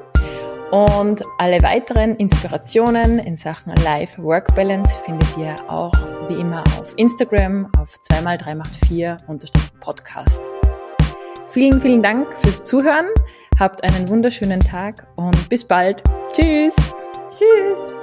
Und 0.71 1.23
alle 1.39 1.63
weiteren 1.63 2.17
Inspirationen 2.17 3.19
in 3.19 3.37
Sachen 3.37 3.75
Life-Work-Balance 3.77 4.99
findet 5.05 5.37
ihr 5.39 5.57
auch 5.69 5.95
wie 6.29 6.35
immer 6.35 6.63
auf 6.79 6.93
Instagram 6.97 7.67
auf 7.79 7.95
2x3 8.11 8.55
macht 8.55 8.77
4 8.87 9.17
Podcast. 9.81 10.49
Vielen, 11.49 11.81
vielen 11.81 12.03
Dank 12.03 12.39
fürs 12.39 12.65
Zuhören. 12.65 13.07
Habt 13.59 13.83
einen 13.83 14.09
wunderschönen 14.09 14.61
Tag 14.61 15.07
und 15.17 15.49
bis 15.49 15.65
bald. 15.65 16.03
Tschüss. 16.33 16.77
Tschüss. 17.29 17.98